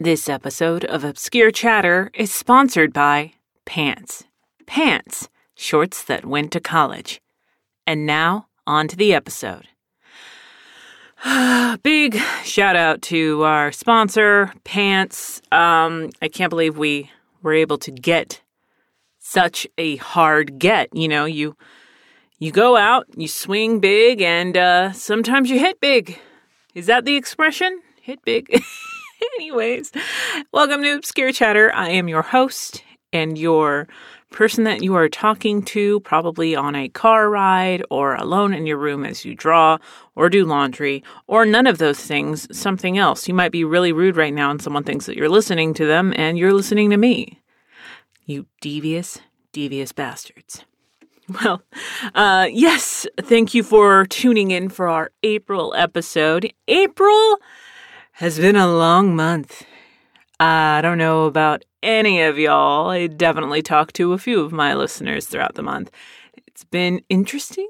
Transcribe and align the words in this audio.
This 0.00 0.28
episode 0.28 0.84
of 0.84 1.04
Obscure 1.04 1.52
Chatter 1.52 2.10
is 2.14 2.34
sponsored 2.34 2.92
by 2.92 3.34
Pants. 3.64 4.24
Pants, 4.66 5.28
shorts 5.54 6.02
that 6.02 6.26
went 6.26 6.50
to 6.50 6.60
college. 6.60 7.20
And 7.86 8.04
now, 8.04 8.48
on 8.66 8.88
to 8.88 8.96
the 8.96 9.14
episode. 9.14 9.68
Big 11.84 12.16
shout 12.42 12.74
out 12.74 13.02
to 13.02 13.44
our 13.44 13.70
sponsor, 13.70 14.52
Pants. 14.64 15.40
Um, 15.52 16.10
I 16.20 16.26
can't 16.26 16.50
believe 16.50 16.76
we 16.76 17.12
were 17.40 17.54
able 17.54 17.78
to 17.78 17.92
get 17.92 18.42
such 19.20 19.64
a 19.78 19.94
hard 19.96 20.58
get. 20.58 20.88
You 20.92 21.06
know, 21.06 21.24
you 21.24 21.56
you 22.40 22.50
go 22.50 22.76
out, 22.76 23.06
you 23.16 23.28
swing 23.28 23.78
big, 23.78 24.20
and 24.20 24.56
uh, 24.56 24.90
sometimes 24.90 25.50
you 25.50 25.60
hit 25.60 25.78
big. 25.78 26.18
Is 26.74 26.86
that 26.86 27.04
the 27.04 27.14
expression? 27.14 27.80
Hit 28.02 28.24
big. 28.24 28.60
Anyways, 29.36 29.92
welcome 30.52 30.82
to 30.82 30.96
Obscure 30.96 31.32
Chatter. 31.32 31.72
I 31.74 31.90
am 31.90 32.08
your 32.08 32.22
host 32.22 32.82
and 33.12 33.38
your 33.38 33.86
person 34.30 34.64
that 34.64 34.82
you 34.82 34.94
are 34.96 35.08
talking 35.08 35.62
to, 35.62 36.00
probably 36.00 36.56
on 36.56 36.74
a 36.74 36.88
car 36.88 37.30
ride 37.30 37.82
or 37.90 38.16
alone 38.16 38.52
in 38.52 38.66
your 38.66 38.78
room 38.78 39.04
as 39.04 39.24
you 39.24 39.34
draw 39.34 39.78
or 40.16 40.28
do 40.28 40.44
laundry 40.44 41.04
or 41.26 41.46
none 41.46 41.66
of 41.66 41.78
those 41.78 42.00
things, 42.00 42.48
something 42.56 42.98
else. 42.98 43.28
You 43.28 43.34
might 43.34 43.52
be 43.52 43.64
really 43.64 43.92
rude 43.92 44.16
right 44.16 44.34
now 44.34 44.50
and 44.50 44.60
someone 44.60 44.84
thinks 44.84 45.06
that 45.06 45.16
you're 45.16 45.28
listening 45.28 45.74
to 45.74 45.86
them 45.86 46.12
and 46.16 46.36
you're 46.36 46.52
listening 46.52 46.90
to 46.90 46.96
me. 46.96 47.40
You 48.26 48.46
devious, 48.60 49.20
devious 49.52 49.92
bastards. 49.92 50.64
Well, 51.42 51.62
uh, 52.14 52.48
yes, 52.52 53.06
thank 53.18 53.54
you 53.54 53.62
for 53.62 54.04
tuning 54.04 54.50
in 54.50 54.68
for 54.68 54.88
our 54.88 55.10
April 55.22 55.72
episode. 55.74 56.52
April 56.68 57.38
has 58.18 58.38
been 58.38 58.54
a 58.54 58.68
long 58.68 59.16
month. 59.16 59.64
I 60.38 60.80
don't 60.82 60.98
know 60.98 61.24
about 61.24 61.64
any 61.82 62.22
of 62.22 62.38
y'all. 62.38 62.88
I 62.88 63.08
definitely 63.08 63.60
talked 63.60 63.96
to 63.96 64.12
a 64.12 64.18
few 64.18 64.40
of 64.40 64.52
my 64.52 64.72
listeners 64.74 65.26
throughout 65.26 65.56
the 65.56 65.64
month. 65.64 65.90
It's 66.46 66.62
been 66.62 67.02
interesting. 67.08 67.68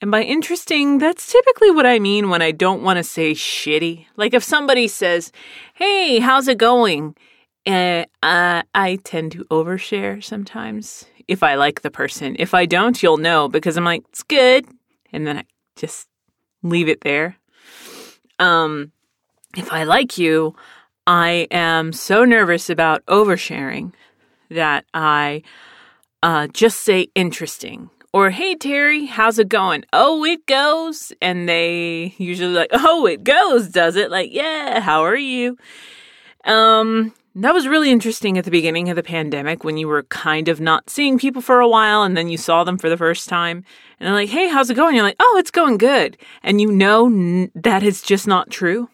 And 0.00 0.10
by 0.10 0.22
interesting, 0.22 0.98
that's 0.98 1.30
typically 1.30 1.70
what 1.70 1.86
I 1.86 2.00
mean 2.00 2.28
when 2.28 2.42
I 2.42 2.50
don't 2.50 2.82
want 2.82 2.96
to 2.96 3.04
say 3.04 3.30
shitty. 3.30 4.06
Like 4.16 4.34
if 4.34 4.42
somebody 4.42 4.88
says, 4.88 5.30
Hey, 5.74 6.18
how's 6.18 6.48
it 6.48 6.58
going? 6.58 7.14
Uh, 7.66 8.06
I 8.22 8.98
tend 9.04 9.30
to 9.32 9.44
overshare 9.44 10.24
sometimes 10.24 11.04
if 11.28 11.44
I 11.44 11.54
like 11.54 11.82
the 11.82 11.90
person. 11.90 12.34
If 12.40 12.52
I 12.52 12.66
don't, 12.66 13.00
you'll 13.00 13.16
know 13.16 13.48
because 13.48 13.76
I'm 13.76 13.84
like, 13.84 14.02
it's 14.08 14.24
good. 14.24 14.66
And 15.12 15.24
then 15.24 15.38
I 15.38 15.44
just 15.76 16.08
leave 16.64 16.88
it 16.88 17.02
there. 17.02 17.36
Um, 18.40 18.90
if 19.56 19.72
I 19.72 19.84
like 19.84 20.18
you, 20.18 20.54
I 21.06 21.48
am 21.50 21.92
so 21.92 22.24
nervous 22.24 22.70
about 22.70 23.04
oversharing 23.06 23.92
that 24.50 24.84
I 24.94 25.42
uh, 26.22 26.48
just 26.48 26.80
say 26.82 27.08
interesting 27.14 27.90
or 28.12 28.30
hey 28.30 28.56
Terri, 28.56 29.06
how's 29.06 29.38
it 29.38 29.48
going? 29.48 29.84
Oh, 29.92 30.24
it 30.24 30.44
goes, 30.46 31.12
and 31.22 31.48
they 31.48 32.14
usually 32.18 32.52
like, 32.52 32.70
oh, 32.72 33.06
it 33.06 33.22
goes, 33.24 33.68
does 33.68 33.96
it? 33.96 34.10
Like, 34.10 34.32
yeah, 34.32 34.80
how 34.80 35.04
are 35.04 35.16
you? 35.16 35.56
Um, 36.44 37.14
that 37.36 37.54
was 37.54 37.68
really 37.68 37.90
interesting 37.90 38.36
at 38.36 38.44
the 38.44 38.50
beginning 38.50 38.88
of 38.88 38.96
the 38.96 39.02
pandemic 39.02 39.62
when 39.62 39.76
you 39.76 39.86
were 39.86 40.02
kind 40.04 40.48
of 40.48 40.60
not 40.60 40.90
seeing 40.90 41.18
people 41.18 41.40
for 41.40 41.60
a 41.60 41.68
while 41.68 42.02
and 42.02 42.16
then 42.16 42.28
you 42.28 42.36
saw 42.36 42.64
them 42.64 42.78
for 42.78 42.88
the 42.88 42.96
first 42.96 43.28
time 43.28 43.64
and 43.98 44.06
they're 44.06 44.14
like, 44.14 44.30
hey, 44.30 44.48
how's 44.48 44.70
it 44.70 44.74
going? 44.74 44.96
You're 44.96 45.04
like, 45.04 45.16
oh, 45.20 45.36
it's 45.38 45.52
going 45.52 45.78
good. 45.78 46.16
And 46.42 46.60
you 46.60 46.72
know 46.72 47.48
that 47.54 47.82
is 47.84 48.02
just 48.02 48.26
not 48.26 48.50
true. 48.50 48.88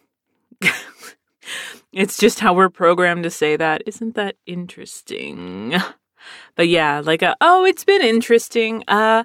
it's 1.93 2.17
just 2.17 2.41
how 2.41 2.55
we're 2.55 2.69
programmed 2.69 3.25
to 3.25 3.31
say 3.31 3.57
that. 3.57 3.83
Isn't 3.87 4.15
that 4.15 4.37
interesting? 4.47 5.75
But 6.55 6.69
yeah, 6.69 7.01
like, 7.05 7.23
a, 7.23 7.37
oh, 7.41 7.65
it's 7.65 7.85
been 7.85 8.03
interesting. 8.03 8.83
Uh, 8.89 9.25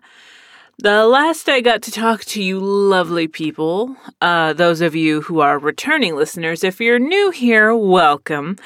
the 0.78 1.06
last 1.06 1.48
I 1.48 1.62
got 1.62 1.82
to 1.84 1.92
talk 1.92 2.26
to 2.26 2.42
you 2.42 2.60
lovely 2.60 3.28
people, 3.28 3.96
uh, 4.22 4.54
those 4.54 4.82
of 4.82 4.96
you 4.96 5.22
who 5.22 5.40
are 5.40 5.60
returning 5.60 6.16
listeners, 6.16 6.64
if 6.64 6.80
you're 6.82 7.00
new 7.00 7.30
here, 7.30 7.76
welcome. 7.76 8.58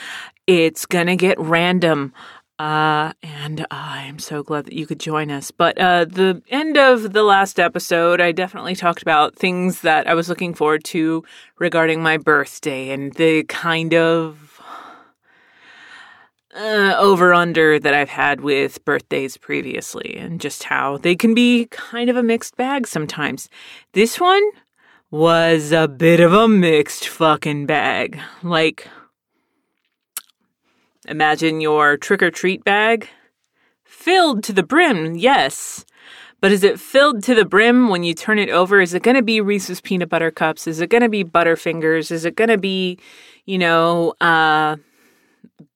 It's 0.47 0.85
gonna 0.85 1.15
get 1.15 1.39
random. 1.39 2.13
Uh, 2.57 3.11
and 3.21 3.67
I'm 3.69 4.17
so 4.17 4.41
glad 4.41 4.65
that 4.65 4.73
you 4.73 4.87
could 4.87 4.99
join 4.99 5.29
us. 5.29 5.51
But 5.51 5.77
uh, 5.77 6.05
the 6.05 6.41
end 6.49 6.77
of 6.77 7.11
the 7.11 7.23
last 7.23 7.59
episode, 7.59 8.21
I 8.21 8.31
definitely 8.31 8.75
talked 8.75 9.01
about 9.01 9.35
things 9.35 9.81
that 9.81 10.07
I 10.07 10.13
was 10.13 10.29
looking 10.29 10.53
forward 10.53 10.85
to 10.85 11.23
regarding 11.59 12.01
my 12.01 12.17
birthday 12.17 12.91
and 12.91 13.13
the 13.13 13.43
kind 13.43 13.93
of 13.93 14.61
uh, 16.55 16.95
over 16.97 17.33
under 17.33 17.77
that 17.77 17.93
I've 17.93 18.09
had 18.09 18.39
with 18.39 18.83
birthdays 18.85 19.35
previously, 19.35 20.15
and 20.17 20.39
just 20.39 20.63
how 20.63 20.97
they 20.97 21.15
can 21.15 21.33
be 21.33 21.67
kind 21.69 22.09
of 22.09 22.15
a 22.15 22.23
mixed 22.23 22.55
bag 22.55 22.87
sometimes. 22.87 23.49
This 23.91 24.19
one 24.19 24.43
was 25.11 25.73
a 25.73 25.89
bit 25.89 26.21
of 26.21 26.33
a 26.33 26.47
mixed 26.47 27.09
fucking 27.09 27.65
bag. 27.65 28.19
Like, 28.41 28.87
Imagine 31.07 31.61
your 31.61 31.97
trick 31.97 32.23
or 32.23 32.31
treat 32.31 32.63
bag 32.63 33.09
filled 33.85 34.43
to 34.43 34.53
the 34.53 34.63
brim, 34.63 35.15
yes. 35.15 35.85
But 36.41 36.51
is 36.51 36.63
it 36.63 36.79
filled 36.79 37.23
to 37.23 37.33
the 37.33 37.45
brim 37.45 37.89
when 37.89 38.03
you 38.03 38.13
turn 38.13 38.37
it 38.37 38.49
over? 38.49 38.81
Is 38.81 38.93
it 38.93 39.03
going 39.03 39.15
to 39.15 39.23
be 39.23 39.41
Reese's 39.41 39.81
peanut 39.81 40.09
butter 40.09 40.31
cups? 40.31 40.67
Is 40.67 40.79
it 40.79 40.89
going 40.89 41.01
to 41.01 41.09
be 41.09 41.23
Butterfingers? 41.23 42.11
Is 42.11 42.25
it 42.25 42.35
going 42.35 42.49
to 42.49 42.57
be, 42.57 42.99
you 43.45 43.57
know, 43.57 44.13
uh, 44.21 44.75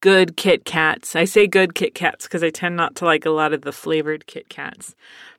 good 0.01 0.37
Kit 0.37 0.65
Kats? 0.65 1.15
I 1.15 1.25
say 1.25 1.47
good 1.47 1.73
Kit 1.73 1.95
Kats 1.95 2.25
because 2.25 2.43
I 2.43 2.49
tend 2.49 2.75
not 2.75 2.95
to 2.97 3.05
like 3.05 3.25
a 3.25 3.31
lot 3.31 3.53
of 3.53 3.61
the 3.61 3.71
flavored 3.71 4.27
Kit 4.27 4.49
Kats. 4.49 4.95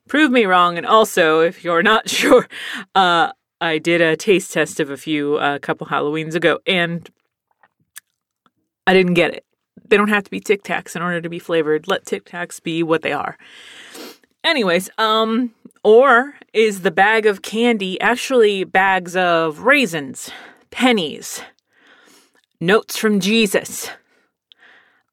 Prove 0.07 0.31
me 0.31 0.45
wrong. 0.45 0.77
And 0.77 0.85
also, 0.85 1.41
if 1.41 1.63
you're 1.63 1.83
not 1.83 2.09
sure, 2.09 2.47
uh, 2.95 3.31
I 3.61 3.77
did 3.77 4.01
a 4.01 4.17
taste 4.17 4.51
test 4.51 4.79
of 4.79 4.89
a 4.89 4.97
few 4.97 5.37
a 5.37 5.55
uh, 5.55 5.59
couple 5.59 5.87
Halloweens 5.87 6.35
ago, 6.35 6.59
and 6.65 7.09
I 8.87 8.93
didn't 8.93 9.13
get 9.13 9.33
it. 9.33 9.45
They 9.87 9.97
don't 9.97 10.09
have 10.09 10.23
to 10.23 10.31
be 10.31 10.39
Tic 10.39 10.63
Tacs 10.63 10.95
in 10.95 11.01
order 11.01 11.21
to 11.21 11.29
be 11.29 11.39
flavored. 11.39 11.87
Let 11.87 12.05
Tic 12.05 12.25
Tacs 12.25 12.61
be 12.61 12.83
what 12.83 13.01
they 13.01 13.13
are. 13.13 13.37
Anyways, 14.43 14.89
um, 14.97 15.53
or 15.83 16.35
is 16.53 16.81
the 16.81 16.91
bag 16.91 17.25
of 17.25 17.41
candy 17.41 17.99
actually 18.01 18.63
bags 18.63 19.15
of 19.15 19.59
raisins, 19.59 20.31
pennies, 20.71 21.41
notes 22.59 22.97
from 22.97 23.19
Jesus? 23.19 23.89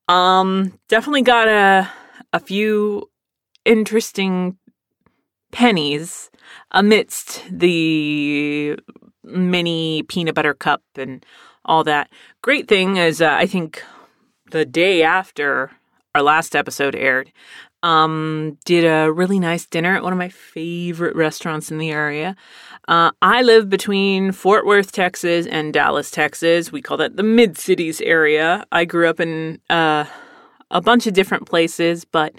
Um, 0.09 0.79
definitely 0.89 1.23
got 1.23 1.49
a 1.49 1.91
a 2.33 2.41
few 2.41 3.11
interesting 3.65 4.57
pennies 5.51 6.31
amidst 6.71 7.43
the 7.51 8.79
mini 9.25 10.03
peanut 10.05 10.35
butter 10.35 10.55
cup 10.55 10.83
and 10.97 11.25
all 11.65 11.85
that. 11.85 12.11
Great 12.43 12.69
thing 12.69 12.97
is, 12.97 13.21
uh, 13.21 13.31
I 13.31 13.47
think 13.47 13.83
the 14.51 14.65
day 14.65 15.03
after 15.03 15.71
our 16.15 16.23
last 16.23 16.57
episode 16.57 16.95
aired, 16.95 17.33
um, 17.83 18.59
did 18.65 18.85
a 18.85 19.13
really 19.13 19.39
nice 19.39 19.67
dinner 19.67 19.95
at 19.95 20.03
one 20.03 20.13
of 20.13 20.19
my 20.19 20.29
favorite 20.29 21.15
restaurants 21.15 21.71
in 21.71 21.79
the 21.79 21.91
area. 21.91 22.35
Uh, 22.89 23.13
I 23.23 23.43
live 23.43 23.69
between 23.69 24.33
Fort 24.33 24.67
Worth, 24.67 24.93
Texas, 24.93 25.47
and 25.47 25.73
Dallas, 25.73 26.11
Texas. 26.11 26.73
We 26.73 26.83
call 26.83 26.97
that 26.97 27.17
the 27.17 27.23
Mid 27.23 27.57
Cities 27.57 28.01
area. 28.01 28.65
I 28.73 28.85
grew 28.85 29.09
up 29.09 29.21
in 29.21 29.61
uh, 29.71 30.07
a 30.71 30.81
bunch 30.81 31.07
of 31.07 31.15
different 31.15 31.47
places, 31.47 32.05
but 32.05 32.35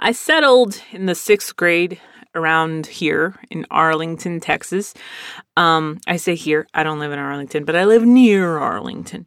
I 0.00 0.12
settled 0.12 0.82
in 0.92 1.06
the 1.06 1.14
sixth 1.14 1.54
grade 1.56 2.00
around 2.34 2.86
here 2.86 3.34
in 3.50 3.66
Arlington, 3.70 4.40
Texas. 4.40 4.94
Um, 5.56 5.98
I 6.06 6.16
say 6.16 6.34
here, 6.34 6.66
I 6.74 6.82
don't 6.82 6.98
live 6.98 7.12
in 7.12 7.18
Arlington, 7.18 7.64
but 7.64 7.76
I 7.76 7.84
live 7.84 8.04
near 8.04 8.58
Arlington. 8.58 9.26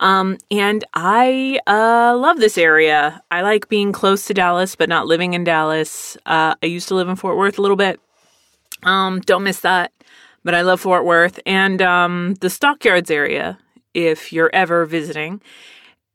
Um, 0.00 0.38
and 0.50 0.82
I 0.94 1.60
uh, 1.66 2.16
love 2.16 2.38
this 2.38 2.56
area. 2.56 3.22
I 3.30 3.42
like 3.42 3.68
being 3.68 3.92
close 3.92 4.24
to 4.26 4.34
Dallas, 4.34 4.74
but 4.74 4.88
not 4.88 5.06
living 5.06 5.34
in 5.34 5.44
Dallas. 5.44 6.16
Uh, 6.26 6.54
I 6.62 6.66
used 6.66 6.88
to 6.88 6.94
live 6.94 7.08
in 7.08 7.16
Fort 7.16 7.36
Worth 7.36 7.58
a 7.58 7.62
little 7.62 7.76
bit. 7.76 8.00
Um, 8.82 9.20
don't 9.20 9.44
miss 9.44 9.60
that. 9.60 9.92
But 10.42 10.54
I 10.54 10.62
love 10.62 10.80
Fort 10.80 11.04
Worth 11.04 11.38
and 11.44 11.82
um, 11.82 12.34
the 12.40 12.48
Stockyards 12.48 13.10
area. 13.10 13.58
If 13.92 14.32
you're 14.32 14.50
ever 14.54 14.86
visiting, 14.86 15.42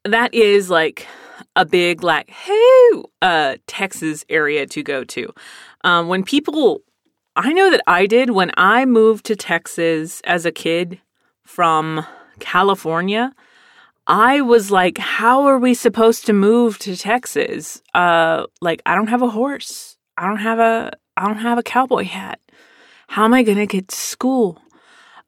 that 0.04 0.34
is 0.34 0.70
like 0.70 1.06
a 1.56 1.66
big 1.66 2.04
like 2.04 2.30
hey 2.30 2.92
uh, 3.22 3.56
Texas 3.68 4.26
area 4.30 4.66
to 4.68 4.82
go 4.82 5.04
to. 5.04 5.34
Um, 5.86 6.08
when 6.08 6.24
people, 6.24 6.82
I 7.36 7.54
know 7.54 7.70
that 7.70 7.84
I 7.86 8.08
did 8.08 8.32
when 8.32 8.52
I 8.58 8.86
moved 8.86 9.26
to 9.28 9.36
Texas 9.36 10.20
as 10.26 10.44
a 10.44 10.52
kid 10.52 11.00
from 11.44 12.06
California. 12.40 13.32
I 14.08 14.42
was 14.42 14.72
like, 14.72 14.98
how 14.98 15.44
are 15.44 15.60
we 15.60 15.76
supposed 15.76 16.26
to 16.26 16.34
move 16.34 16.80
to 16.80 16.96
Texas? 16.96 17.84
Uh, 17.94 18.48
like, 18.62 18.82
I 18.88 18.96
don't 18.96 19.10
have 19.10 19.22
a 19.22 19.30
horse. 19.30 19.98
I 20.18 20.28
don't 20.28 20.38
have 20.38 20.60
a, 20.60 20.92
I 21.16 21.28
don't 21.28 21.38
have 21.38 21.60
a 21.60 21.64
cowboy 21.64 22.06
hat. 22.06 22.40
How 23.08 23.26
am 23.26 23.36
I 23.36 23.44
going 23.44 23.60
to 23.60 23.68
get 23.68 23.90
to 23.90 23.96
school? 23.96 24.60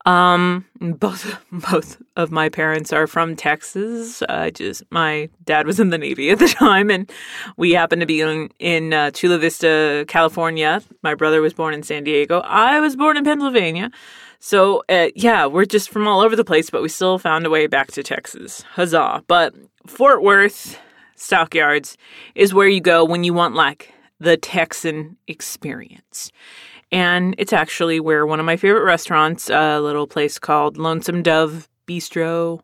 Um, 0.08 0.64
both 0.80 1.38
both 1.52 2.02
of 2.16 2.32
my 2.32 2.48
parents 2.48 2.94
are 2.94 3.08
from 3.08 3.36
Texas. 3.36 4.24
I 4.30 4.52
just 4.52 4.84
my 4.90 5.30
dad 5.44 5.68
was 5.68 5.82
in 5.82 5.90
the 5.90 5.98
Navy 5.98 6.30
at 6.30 6.40
the 6.40 6.48
time, 6.60 6.90
and 6.90 7.12
we 7.58 7.74
happened 7.74 8.00
to 8.00 8.06
be 8.06 8.22
in 8.22 8.50
in 8.60 8.94
uh, 8.94 9.12
Chula 9.12 9.38
Vista, 9.38 10.06
California. 10.08 10.82
My 11.04 11.14
brother 11.14 11.42
was 11.42 11.54
born 11.54 11.74
in 11.74 11.84
San 11.84 12.06
Diego. 12.06 12.40
I 12.40 12.80
was 12.80 12.96
born 12.96 13.18
in 13.18 13.26
Pennsylvania. 13.26 13.92
So 14.40 14.84
uh, 14.88 15.10
yeah, 15.14 15.46
we're 15.46 15.66
just 15.66 15.90
from 15.90 16.08
all 16.08 16.22
over 16.22 16.38
the 16.38 16.46
place, 16.46 16.70
but 16.70 16.82
we 16.82 16.90
still 16.90 17.20
found 17.20 17.46
a 17.46 17.50
way 17.50 17.68
back 17.68 17.92
to 17.92 18.02
Texas. 18.02 18.62
Huzzah! 18.62 19.24
But 19.28 19.56
Fort 19.88 20.24
Worth 20.24 20.80
Stockyards 21.18 21.98
is 22.34 22.54
where 22.54 22.68
you 22.70 22.80
go 22.80 23.04
when 23.04 23.26
you 23.26 23.34
want 23.34 23.56
like 23.56 23.92
the 24.22 24.38
Texan 24.38 25.18
experience. 25.28 26.32
And 26.92 27.36
it's 27.38 27.54
actually 27.54 28.00
where 28.00 28.26
one 28.26 28.40
of 28.40 28.46
my 28.46 28.58
favorite 28.58 28.84
restaurants, 28.84 29.50
a 29.50 29.80
little 29.80 30.08
place 30.08 30.40
called 30.40 30.78
Lonesome 30.78 31.22
Dove 31.22 31.68
Bistro. 31.88 32.62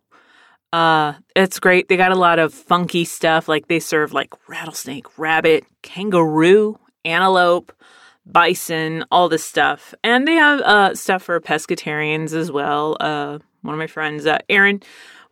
Uh, 0.71 1.13
it's 1.35 1.59
great. 1.59 1.87
They 1.87 1.97
got 1.97 2.11
a 2.11 2.15
lot 2.17 2.39
of 2.39 2.53
funky 2.53 3.05
stuff. 3.05 3.47
Like 3.47 3.67
they 3.67 3.79
serve 3.79 4.13
like 4.13 4.29
rattlesnake, 4.47 5.19
rabbit, 5.19 5.65
kangaroo, 5.81 6.79
antelope, 7.05 7.73
bison, 8.25 9.03
all 9.11 9.29
this 9.29 9.43
stuff. 9.43 9.93
And 10.03 10.27
they 10.27 10.35
have 10.35 10.61
uh, 10.61 10.95
stuff 10.95 11.23
for 11.23 11.39
pescatarians 11.39 12.33
as 12.33 12.51
well. 12.51 12.97
Uh, 12.99 13.39
one 13.61 13.75
of 13.75 13.79
my 13.79 13.87
friends, 13.87 14.25
uh, 14.25 14.39
Aaron, 14.49 14.81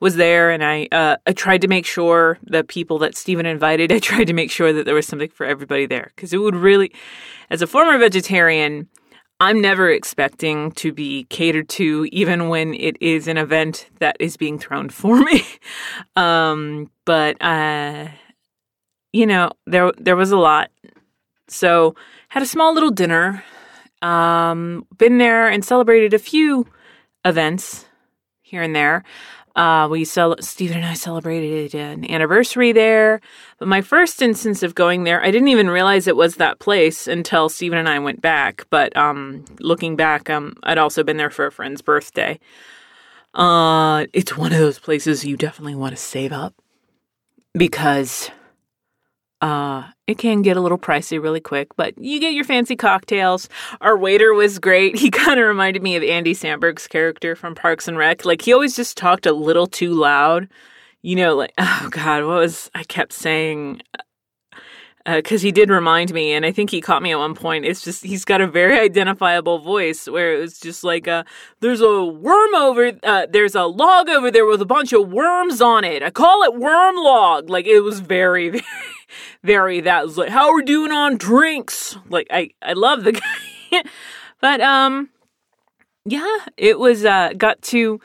was 0.01 0.15
there, 0.15 0.49
and 0.49 0.63
I 0.63 0.87
uh, 0.91 1.15
I 1.25 1.31
tried 1.31 1.61
to 1.61 1.69
make 1.69 1.85
sure 1.85 2.37
the 2.43 2.63
people 2.63 2.97
that 2.99 3.15
Stephen 3.15 3.45
invited, 3.45 3.91
I 3.91 3.99
tried 4.11 4.25
to 4.25 4.33
make 4.33 4.51
sure 4.51 4.73
that 4.73 4.85
there 4.85 4.95
was 4.95 5.07
something 5.07 5.29
for 5.29 5.45
everybody 5.45 5.85
there 5.85 6.11
because 6.15 6.33
it 6.33 6.39
would 6.39 6.55
really, 6.55 6.91
as 7.49 7.61
a 7.61 7.67
former 7.67 7.97
vegetarian, 7.97 8.89
I'm 9.39 9.61
never 9.61 9.89
expecting 9.89 10.71
to 10.73 10.91
be 10.91 11.23
catered 11.25 11.69
to, 11.69 12.07
even 12.11 12.49
when 12.49 12.73
it 12.73 12.97
is 12.99 13.27
an 13.27 13.37
event 13.37 13.89
that 13.99 14.17
is 14.19 14.37
being 14.37 14.59
thrown 14.59 14.89
for 15.01 15.17
me. 15.17 15.45
um, 16.17 16.91
but 17.05 17.41
uh, 17.41 18.07
you 19.13 19.25
know, 19.25 19.51
there 19.67 19.91
there 19.97 20.17
was 20.17 20.31
a 20.31 20.37
lot, 20.37 20.71
so 21.47 21.95
had 22.29 22.43
a 22.43 22.47
small 22.47 22.73
little 22.73 22.91
dinner. 22.91 23.43
Um, 24.01 24.87
been 24.97 25.19
there 25.19 25.47
and 25.47 25.63
celebrated 25.63 26.15
a 26.15 26.17
few 26.17 26.65
events 27.23 27.85
here 28.41 28.63
and 28.63 28.75
there. 28.75 29.03
Uh, 29.55 29.87
we 29.89 30.05
cel- 30.05 30.41
Stephen 30.41 30.77
and 30.77 30.85
I 30.85 30.93
celebrated 30.93 31.75
an 31.75 32.09
anniversary 32.09 32.71
there. 32.71 33.21
But 33.59 33.67
my 33.67 33.81
first 33.81 34.21
instance 34.21 34.63
of 34.63 34.75
going 34.75 35.03
there, 35.03 35.21
I 35.21 35.31
didn't 35.31 35.49
even 35.49 35.69
realize 35.69 36.07
it 36.07 36.15
was 36.15 36.35
that 36.35 36.59
place 36.59 37.07
until 37.07 37.49
Stephen 37.49 37.77
and 37.77 37.89
I 37.89 37.99
went 37.99 38.21
back. 38.21 38.65
But 38.69 38.95
um, 38.95 39.45
looking 39.59 39.95
back, 39.95 40.29
um, 40.29 40.55
I'd 40.63 40.77
also 40.77 41.03
been 41.03 41.17
there 41.17 41.29
for 41.29 41.45
a 41.45 41.51
friend's 41.51 41.81
birthday. 41.81 42.39
Uh, 43.33 44.05
it's 44.13 44.37
one 44.37 44.51
of 44.51 44.59
those 44.59 44.79
places 44.79 45.25
you 45.25 45.37
definitely 45.37 45.75
want 45.75 45.95
to 45.95 46.01
save 46.01 46.31
up 46.31 46.53
because 47.53 48.29
uh, 49.41 49.83
it 50.07 50.17
can 50.17 50.41
get 50.41 50.55
a 50.57 50.61
little 50.61 50.77
pricey 50.77 51.21
really 51.21 51.39
quick, 51.39 51.75
but 51.75 51.97
you 51.97 52.19
get 52.19 52.33
your 52.33 52.43
fancy 52.43 52.75
cocktails. 52.75 53.49
Our 53.81 53.97
waiter 53.97 54.33
was 54.33 54.59
great. 54.59 54.95
He 55.01 55.09
kind 55.09 55.39
of 55.39 55.47
reminded 55.47 55.81
me 55.81 55.95
of 55.95 56.03
Andy 56.03 56.33
Samberg's 56.33 56.87
character 56.87 57.35
from 57.35 57.55
Parks 57.55 57.87
and 57.87 57.97
Rec. 57.97 58.23
Like 58.23 58.43
he 58.43 58.53
always 58.53 58.75
just 58.75 58.97
talked 58.97 59.25
a 59.25 59.33
little 59.33 59.65
too 59.65 59.93
loud. 59.93 60.47
You 61.01 61.15
know, 61.15 61.35
like 61.35 61.53
oh 61.57 61.87
god, 61.89 62.23
what 62.25 62.37
was 62.37 62.69
I 62.75 62.83
kept 62.83 63.13
saying? 63.13 63.81
Because 65.05 65.41
uh, 65.41 65.45
he 65.45 65.51
did 65.51 65.69
remind 65.69 66.13
me, 66.13 66.33
and 66.33 66.45
I 66.45 66.51
think 66.51 66.69
he 66.69 66.81
caught 66.81 67.01
me 67.01 67.11
at 67.11 67.17
one 67.17 67.33
point. 67.33 67.65
It's 67.65 67.81
just 67.81 68.03
he's 68.03 68.25
got 68.25 68.41
a 68.41 68.47
very 68.47 68.79
identifiable 68.87 69.59
voice 69.59 70.07
where 70.07 70.35
it 70.35 70.39
was 70.39 70.59
just 70.59 70.83
like, 70.83 71.07
uh, 71.07 71.23
"There's 71.59 71.81
a 71.81 72.03
worm 72.03 72.55
over, 72.55 72.93
uh, 73.03 73.27
there's 73.29 73.55
a 73.55 73.63
log 73.63 74.09
over 74.09 74.29
there 74.29 74.45
with 74.45 74.61
a 74.61 74.65
bunch 74.65 74.93
of 74.93 75.11
worms 75.11 75.61
on 75.61 75.83
it. 75.83 76.03
I 76.03 76.11
call 76.11 76.43
it 76.43 76.55
worm 76.55 76.95
log." 76.95 77.49
Like 77.49 77.65
it 77.65 77.81
was 77.81 77.99
very, 77.99 78.49
very 78.49 78.63
very 79.43 79.81
that 79.81 80.05
was 80.05 80.17
like 80.17 80.29
how 80.29 80.49
are 80.49 80.53
we're 80.53 80.61
doing 80.61 80.91
on 80.91 81.17
drinks. 81.17 81.97
Like 82.09 82.27
I 82.31 82.51
I 82.61 82.73
love 82.73 83.03
the 83.03 83.11
guy. 83.71 83.83
but 84.39 84.61
um 84.61 85.09
yeah, 86.05 86.37
it 86.57 86.79
was 86.79 87.05
uh 87.05 87.33
got 87.37 87.61
to 87.63 87.99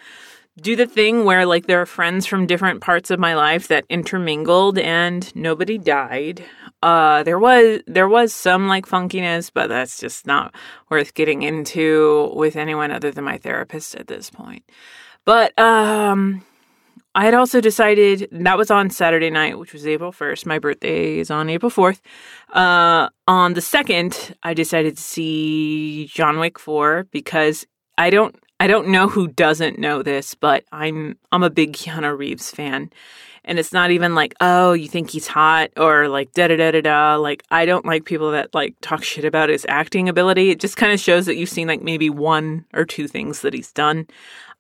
do 0.60 0.74
the 0.74 0.86
thing 0.86 1.24
where 1.24 1.44
like 1.44 1.66
there 1.66 1.80
are 1.80 1.86
friends 1.86 2.26
from 2.26 2.46
different 2.46 2.80
parts 2.80 3.10
of 3.10 3.18
my 3.18 3.34
life 3.34 3.68
that 3.68 3.84
intermingled 3.88 4.78
and 4.78 5.34
nobody 5.34 5.78
died. 5.78 6.44
Uh 6.82 7.22
there 7.22 7.38
was 7.38 7.80
there 7.86 8.08
was 8.08 8.32
some 8.32 8.68
like 8.68 8.86
funkiness, 8.86 9.50
but 9.52 9.68
that's 9.68 9.98
just 9.98 10.26
not 10.26 10.54
worth 10.90 11.14
getting 11.14 11.42
into 11.42 12.32
with 12.34 12.56
anyone 12.56 12.90
other 12.90 13.10
than 13.10 13.24
my 13.24 13.38
therapist 13.38 13.94
at 13.94 14.08
this 14.08 14.30
point. 14.30 14.64
But 15.24 15.58
um 15.58 16.44
I 17.16 17.24
had 17.24 17.32
also 17.32 17.62
decided 17.62 18.28
that 18.30 18.58
was 18.58 18.70
on 18.70 18.90
Saturday 18.90 19.30
night, 19.30 19.58
which 19.58 19.72
was 19.72 19.86
April 19.86 20.12
1st. 20.12 20.44
My 20.44 20.58
birthday 20.58 21.18
is 21.18 21.30
on 21.30 21.48
April 21.48 21.70
4th. 21.70 22.00
Uh, 22.52 23.08
on 23.26 23.54
the 23.54 23.62
2nd, 23.62 24.34
I 24.42 24.52
decided 24.52 24.98
to 24.98 25.02
see 25.02 26.10
John 26.12 26.38
Wick 26.38 26.58
4 26.58 27.06
because 27.10 27.66
I 27.96 28.10
don't 28.10 28.36
I 28.60 28.66
don't 28.66 28.88
know 28.88 29.08
who 29.08 29.28
doesn't 29.28 29.78
know 29.78 30.02
this, 30.02 30.34
but 30.34 30.64
I'm 30.72 31.18
I'm 31.32 31.42
a 31.42 31.50
big 31.50 31.72
Keanu 31.72 32.16
Reeves 32.16 32.50
fan. 32.50 32.90
And 33.46 33.58
it's 33.58 33.72
not 33.72 33.90
even 33.92 34.14
like, 34.14 34.34
oh, 34.40 34.72
you 34.72 34.88
think 34.88 35.10
he's 35.10 35.26
hot 35.26 35.70
or 35.76 36.08
like 36.08 36.32
da 36.32 36.48
da 36.48 36.56
da 36.56 36.72
da 36.72 36.80
da. 36.80 37.16
Like 37.16 37.44
I 37.50 37.64
don't 37.64 37.86
like 37.86 38.04
people 38.04 38.32
that 38.32 38.54
like 38.54 38.74
talk 38.80 39.04
shit 39.04 39.24
about 39.24 39.48
his 39.48 39.64
acting 39.68 40.08
ability. 40.08 40.50
It 40.50 40.60
just 40.60 40.76
kind 40.76 40.92
of 40.92 41.00
shows 41.00 41.26
that 41.26 41.36
you've 41.36 41.48
seen 41.48 41.68
like 41.68 41.82
maybe 41.82 42.10
one 42.10 42.64
or 42.74 42.84
two 42.84 43.06
things 43.06 43.40
that 43.42 43.54
he's 43.54 43.72
done. 43.72 44.06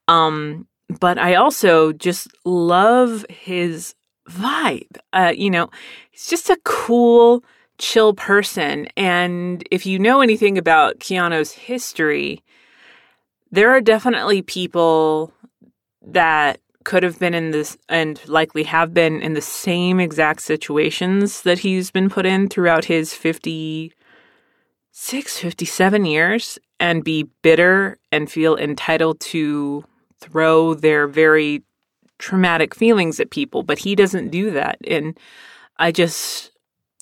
Um 0.08 0.66
but 1.00 1.18
I 1.18 1.34
also 1.34 1.92
just 1.92 2.28
love 2.44 3.26
his 3.28 3.94
vibe. 4.28 4.98
Uh, 5.12 5.32
you 5.36 5.50
know, 5.50 5.68
he's 6.10 6.28
just 6.28 6.50
a 6.50 6.58
cool, 6.64 7.44
chill 7.78 8.14
person. 8.14 8.86
And 8.96 9.66
if 9.70 9.84
you 9.86 9.98
know 9.98 10.20
anything 10.20 10.58
about 10.58 11.00
Keanu's 11.00 11.52
history, 11.52 12.42
there 13.50 13.70
are 13.70 13.80
definitely 13.80 14.42
people 14.42 15.32
that 16.02 16.60
could 16.86 17.02
have 17.02 17.18
been 17.18 17.34
in 17.34 17.50
this 17.50 17.76
and 17.88 18.26
likely 18.28 18.62
have 18.62 18.94
been 18.94 19.20
in 19.20 19.34
the 19.34 19.40
same 19.40 19.98
exact 19.98 20.40
situations 20.40 21.42
that 21.42 21.58
he's 21.58 21.90
been 21.90 22.08
put 22.08 22.24
in 22.24 22.48
throughout 22.48 22.84
his 22.84 23.12
56, 23.12 25.38
57 25.38 26.04
years 26.04 26.60
and 26.78 27.02
be 27.02 27.24
bitter 27.42 27.98
and 28.12 28.30
feel 28.30 28.56
entitled 28.56 29.18
to 29.18 29.84
throw 30.20 30.74
their 30.74 31.08
very 31.08 31.64
traumatic 32.20 32.72
feelings 32.72 33.18
at 33.18 33.30
people, 33.30 33.64
but 33.64 33.80
he 33.80 33.96
doesn't 33.96 34.28
do 34.28 34.52
that. 34.52 34.78
And 34.86 35.18
I 35.78 35.90
just 35.90 36.52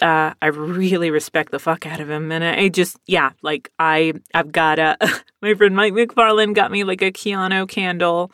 uh, 0.04 0.34
I 0.42 0.48
really 0.48 1.10
respect 1.10 1.50
the 1.50 1.58
fuck 1.58 1.86
out 1.86 1.98
of 1.98 2.10
him, 2.10 2.30
and 2.30 2.44
I 2.44 2.68
just 2.68 2.98
yeah, 3.06 3.30
like 3.40 3.70
I 3.78 4.12
I've 4.34 4.52
got 4.52 4.78
a 4.78 4.98
my 5.42 5.54
friend 5.54 5.74
Mike 5.74 5.94
McFarland 5.94 6.54
got 6.54 6.70
me 6.70 6.84
like 6.84 7.00
a 7.00 7.10
Keanu 7.10 7.66
candle. 7.66 8.30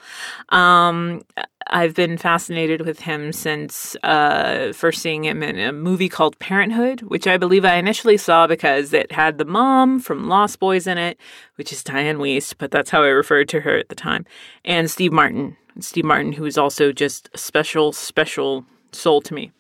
Um, 0.49 1.23
I've 1.69 1.95
been 1.95 2.19
fascinated 2.19 2.81
with 2.85 2.99
him 2.99 3.33
since 3.33 3.95
uh, 4.03 4.73
first 4.73 5.01
seeing 5.01 5.25
him 5.25 5.45
in 5.45 5.61
a 5.61 5.73
movie 5.73 6.09
called 6.09 6.37
Parenthood, 6.41 7.03
which 7.03 7.29
I 7.29 7.37
believe 7.37 7.65
I 7.65 7.77
initially 7.77 8.17
saw 8.17 8.49
because 8.49 8.93
it 8.93 9.13
had 9.13 9.39
the 9.39 9.45
mom 9.45 10.01
from 10.01 10.29
Lost 10.29 10.59
Boys 10.59 10.89
in 10.89 10.99
it, 10.99 11.21
which 11.55 11.73
is 11.73 11.85
Dianne 11.85 12.17
Wiest, 12.17 12.57
but 12.59 12.73
that's 12.73 12.91
how 12.91 13.05
I 13.05 13.09
referred 13.09 13.49
to 13.51 13.61
her 13.61 13.77
at 13.79 13.91
the 13.91 13.95
time, 13.95 14.27
and 14.65 14.91
Steve 14.91 15.13
Martin. 15.13 15.57
Steve 15.79 16.05
Martin, 16.05 16.33
who 16.33 16.45
is 16.47 16.59
also 16.59 16.91
just 16.91 17.31
a 17.33 17.39
special, 17.39 17.93
special 17.93 18.67
soul 18.91 19.21
to 19.21 19.33
me. 19.33 19.53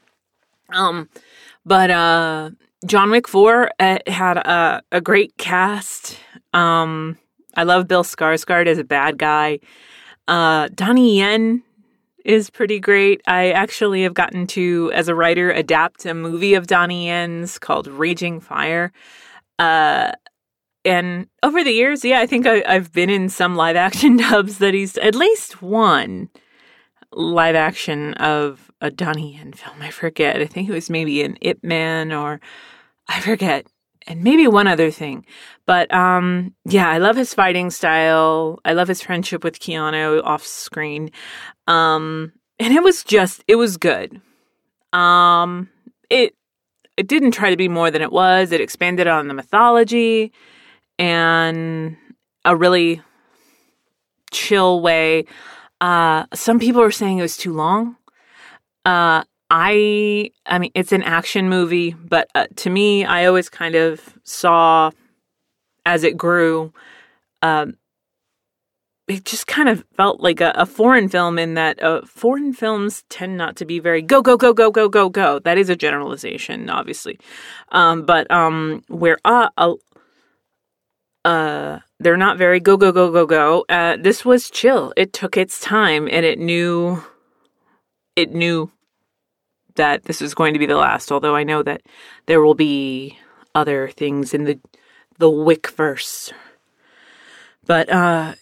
Um, 0.72 1.08
but 1.64 1.90
uh, 1.90 2.50
John 2.86 3.10
Wick 3.10 3.28
4 3.28 3.70
uh, 3.78 3.98
had 4.06 4.36
a, 4.38 4.82
a 4.92 5.00
great 5.00 5.36
cast. 5.36 6.18
Um, 6.52 7.18
I 7.56 7.64
love 7.64 7.88
Bill 7.88 8.04
Skarsgård 8.04 8.66
as 8.66 8.78
a 8.78 8.84
bad 8.84 9.18
guy. 9.18 9.60
Uh, 10.28 10.68
Donnie 10.74 11.18
Yen 11.18 11.62
is 12.24 12.50
pretty 12.50 12.78
great. 12.80 13.20
I 13.26 13.50
actually 13.50 14.02
have 14.02 14.14
gotten 14.14 14.46
to, 14.48 14.90
as 14.94 15.08
a 15.08 15.14
writer, 15.14 15.50
adapt 15.50 16.06
a 16.06 16.14
movie 16.14 16.54
of 16.54 16.66
Donnie 16.66 17.06
Yen's 17.06 17.58
called 17.58 17.86
Raging 17.86 18.40
Fire. 18.40 18.92
Uh, 19.58 20.12
and 20.84 21.26
over 21.42 21.62
the 21.62 21.72
years, 21.72 22.04
yeah, 22.04 22.20
I 22.20 22.26
think 22.26 22.46
I, 22.46 22.62
have 22.72 22.92
been 22.92 23.10
in 23.10 23.28
some 23.28 23.54
live 23.54 23.76
action 23.76 24.16
dubs 24.30 24.58
that 24.58 24.74
he's 24.74 24.96
at 24.98 25.14
least 25.14 25.60
one 25.60 26.30
live 27.12 27.56
action 27.56 28.14
of 28.14 28.69
a 28.80 28.90
Donnie 28.90 29.36
Yen 29.36 29.52
film. 29.52 29.76
I 29.80 29.90
forget. 29.90 30.36
I 30.36 30.46
think 30.46 30.68
it 30.68 30.72
was 30.72 30.90
maybe 30.90 31.22
an 31.22 31.36
Ip 31.40 31.62
Man 31.62 32.12
or 32.12 32.40
I 33.08 33.20
forget. 33.20 33.66
And 34.06 34.24
maybe 34.24 34.48
one 34.48 34.66
other 34.66 34.90
thing. 34.90 35.26
But 35.66 35.92
um 35.92 36.54
yeah, 36.64 36.88
I 36.88 36.98
love 36.98 37.16
his 37.16 37.34
fighting 37.34 37.70
style. 37.70 38.58
I 38.64 38.72
love 38.72 38.88
his 38.88 39.02
friendship 39.02 39.44
with 39.44 39.60
Keanu 39.60 40.22
off 40.24 40.44
screen. 40.44 41.10
Um 41.66 42.32
and 42.58 42.74
it 42.74 42.82
was 42.82 43.04
just 43.04 43.44
it 43.46 43.56
was 43.56 43.76
good. 43.76 44.20
Um 44.92 45.68
it 46.08 46.34
it 46.96 47.08
didn't 47.08 47.32
try 47.32 47.50
to 47.50 47.56
be 47.56 47.68
more 47.68 47.90
than 47.90 48.02
it 48.02 48.12
was. 48.12 48.52
It 48.52 48.60
expanded 48.60 49.06
on 49.06 49.28
the 49.28 49.34
mythology 49.34 50.32
and 50.98 51.96
a 52.44 52.54
really 52.54 53.02
chill 54.30 54.80
way. 54.80 55.24
Uh, 55.80 56.26
some 56.34 56.58
people 56.58 56.82
are 56.82 56.90
saying 56.90 57.18
it 57.18 57.22
was 57.22 57.38
too 57.38 57.54
long. 57.54 57.96
Uh, 58.84 59.24
I, 59.50 60.30
I 60.46 60.58
mean, 60.58 60.70
it's 60.74 60.92
an 60.92 61.02
action 61.02 61.48
movie, 61.48 61.90
but 61.92 62.28
uh, 62.34 62.46
to 62.56 62.70
me, 62.70 63.04
I 63.04 63.26
always 63.26 63.48
kind 63.48 63.74
of 63.74 64.16
saw 64.22 64.90
as 65.84 66.04
it 66.04 66.16
grew, 66.16 66.72
um, 67.42 67.76
it 69.08 69.24
just 69.24 69.48
kind 69.48 69.68
of 69.68 69.84
felt 69.96 70.20
like 70.20 70.40
a, 70.40 70.52
a 70.54 70.66
foreign 70.66 71.08
film 71.08 71.38
in 71.38 71.54
that 71.54 71.82
uh, 71.82 72.02
foreign 72.06 72.52
films 72.52 73.02
tend 73.08 73.36
not 73.36 73.56
to 73.56 73.64
be 73.64 73.80
very 73.80 74.02
go 74.02 74.22
go 74.22 74.36
go 74.36 74.52
go 74.52 74.70
go 74.70 74.88
go 74.88 75.08
go. 75.08 75.40
That 75.40 75.58
is 75.58 75.68
a 75.68 75.74
generalization, 75.74 76.70
obviously, 76.70 77.18
um, 77.72 78.06
but 78.06 78.30
um, 78.30 78.84
where 78.88 79.18
uh, 79.24 79.48
uh, 81.24 81.80
they're 81.98 82.16
not 82.16 82.38
very 82.38 82.60
go 82.60 82.76
go 82.76 82.92
go 82.92 83.10
go 83.10 83.26
go. 83.26 83.64
Uh, 83.68 83.96
this 84.00 84.24
was 84.24 84.48
chill. 84.48 84.92
It 84.96 85.12
took 85.12 85.36
its 85.36 85.60
time, 85.60 86.08
and 86.10 86.24
it 86.24 86.38
knew, 86.38 87.02
it 88.20 88.32
knew 88.32 88.70
that 89.76 90.04
this 90.04 90.20
was 90.20 90.34
going 90.34 90.52
to 90.52 90.58
be 90.58 90.66
the 90.66 90.76
last. 90.76 91.10
Although 91.10 91.34
I 91.34 91.44
know 91.44 91.62
that 91.62 91.82
there 92.26 92.42
will 92.42 92.54
be 92.54 93.18
other 93.54 93.88
things 93.88 94.34
in 94.34 94.44
the 94.44 94.60
the 95.18 95.30
Wick 95.30 95.70
verse. 95.70 96.32
But 97.66 97.90
uh, 97.90 98.34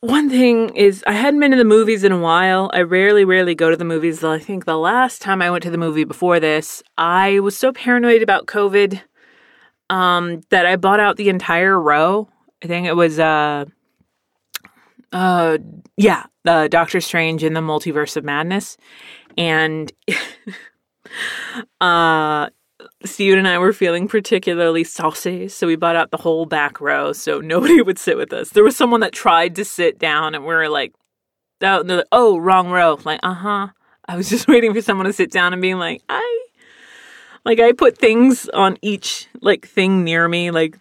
one 0.00 0.30
thing 0.30 0.74
is, 0.76 1.04
I 1.06 1.12
hadn't 1.12 1.40
been 1.40 1.50
to 1.50 1.56
the 1.56 1.64
movies 1.64 2.04
in 2.04 2.12
a 2.12 2.18
while. 2.18 2.70
I 2.72 2.82
rarely, 2.82 3.24
rarely 3.24 3.54
go 3.54 3.70
to 3.70 3.76
the 3.76 3.84
movies. 3.84 4.24
I 4.24 4.38
think 4.38 4.64
the 4.64 4.78
last 4.78 5.20
time 5.20 5.42
I 5.42 5.50
went 5.50 5.62
to 5.64 5.70
the 5.70 5.78
movie 5.78 6.04
before 6.04 6.40
this, 6.40 6.82
I 6.96 7.40
was 7.40 7.56
so 7.56 7.72
paranoid 7.72 8.22
about 8.22 8.46
COVID 8.46 9.00
um, 9.90 10.40
that 10.50 10.64
I 10.64 10.76
bought 10.76 11.00
out 11.00 11.16
the 11.16 11.28
entire 11.28 11.78
row. 11.78 12.28
I 12.62 12.66
think 12.66 12.86
it 12.86 12.96
was, 12.96 13.18
uh, 13.18 13.66
uh, 15.12 15.58
yeah, 15.96 16.24
uh, 16.46 16.68
Doctor 16.68 17.00
Strange 17.00 17.44
in 17.44 17.54
the 17.54 17.60
Multiverse 17.60 18.16
of 18.16 18.24
Madness, 18.24 18.76
and 19.36 19.92
uh, 21.80 22.48
Steven 23.04 23.38
and 23.38 23.48
I 23.48 23.58
were 23.58 23.72
feeling 23.72 24.08
particularly 24.08 24.84
saucy, 24.84 25.48
so 25.48 25.66
we 25.66 25.76
bought 25.76 25.96
out 25.96 26.10
the 26.10 26.16
whole 26.16 26.46
back 26.46 26.80
row 26.80 27.12
so 27.12 27.40
nobody 27.40 27.82
would 27.82 27.98
sit 27.98 28.16
with 28.16 28.32
us. 28.32 28.50
There 28.50 28.64
was 28.64 28.76
someone 28.76 29.00
that 29.00 29.12
tried 29.12 29.56
to 29.56 29.64
sit 29.64 29.98
down, 29.98 30.34
and 30.34 30.44
we 30.44 30.54
were 30.54 30.68
like, 30.68 30.94
"Oh, 31.60 31.82
like, 31.84 32.06
oh 32.12 32.38
wrong 32.38 32.70
row." 32.70 32.98
Like, 33.04 33.20
uh 33.22 33.34
huh. 33.34 33.68
I 34.08 34.16
was 34.16 34.28
just 34.30 34.48
waiting 34.48 34.72
for 34.74 34.82
someone 34.82 35.06
to 35.06 35.12
sit 35.12 35.30
down 35.30 35.52
and 35.52 35.62
being 35.62 35.78
like, 35.78 36.02
"I." 36.08 36.38
Like 37.44 37.58
I 37.58 37.72
put 37.72 37.98
things 37.98 38.48
on 38.50 38.78
each 38.82 39.26
like 39.40 39.66
thing 39.66 40.04
near 40.04 40.28
me, 40.28 40.52
like 40.52 40.78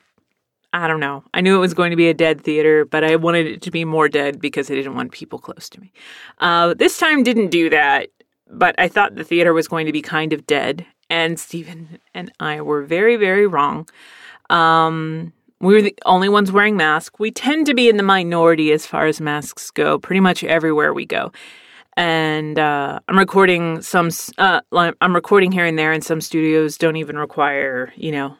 I 0.73 0.87
don't 0.87 0.99
know. 1.01 1.23
I 1.33 1.41
knew 1.41 1.55
it 1.55 1.59
was 1.59 1.73
going 1.73 1.89
to 1.89 1.97
be 1.97 2.07
a 2.07 2.13
dead 2.13 2.41
theater, 2.41 2.85
but 2.85 3.03
I 3.03 3.17
wanted 3.17 3.45
it 3.47 3.61
to 3.63 3.71
be 3.71 3.83
more 3.83 4.07
dead 4.07 4.39
because 4.39 4.71
I 4.71 4.75
didn't 4.75 4.95
want 4.95 5.11
people 5.11 5.37
close 5.37 5.69
to 5.69 5.81
me. 5.81 5.91
Uh, 6.39 6.73
this 6.73 6.97
time 6.97 7.23
didn't 7.23 7.49
do 7.49 7.69
that, 7.69 8.09
but 8.49 8.75
I 8.77 8.87
thought 8.87 9.15
the 9.15 9.23
theater 9.23 9.53
was 9.53 9.67
going 9.67 9.85
to 9.85 9.91
be 9.91 10.01
kind 10.01 10.31
of 10.31 10.47
dead, 10.47 10.85
and 11.09 11.39
Stephen 11.39 11.99
and 12.13 12.31
I 12.39 12.61
were 12.61 12.83
very, 12.83 13.17
very 13.17 13.47
wrong. 13.47 13.89
Um, 14.49 15.33
we 15.59 15.73
were 15.73 15.81
the 15.81 15.97
only 16.05 16.29
ones 16.29 16.51
wearing 16.51 16.77
masks. 16.77 17.19
We 17.19 17.31
tend 17.31 17.65
to 17.67 17.73
be 17.73 17.89
in 17.89 17.97
the 17.97 18.03
minority 18.03 18.71
as 18.71 18.85
far 18.85 19.05
as 19.07 19.21
masks 19.21 19.71
go, 19.71 19.99
pretty 19.99 20.19
much 20.19 20.43
everywhere 20.43 20.93
we 20.93 21.05
go. 21.05 21.31
And 21.97 22.57
uh, 22.57 22.99
I'm 23.07 23.19
recording 23.19 23.81
some. 23.81 24.09
Uh, 24.37 24.61
I'm 24.71 25.13
recording 25.13 25.51
here 25.51 25.65
and 25.65 25.77
there, 25.77 25.91
and 25.91 26.03
some 26.03 26.21
studios 26.21 26.77
don't 26.77 26.95
even 26.95 27.17
require, 27.17 27.93
you 27.95 28.11
know, 28.13 28.37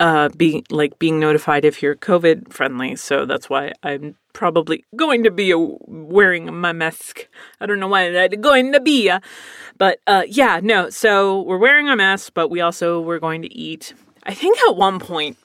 uh, 0.00 0.28
being 0.36 0.64
like 0.70 0.98
being 0.98 1.18
notified 1.18 1.64
if 1.64 1.82
you're 1.82 1.96
COVID 1.96 2.52
friendly. 2.52 2.96
So 2.96 3.26
that's 3.26 3.48
why 3.48 3.72
I'm 3.82 4.16
probably 4.32 4.84
going 4.94 5.24
to 5.24 5.30
be 5.30 5.54
wearing 5.56 6.54
my 6.54 6.72
mask. 6.72 7.26
I 7.60 7.66
don't 7.66 7.80
know 7.80 7.88
why 7.88 8.10
that 8.10 8.40
going 8.40 8.72
to 8.72 8.80
be, 8.80 9.08
a, 9.08 9.20
but 9.78 9.98
uh, 10.06 10.24
yeah, 10.28 10.60
no. 10.62 10.90
So 10.90 11.40
we're 11.42 11.58
wearing 11.58 11.88
a 11.88 11.96
mask, 11.96 12.32
but 12.34 12.48
we 12.48 12.60
also 12.60 13.00
we're 13.00 13.18
going 13.18 13.42
to 13.42 13.52
eat. 13.54 13.94
I 14.24 14.34
think 14.34 14.58
at 14.68 14.76
one 14.76 14.98
point 14.98 15.38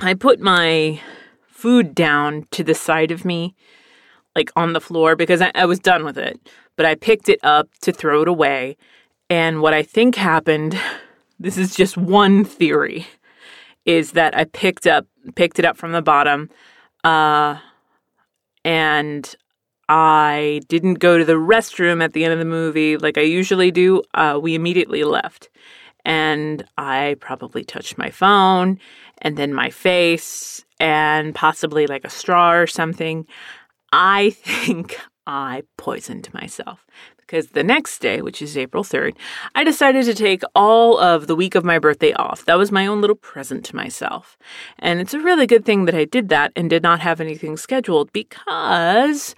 I 0.00 0.14
put 0.14 0.40
my 0.40 1.00
food 1.46 1.94
down 1.94 2.46
to 2.52 2.64
the 2.64 2.74
side 2.74 3.10
of 3.10 3.24
me, 3.24 3.54
like 4.34 4.50
on 4.56 4.72
the 4.72 4.80
floor, 4.80 5.16
because 5.16 5.42
I, 5.42 5.52
I 5.54 5.66
was 5.66 5.78
done 5.78 6.04
with 6.04 6.16
it. 6.16 6.40
But 6.76 6.86
I 6.86 6.94
picked 6.94 7.28
it 7.28 7.40
up 7.42 7.68
to 7.82 7.92
throw 7.92 8.22
it 8.22 8.28
away, 8.28 8.76
and 9.28 9.60
what 9.60 9.74
I 9.74 9.82
think 9.82 10.16
happened. 10.16 10.78
This 11.38 11.58
is 11.58 11.76
just 11.76 11.98
one 11.98 12.46
theory, 12.46 13.06
is 13.86 14.12
that 14.12 14.36
I 14.36 14.44
picked 14.44 14.86
up 14.86 15.06
picked 15.34 15.58
it 15.58 15.64
up 15.64 15.76
from 15.76 15.92
the 15.92 16.02
bottom. 16.02 16.50
Uh, 17.02 17.58
and 18.64 19.34
I 19.88 20.60
didn't 20.68 20.94
go 20.94 21.16
to 21.18 21.24
the 21.24 21.34
restroom 21.34 22.02
at 22.02 22.12
the 22.12 22.24
end 22.24 22.32
of 22.32 22.38
the 22.38 22.44
movie 22.44 22.96
like 22.96 23.16
I 23.16 23.22
usually 23.22 23.70
do. 23.70 24.02
Uh, 24.12 24.38
we 24.42 24.54
immediately 24.54 25.04
left. 25.04 25.48
And 26.04 26.64
I 26.76 27.16
probably 27.20 27.64
touched 27.64 27.98
my 27.98 28.10
phone 28.10 28.78
and 29.18 29.36
then 29.36 29.54
my 29.54 29.70
face 29.70 30.64
and 30.78 31.34
possibly 31.34 31.86
like 31.86 32.04
a 32.04 32.10
straw 32.10 32.52
or 32.52 32.66
something. 32.66 33.26
I 33.92 34.30
think 34.42 34.98
I 35.26 35.62
poisoned 35.76 36.32
myself 36.34 36.84
because 37.26 37.48
the 37.48 37.64
next 37.64 37.98
day, 37.98 38.22
which 38.22 38.40
is 38.40 38.56
April 38.56 38.84
3rd, 38.84 39.16
I 39.54 39.64
decided 39.64 40.04
to 40.04 40.14
take 40.14 40.42
all 40.54 40.98
of 40.98 41.26
the 41.26 41.34
week 41.34 41.54
of 41.54 41.64
my 41.64 41.78
birthday 41.78 42.12
off. 42.12 42.44
That 42.44 42.58
was 42.58 42.70
my 42.70 42.86
own 42.86 43.00
little 43.00 43.16
present 43.16 43.64
to 43.66 43.76
myself. 43.76 44.38
And 44.78 45.00
it's 45.00 45.14
a 45.14 45.20
really 45.20 45.46
good 45.46 45.64
thing 45.64 45.86
that 45.86 45.94
I 45.94 46.04
did 46.04 46.28
that 46.28 46.52
and 46.54 46.70
did 46.70 46.82
not 46.82 47.00
have 47.00 47.20
anything 47.20 47.56
scheduled 47.56 48.12
because 48.12 49.34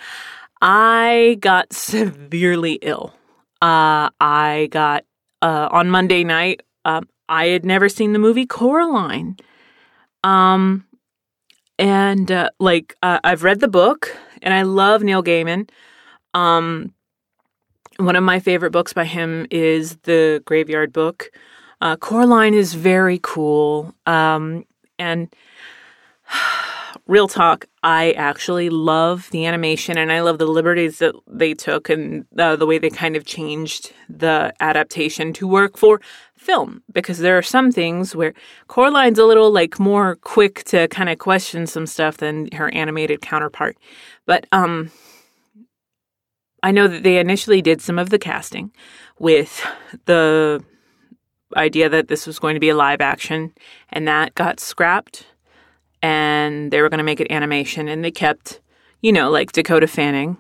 I 0.61 1.39
got 1.41 1.73
severely 1.73 2.75
ill. 2.83 3.15
Uh, 3.63 4.11
I 4.21 4.69
got, 4.71 5.05
uh, 5.41 5.69
on 5.73 5.91
Monday 5.91 6.25
night, 6.25 6.63
um, 6.85 7.09
I 7.29 7.47
had 7.47 7.65
never 7.65 7.89
seen 7.89 8.13
the 8.13 8.19
movie 8.19 8.47
Coraline. 8.47 9.37
Um, 10.23 10.85
and, 11.79 12.31
uh, 12.31 12.51
like, 12.61 12.95
uh, 13.03 13.21
I've 13.25 13.45
read 13.45 13.61
the 13.61 13.69
book 13.69 14.15
and 14.43 14.53
I 14.53 14.63
love 14.63 15.03
Neil 15.03 15.23
Gaiman. 15.23 15.71
Um, 16.35 16.93
one 17.99 18.17
of 18.17 18.23
my 18.23 18.39
favorite 18.41 18.71
books 18.71 18.93
by 18.93 19.05
him 19.05 19.47
is 19.51 19.97
the 20.05 20.43
Graveyard 20.45 20.93
Book. 20.93 21.31
Uh, 21.81 21.97
Coraline 21.97 22.55
is 22.55 22.75
very 22.75 23.19
cool. 23.23 23.95
Um, 24.07 24.65
and 24.99 25.35
real 27.07 27.27
talk, 27.27 27.67
I 27.83 28.13
actually 28.13 28.71
love 28.71 29.29
the 29.31 29.47
animation 29.47 29.99
and 29.99 30.13
I 30.13 30.21
love 30.21 30.39
the 30.39 30.47
liberties 30.47 30.99
that 30.99 31.15
they 31.27 31.55
took 31.55 31.89
and 31.89 32.25
uh, 32.39 32.55
the 32.57 32.67
way 32.67 32.79
they 32.79 32.91
kind 32.91 33.17
of 33.17 33.25
changed 33.25 33.93
the 34.09 34.53
adaptation 34.61 35.33
to 35.35 35.49
work 35.49 35.77
for 35.77 36.01
film. 36.37 36.83
Because 36.93 37.19
there 37.19 37.37
are 37.37 37.43
some 37.43 37.73
things 37.73 38.15
where 38.15 38.33
Coraline's 38.69 39.19
a 39.19 39.25
little 39.25 39.51
like 39.51 39.81
more 39.81 40.17
quick 40.17 40.63
to 40.65 40.87
kind 40.89 41.09
of 41.09 41.19
question 41.19 41.67
some 41.67 41.87
stuff 41.87 42.19
than 42.19 42.49
her 42.53 42.73
animated 42.73 43.23
counterpart. 43.23 43.77
But 44.25 44.47
um, 44.53 44.93
I 46.63 46.71
know 46.73 46.89
that 46.89 47.03
they 47.03 47.19
initially 47.19 47.63
did 47.63 47.81
some 47.81 47.99
of 47.99 48.11
the 48.11 48.19
casting 48.19 48.73
with 49.19 49.65
the 50.07 50.63
idea 51.57 51.89
that 51.89 52.09
this 52.09 52.27
was 52.27 52.39
going 52.39 52.55
to 52.55 52.61
be 52.61 52.69
a 52.69 52.77
live 52.77 53.01
action, 53.01 53.53
and 53.91 54.07
that 54.09 54.35
got 54.35 54.61
scrapped. 54.61 55.27
And 56.03 56.71
they 56.71 56.81
were 56.81 56.89
going 56.89 56.99
to 56.99 57.05
make 57.05 57.21
it 57.21 57.31
animation, 57.31 57.89
and 57.89 58.05
they 58.05 58.13
kept, 58.13 58.61
you 59.03 59.13
know, 59.13 59.31
like 59.31 59.51
Dakota 59.51 59.89
Fanning, 59.89 60.37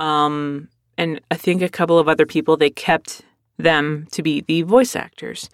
um, 0.00 0.68
and 0.96 1.20
I 1.30 1.34
think 1.34 1.60
a 1.60 1.68
couple 1.68 1.98
of 1.98 2.08
other 2.08 2.24
people. 2.24 2.56
They 2.56 2.70
kept 2.70 3.22
them 3.58 4.06
to 4.12 4.22
be 4.22 4.40
the 4.40 4.62
voice 4.62 4.96
actors. 4.96 5.50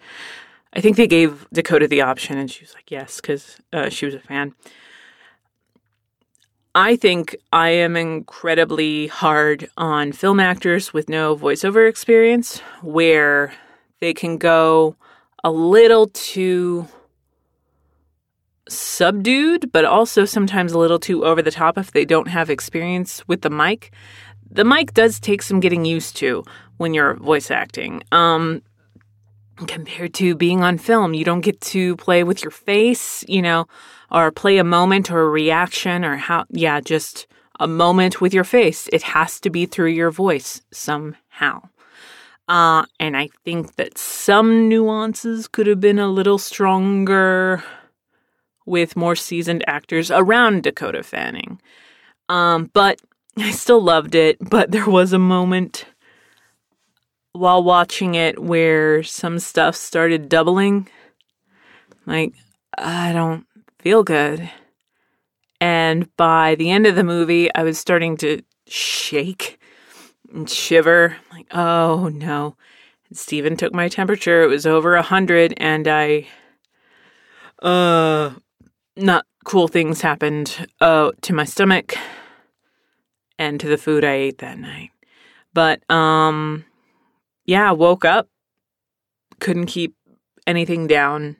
I 0.73 0.79
think 0.79 0.95
they 0.95 1.07
gave 1.07 1.47
Dakota 1.51 1.87
the 1.87 2.01
option, 2.01 2.37
and 2.37 2.49
she 2.49 2.63
was 2.63 2.73
like, 2.73 2.89
"Yes," 2.89 3.19
because 3.19 3.57
uh, 3.73 3.89
she 3.89 4.05
was 4.05 4.15
a 4.15 4.19
fan. 4.19 4.53
I 6.73 6.95
think 6.95 7.35
I 7.51 7.69
am 7.69 7.97
incredibly 7.97 9.07
hard 9.07 9.69
on 9.75 10.13
film 10.13 10.39
actors 10.39 10.93
with 10.93 11.09
no 11.09 11.35
voiceover 11.35 11.89
experience, 11.89 12.59
where 12.81 13.53
they 13.99 14.13
can 14.13 14.37
go 14.37 14.95
a 15.43 15.51
little 15.51 16.07
too 16.07 16.87
subdued, 18.69 19.69
but 19.73 19.83
also 19.83 20.23
sometimes 20.23 20.71
a 20.71 20.79
little 20.79 20.99
too 20.99 21.25
over 21.25 21.41
the 21.41 21.51
top 21.51 21.77
if 21.77 21.91
they 21.91 22.05
don't 22.05 22.29
have 22.29 22.49
experience 22.49 23.27
with 23.27 23.41
the 23.41 23.49
mic. 23.49 23.91
The 24.49 24.63
mic 24.63 24.93
does 24.93 25.19
take 25.19 25.41
some 25.41 25.59
getting 25.59 25.83
used 25.83 26.15
to 26.17 26.45
when 26.77 26.93
you're 26.93 27.15
voice 27.15 27.51
acting. 27.51 28.01
Um, 28.13 28.61
compared 29.67 30.13
to 30.15 30.35
being 30.35 30.63
on 30.63 30.77
film, 30.77 31.13
you 31.13 31.25
don't 31.25 31.41
get 31.41 31.59
to 31.61 31.97
play 31.97 32.23
with 32.23 32.43
your 32.43 32.51
face, 32.51 33.25
you 33.27 33.41
know 33.41 33.67
or 34.11 34.31
play 34.31 34.57
a 34.57 34.63
moment 34.63 35.09
or 35.09 35.21
a 35.21 35.29
reaction 35.29 36.03
or 36.03 36.17
how, 36.17 36.45
yeah, 36.49 36.79
just 36.81 37.27
a 37.59 37.67
moment 37.67 38.19
with 38.19 38.33
your 38.33 38.43
face. 38.43 38.89
It 38.91 39.03
has 39.03 39.39
to 39.41 39.49
be 39.49 39.65
through 39.65 39.89
your 39.91 40.11
voice 40.11 40.61
somehow. 40.71 41.69
Uh, 42.47 42.85
and 42.99 43.15
I 43.15 43.29
think 43.45 43.75
that 43.75 43.97
some 43.97 44.67
nuances 44.67 45.47
could 45.47 45.67
have 45.67 45.79
been 45.79 45.99
a 45.99 46.07
little 46.07 46.37
stronger 46.37 47.63
with 48.65 48.95
more 48.95 49.15
seasoned 49.15 49.63
actors 49.67 50.11
around 50.11 50.63
Dakota 50.63 51.03
Fanning. 51.03 51.61
Um, 52.27 52.69
but 52.73 53.01
I 53.37 53.51
still 53.51 53.81
loved 53.81 54.15
it. 54.15 54.37
But 54.41 54.71
there 54.71 54.89
was 54.89 55.13
a 55.13 55.19
moment 55.19 55.85
while 57.31 57.63
watching 57.63 58.15
it 58.15 58.39
where 58.39 59.03
some 59.03 59.39
stuff 59.39 59.75
started 59.75 60.27
doubling. 60.27 60.89
Like, 62.05 62.33
I 62.77 63.13
don't 63.13 63.45
feel 63.81 64.03
good. 64.03 64.49
And 65.59 66.15
by 66.17 66.55
the 66.55 66.71
end 66.71 66.87
of 66.87 66.95
the 66.95 67.03
movie, 67.03 67.53
I 67.53 67.63
was 67.63 67.77
starting 67.77 68.17
to 68.17 68.41
shake 68.67 69.59
and 70.31 70.49
shiver. 70.49 71.17
Like, 71.31 71.47
oh 71.51 72.09
no. 72.13 72.55
And 73.09 73.17
Steven 73.17 73.57
took 73.57 73.73
my 73.73 73.89
temperature. 73.89 74.43
It 74.43 74.47
was 74.47 74.65
over 74.65 74.95
a 74.95 75.01
hundred, 75.01 75.53
and 75.57 75.87
I, 75.87 76.27
uh, 77.61 78.31
not 78.95 79.25
cool 79.45 79.67
things 79.67 80.01
happened 80.01 80.67
uh, 80.79 81.11
to 81.21 81.33
my 81.33 81.45
stomach 81.45 81.95
and 83.37 83.59
to 83.59 83.67
the 83.67 83.77
food 83.77 84.03
I 84.03 84.13
ate 84.13 84.37
that 84.39 84.59
night. 84.59 84.91
But 85.53 85.89
um 85.89 86.65
yeah, 87.45 87.71
woke 87.71 88.05
up, 88.05 88.29
couldn't 89.39 89.65
keep 89.65 89.95
anything 90.45 90.87
down 90.87 91.37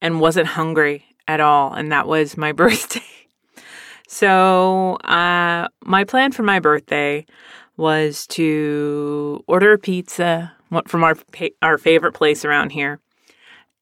and 0.00 0.20
wasn't 0.20 0.46
hungry 0.46 1.04
at 1.28 1.40
all 1.40 1.72
and 1.72 1.92
that 1.92 2.06
was 2.06 2.36
my 2.36 2.52
birthday. 2.62 3.00
so, 4.08 4.94
uh 4.96 5.68
my 5.84 6.04
plan 6.04 6.32
for 6.32 6.42
my 6.42 6.60
birthday 6.60 7.24
was 7.76 8.26
to 8.28 9.42
order 9.46 9.72
a 9.72 9.78
pizza 9.78 10.52
from 10.86 11.04
our 11.04 11.16
our 11.62 11.78
favorite 11.78 12.12
place 12.12 12.44
around 12.44 12.70
here 12.70 13.00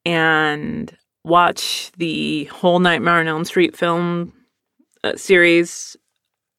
and 0.05 0.97
watch 1.25 1.93
the 1.97 2.45
whole 2.45 2.79
Nightmare 2.81 3.21
on 3.21 3.29
Elm 3.29 3.45
Street 3.45 3.77
film 3.77 4.33
uh, 5.05 5.17
series 5.17 5.97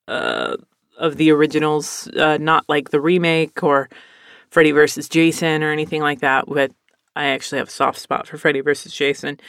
uh, 0.07 0.57
of 0.97 1.17
the 1.17 1.31
originals, 1.31 2.07
uh, 2.17 2.37
not 2.39 2.65
like 2.69 2.89
the 2.89 3.01
remake 3.01 3.63
or 3.63 3.89
Freddy 4.49 4.71
versus 4.71 5.09
Jason 5.09 5.63
or 5.63 5.71
anything 5.71 6.01
like 6.01 6.19
that. 6.19 6.45
But 6.47 6.71
I 7.15 7.25
actually 7.27 7.59
have 7.59 7.67
a 7.67 7.71
soft 7.71 7.99
spot 7.99 8.27
for 8.27 8.37
Freddy 8.37 8.61
versus 8.61 8.93
Jason, 8.93 9.39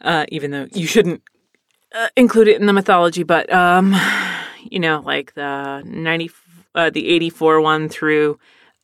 uh, 0.00 0.26
even 0.28 0.50
though 0.50 0.66
you 0.72 0.86
shouldn't 0.86 1.22
uh, 1.94 2.08
include 2.16 2.48
it 2.48 2.60
in 2.60 2.66
the 2.66 2.72
mythology. 2.72 3.22
But 3.22 3.52
um, 3.52 3.94
you 4.70 4.80
know, 4.80 5.00
like 5.04 5.34
the 5.34 5.82
ninety, 5.84 6.30
uh, 6.74 6.90
the 6.90 7.08
eighty 7.08 7.30
four 7.30 7.60
one 7.60 7.88
through 7.88 8.38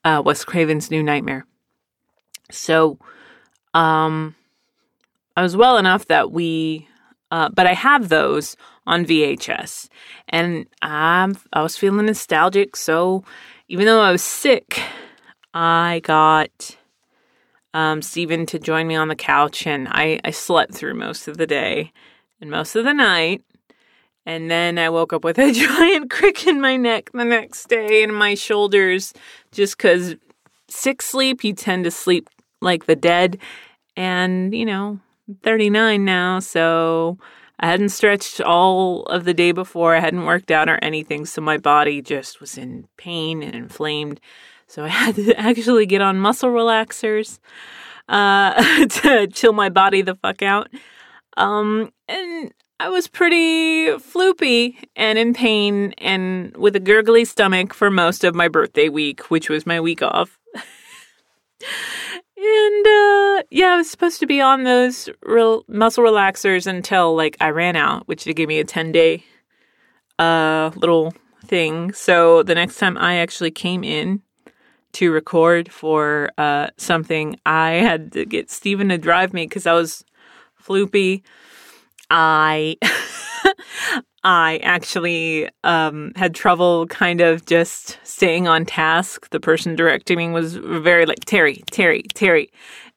Wes 0.05 0.45
Craven's 0.45 0.91
New 0.91 1.03
Nightmare. 1.03 1.47
So, 2.51 2.99
um, 3.75 4.35
I 5.37 5.43
was 5.43 5.57
well 5.57 5.77
enough 5.77 6.07
that 6.07 6.31
we, 6.33 6.89
uh, 7.31 7.49
but 7.51 7.67
I 7.67 7.75
have 7.75 8.09
those 8.09 8.57
on 8.87 9.05
VHS, 9.05 9.89
and 10.29 10.67
I'm 10.81 11.37
I 11.53 11.63
was 11.63 11.77
feeling 11.77 12.07
nostalgic. 12.07 12.77
So 12.77 13.25
even 13.69 13.87
though 13.87 14.01
I 14.01 14.13
was 14.13 14.23
sick, 14.23 14.81
I 15.53 16.01
got 16.05 16.77
um, 17.77 18.01
Steven 18.01 18.47
to 18.47 18.59
join 18.59 18.87
me 18.87 18.97
on 18.97 19.09
the 19.09 19.15
couch, 19.15 19.67
and 19.67 19.87
I 19.91 20.19
I 20.25 20.31
slept 20.31 20.73
through 20.73 20.95
most 20.95 21.29
of 21.29 21.37
the 21.37 21.47
day 21.47 21.93
and 22.41 22.51
most 22.51 22.75
of 22.75 22.85
the 22.85 22.95
night. 22.95 23.45
And 24.25 24.51
then 24.51 24.79
I 24.79 24.89
woke 24.89 25.13
up 25.13 25.25
with 25.25 25.39
a 25.39 25.53
giant 25.79 26.11
crick 26.11 26.47
in 26.47 26.61
my 26.61 26.77
neck 26.77 27.11
the 27.13 27.25
next 27.25 27.69
day 27.69 28.03
and 28.03 28.17
my 28.17 28.35
shoulders 28.35 29.13
just 29.53 29.77
because 29.77 30.17
sick 30.69 31.03
sleep, 31.03 31.45
you 31.45 31.53
tend 31.53 31.85
to 31.85 31.91
sleep 31.91 32.31
like 32.63 32.87
the 32.87 32.97
dead. 32.97 33.39
And, 33.95 34.55
you 34.55 34.65
know, 34.65 34.99
39 35.43 36.05
now, 36.05 36.41
so 36.41 37.19
I 37.61 37.67
hadn't 37.67 37.91
stretched 37.91 38.41
all 38.41 39.05
of 39.05 39.25
the 39.25 39.35
day 39.35 39.53
before. 39.53 39.95
I 39.95 40.01
hadn't 40.01 40.25
worked 40.25 40.51
out 40.51 40.69
or 40.69 40.79
anything, 40.83 41.27
so 41.27 41.43
my 41.43 41.59
body 41.59 42.01
just 42.01 42.41
was 42.41 42.57
in 42.57 42.89
pain 42.97 43.43
and 43.43 43.55
inflamed. 43.55 44.21
So 44.67 44.85
I 44.85 44.89
had 45.03 45.17
to 45.17 45.39
actually 45.39 45.87
get 45.87 46.01
on 46.01 46.19
muscle 46.19 46.51
relaxers 46.51 47.39
uh, 48.09 48.87
to 48.87 49.27
chill 49.29 49.53
my 49.53 49.69
body 49.69 50.03
the 50.03 50.15
fuck 50.17 50.43
out. 50.43 50.69
Um, 51.37 51.93
and 52.09 52.53
I 52.79 52.89
was 52.89 53.09
pretty 53.09 53.87
floopy 53.99 54.77
and 54.97 55.19
in 55.19 55.35
pain 55.35 55.95
and 55.99 56.57
with 56.57 56.77
a 56.77 56.81
gurgly 56.81 57.25
stomach 57.25 57.73
for 57.73 57.91
most 57.91 58.25
of 58.25 58.35
my 58.35 58.49
birthday 58.49 58.89
week, 58.89 59.31
which 59.31 59.49
was 59.49 59.67
my 59.67 59.81
week 59.81 60.03
off. 60.03 60.39
And 62.39 62.87
uh, 62.87 63.43
yeah, 63.51 63.73
I 63.73 63.77
was 63.79 63.91
supposed 63.91 64.21
to 64.21 64.27
be 64.27 64.43
on 64.43 64.65
those 64.65 65.09
real 65.23 65.65
muscle 65.69 66.05
relaxers 66.05 66.67
until 66.67 67.17
like 67.17 67.35
I 67.41 67.49
ran 67.49 67.77
out, 67.77 68.07
which 68.07 68.25
they 68.25 68.35
gave 68.35 68.49
me 68.49 68.61
a 68.61 68.65
10 68.65 68.93
day 68.93 69.25
uh, 70.19 70.71
little 70.77 71.15
thing. 71.47 71.95
So 71.95 72.43
the 72.43 72.55
next 72.55 72.79
time 72.79 72.99
I 72.99 73.17
actually 73.17 73.51
came 73.51 73.83
in 73.83 74.21
to 74.93 75.13
record 75.13 75.71
for 75.73 76.31
uh, 76.39 76.69
something, 76.77 77.39
I 77.45 77.73
had 77.73 78.13
to 78.13 78.25
get 78.25 78.51
Steven 78.51 78.89
to 78.89 78.99
drive 78.99 79.33
me 79.33 79.47
because 79.47 79.67
I 79.67 79.73
was 79.73 80.05
floopy. 80.63 81.23
I 82.11 82.77
I 84.29 84.59
actually 84.65 85.49
um, 85.63 86.11
had 86.17 86.35
trouble 86.35 86.89
kind 86.89 87.21
of 87.21 87.47
just 87.47 87.97
staying 88.03 88.49
on 88.49 88.65
task. 88.67 89.31
The 89.31 89.39
person 89.39 89.77
directing 89.77 90.19
me 90.19 90.29
was 90.31 90.57
very 90.57 91.07
like, 91.07 91.21
Terri, 91.21 91.65
Terri, 91.67 92.05
Terri. 92.13 92.49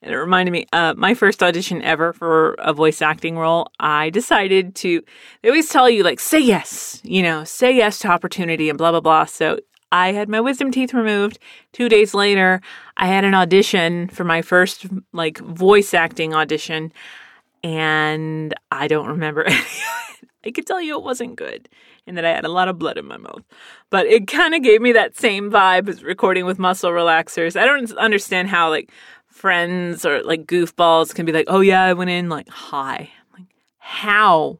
And 0.02 0.12
it 0.12 0.16
reminded 0.16 0.50
me, 0.50 0.66
uh, 0.72 0.94
my 0.96 1.14
first 1.14 1.40
audition 1.40 1.82
ever 1.82 2.12
for 2.12 2.54
a 2.54 2.72
voice 2.72 3.00
acting 3.00 3.38
role, 3.38 3.68
I 3.78 4.10
decided 4.10 4.74
to, 4.76 5.02
they 5.42 5.50
always 5.50 5.68
tell 5.68 5.88
you, 5.88 6.02
like, 6.02 6.18
say 6.18 6.40
yes, 6.40 7.00
you 7.04 7.22
know, 7.22 7.44
say 7.44 7.76
yes 7.76 8.00
to 8.00 8.08
opportunity 8.08 8.68
and 8.68 8.76
blah, 8.76 8.90
blah, 8.90 9.00
blah. 9.00 9.26
So 9.26 9.60
I 9.92 10.12
had 10.12 10.28
my 10.28 10.40
wisdom 10.40 10.70
teeth 10.70 10.94
removed. 10.94 11.38
Two 11.72 11.88
days 11.88 12.14
later, 12.14 12.60
I 12.96 13.06
had 13.06 13.24
an 13.24 13.34
audition 13.34 14.08
for 14.08 14.24
my 14.24 14.42
first, 14.42 14.86
like, 15.12 15.38
voice 15.38 15.94
acting 15.94 16.34
audition. 16.34 16.92
And 17.62 18.54
I 18.70 18.88
don't 18.88 19.08
remember 19.08 19.44
any 19.48 19.58
I 20.44 20.50
could 20.50 20.66
tell 20.66 20.80
you 20.80 20.96
it 20.96 21.02
wasn't 21.02 21.36
good 21.36 21.68
and 22.06 22.16
that 22.16 22.24
I 22.24 22.30
had 22.30 22.44
a 22.44 22.50
lot 22.50 22.68
of 22.68 22.78
blood 22.78 22.96
in 22.96 23.04
my 23.04 23.18
mouth. 23.18 23.42
But 23.90 24.06
it 24.06 24.26
kind 24.26 24.54
of 24.54 24.62
gave 24.62 24.80
me 24.80 24.92
that 24.92 25.18
same 25.18 25.50
vibe 25.50 25.88
as 25.88 26.02
recording 26.02 26.46
with 26.46 26.58
muscle 26.58 26.90
relaxers. 26.90 27.60
I 27.60 27.66
don't 27.66 27.92
understand 27.98 28.48
how 28.48 28.70
like 28.70 28.90
friends 29.26 30.04
or 30.04 30.22
like 30.22 30.46
goofballs 30.46 31.14
can 31.14 31.26
be 31.26 31.32
like, 31.32 31.46
"Oh 31.48 31.60
yeah, 31.60 31.82
I 31.84 31.92
went 31.92 32.10
in 32.10 32.28
like 32.28 32.48
high." 32.48 33.10
I'm 33.32 33.40
like, 33.40 33.48
how? 33.78 34.58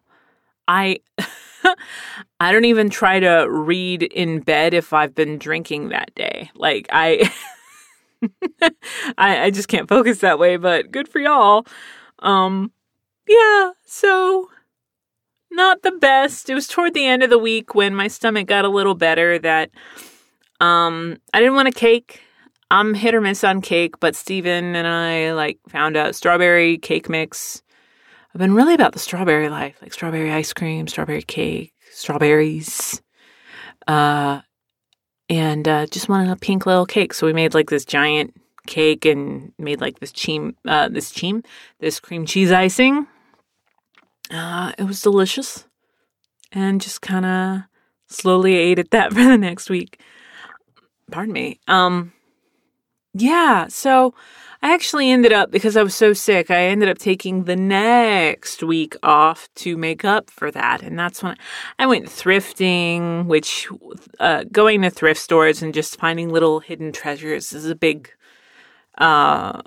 I 0.68 1.00
I 2.40 2.53
don't 2.53 2.64
even 2.64 2.90
try 2.90 3.20
to 3.20 3.46
read 3.49 4.03
in 4.03 4.40
bed 4.40 4.75
if 4.75 4.92
I've 4.92 5.14
been 5.14 5.38
drinking 5.38 5.88
that 5.90 6.14
day. 6.14 6.51
Like 6.55 6.87
I 6.90 7.33
I, 9.18 9.44
I 9.44 9.51
just 9.51 9.68
can't 9.68 9.88
focus 9.88 10.18
that 10.18 10.38
way, 10.38 10.57
but 10.57 10.90
good 10.90 11.09
for 11.09 11.20
y'all. 11.20 11.66
Um 12.20 12.73
yeah, 13.29 13.73
so 13.85 14.49
not 15.51 15.83
the 15.83 15.92
best. 15.92 16.49
It 16.49 16.55
was 16.55 16.66
toward 16.68 16.94
the 16.94 17.07
end 17.07 17.23
of 17.23 17.31
the 17.31 17.38
week 17.38 17.75
when 17.75 17.94
my 17.94 18.09
stomach 18.09 18.46
got 18.46 18.64
a 18.64 18.68
little 18.68 18.94
better 18.94 19.38
that 19.38 19.70
um 20.61 21.18
I 21.33 21.40
didn't 21.40 21.55
want 21.55 21.68
a 21.68 21.73
cake. 21.73 22.23
I'm 22.73 22.94
hit 22.94 23.14
or 23.14 23.20
miss 23.20 23.42
on 23.42 23.62
cake, 23.62 23.99
but 23.99 24.14
Steven 24.14 24.77
and 24.77 24.87
I 24.87 25.33
like 25.33 25.59
found 25.68 25.96
a 25.96 26.12
strawberry 26.12 26.79
cake 26.79 27.09
mix. 27.09 27.62
I've 28.34 28.38
been 28.38 28.54
really 28.54 28.74
about 28.74 28.92
the 28.92 28.98
strawberry 28.98 29.48
life, 29.48 29.76
like 29.82 29.92
strawberry 29.92 30.32
ice 30.32 30.52
cream, 30.52 30.86
strawberry 30.86 31.22
cake, 31.22 31.72
strawberries. 31.90 33.02
Uh 33.86 34.42
and 35.28 35.68
uh, 35.68 35.86
just 35.86 36.08
wanted 36.08 36.30
a 36.32 36.36
pink 36.36 36.66
little 36.66 36.86
cake. 36.86 37.14
So 37.14 37.24
we 37.24 37.32
made 37.32 37.54
like 37.54 37.70
this 37.70 37.84
giant 37.84 38.34
cake 38.66 39.04
and 39.04 39.52
made 39.58 39.80
like 39.80 40.00
this 40.00 40.10
cheam, 40.10 40.56
uh, 40.66 40.88
this 40.88 41.12
cheam, 41.12 41.44
this 41.78 42.00
cream 42.00 42.26
cheese 42.26 42.50
icing 42.50 43.06
uh, 44.30 44.72
it 44.78 44.84
was 44.84 45.02
delicious 45.02 45.66
and 46.52 46.80
just 46.80 47.02
kind 47.02 47.26
of 47.26 47.62
slowly 48.08 48.54
ate 48.54 48.78
at 48.78 48.90
that 48.90 49.12
for 49.12 49.22
the 49.22 49.36
next 49.36 49.68
week. 49.68 50.00
Pardon 51.10 51.32
me. 51.32 51.60
Um, 51.66 52.12
yeah, 53.12 53.66
so 53.68 54.14
I 54.62 54.75
actually 54.75 55.11
ended 55.11 55.33
up, 55.33 55.51
because 55.51 55.75
I 55.75 55.83
was 55.83 55.94
so 55.94 56.12
sick, 56.12 56.51
I 56.51 56.64
ended 56.64 56.90
up 56.90 56.99
taking 56.99 57.44
the 57.44 57.57
next 57.57 58.62
week 58.62 58.94
off 59.03 59.49
to 59.57 59.79
make 59.79 60.05
up 60.05 60.29
for 60.29 60.51
that. 60.51 60.83
And 60.83 60.99
that's 60.99 61.23
when 61.23 61.37
I 61.79 61.87
went 61.87 62.07
thrifting, 62.07 63.25
which 63.25 63.68
uh, 64.18 64.44
going 64.53 64.83
to 64.83 64.90
thrift 64.90 65.20
stores 65.20 65.62
and 65.62 65.73
just 65.73 65.99
finding 65.99 66.29
little 66.29 66.61
hidden 66.61 66.92
treasures 66.92 67.55
is 67.55 67.64
a 67.64 67.75
big, 67.75 68.11
uh, 68.99 69.62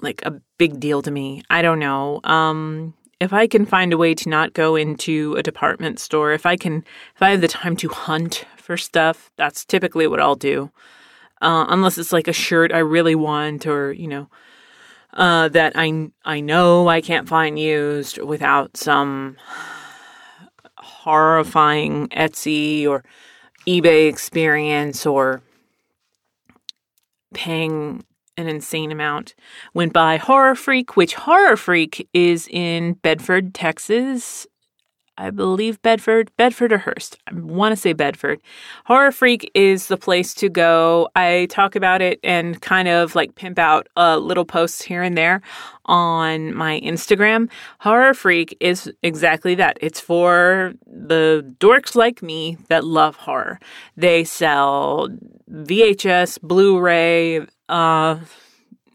like 0.00 0.22
a 0.24 0.40
big 0.56 0.78
deal 0.78 1.02
to 1.02 1.10
me. 1.10 1.42
I 1.50 1.60
don't 1.60 1.80
know. 1.80 2.20
Um, 2.22 2.94
if 3.18 3.32
I 3.32 3.48
can 3.48 3.66
find 3.66 3.92
a 3.92 3.98
way 3.98 4.14
to 4.14 4.28
not 4.28 4.54
go 4.54 4.76
into 4.76 5.34
a 5.34 5.42
department 5.42 5.98
store, 5.98 6.32
if 6.32 6.46
I 6.46 6.56
can, 6.56 6.84
if 7.16 7.22
I 7.22 7.30
have 7.30 7.40
the 7.40 7.48
time 7.48 7.74
to 7.78 7.88
hunt 7.88 8.44
for 8.56 8.76
stuff, 8.76 9.32
that's 9.36 9.64
typically 9.64 10.06
what 10.06 10.20
I'll 10.20 10.36
do. 10.36 10.70
Uh, 11.40 11.64
unless 11.68 11.96
it's 11.96 12.12
like 12.12 12.28
a 12.28 12.32
shirt 12.32 12.72
I 12.72 12.78
really 12.78 13.14
want, 13.14 13.66
or 13.66 13.92
you 13.92 14.08
know, 14.08 14.28
uh, 15.14 15.48
that 15.48 15.72
I 15.74 16.10
I 16.24 16.40
know 16.40 16.88
I 16.88 17.00
can't 17.00 17.28
find 17.28 17.58
used 17.58 18.18
without 18.18 18.76
some 18.76 19.36
horrifying 20.76 22.08
Etsy 22.08 22.86
or 22.86 23.04
eBay 23.66 24.08
experience 24.08 25.06
or 25.06 25.42
paying 27.34 28.04
an 28.36 28.48
insane 28.48 28.90
amount. 28.90 29.34
Went 29.74 29.92
by 29.92 30.16
Horror 30.16 30.54
Freak, 30.54 30.96
which 30.96 31.14
Horror 31.14 31.56
Freak 31.56 32.08
is 32.12 32.48
in 32.50 32.94
Bedford, 32.94 33.54
Texas. 33.54 34.46
I 35.20 35.28
believe 35.28 35.82
Bedford, 35.82 36.30
Bedford 36.38 36.72
or 36.72 36.78
Hurst. 36.78 37.18
I 37.30 37.34
want 37.34 37.72
to 37.72 37.76
say 37.76 37.92
Bedford. 37.92 38.40
Horror 38.86 39.12
Freak 39.12 39.50
is 39.54 39.88
the 39.88 39.98
place 39.98 40.32
to 40.34 40.48
go. 40.48 41.10
I 41.14 41.46
talk 41.50 41.76
about 41.76 42.00
it 42.00 42.18
and 42.24 42.58
kind 42.62 42.88
of 42.88 43.14
like 43.14 43.34
pimp 43.34 43.58
out 43.58 43.88
uh, 43.98 44.16
little 44.16 44.46
posts 44.46 44.80
here 44.80 45.02
and 45.02 45.18
there 45.18 45.42
on 45.84 46.54
my 46.54 46.80
Instagram. 46.80 47.50
Horror 47.80 48.14
Freak 48.14 48.56
is 48.60 48.90
exactly 49.02 49.54
that. 49.56 49.76
It's 49.82 50.00
for 50.00 50.72
the 50.86 51.54
dorks 51.60 51.94
like 51.94 52.22
me 52.22 52.56
that 52.68 52.84
love 52.84 53.16
horror. 53.16 53.60
They 53.98 54.24
sell 54.24 55.10
VHS, 55.50 56.40
Blu-ray, 56.40 57.46
uh, 57.68 58.20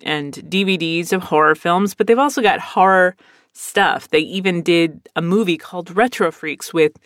and 0.01 0.33
DVDs 0.33 1.13
of 1.13 1.21
horror 1.21 1.55
films, 1.55 1.93
but 1.93 2.07
they've 2.07 2.17
also 2.17 2.41
got 2.41 2.59
horror 2.59 3.15
stuff. 3.55 4.09
They 4.09 4.19
even 4.19 4.61
did 4.61 5.07
a 5.15 5.21
movie 5.21 5.57
called 5.57 5.95
Retro 5.95 6.31
Freaks 6.31 6.73
with 6.73 6.97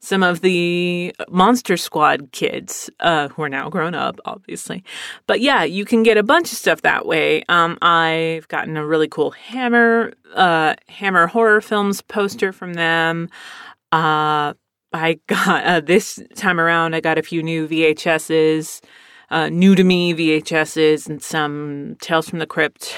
some 0.00 0.22
of 0.22 0.42
the 0.42 1.14
Monster 1.30 1.76
Squad 1.78 2.30
kids, 2.30 2.90
uh, 3.00 3.28
who 3.28 3.42
are 3.42 3.48
now 3.48 3.70
grown 3.70 3.94
up, 3.94 4.20
obviously. 4.26 4.84
But 5.26 5.40
yeah, 5.40 5.64
you 5.64 5.86
can 5.86 6.02
get 6.02 6.18
a 6.18 6.22
bunch 6.22 6.52
of 6.52 6.58
stuff 6.58 6.82
that 6.82 7.06
way. 7.06 7.42
Um, 7.48 7.78
I've 7.80 8.46
gotten 8.48 8.76
a 8.76 8.86
really 8.86 9.08
cool 9.08 9.30
Hammer, 9.30 10.12
uh, 10.34 10.74
Hammer 10.88 11.26
horror 11.26 11.62
films 11.62 12.02
poster 12.02 12.52
from 12.52 12.74
them. 12.74 13.30
Uh, 13.90 14.52
I 14.92 15.18
got 15.26 15.64
uh, 15.64 15.80
this 15.80 16.22
time 16.34 16.60
around. 16.60 16.94
I 16.94 17.00
got 17.00 17.16
a 17.16 17.22
few 17.22 17.42
new 17.42 17.66
VHSs, 17.66 18.82
uh, 19.30 19.48
new 19.48 19.74
to 19.74 19.82
me 19.82 20.12
VHSs, 20.12 21.08
and 21.08 21.22
some 21.22 21.96
Tales 22.02 22.28
from 22.28 22.40
the 22.40 22.46
Crypt 22.46 22.94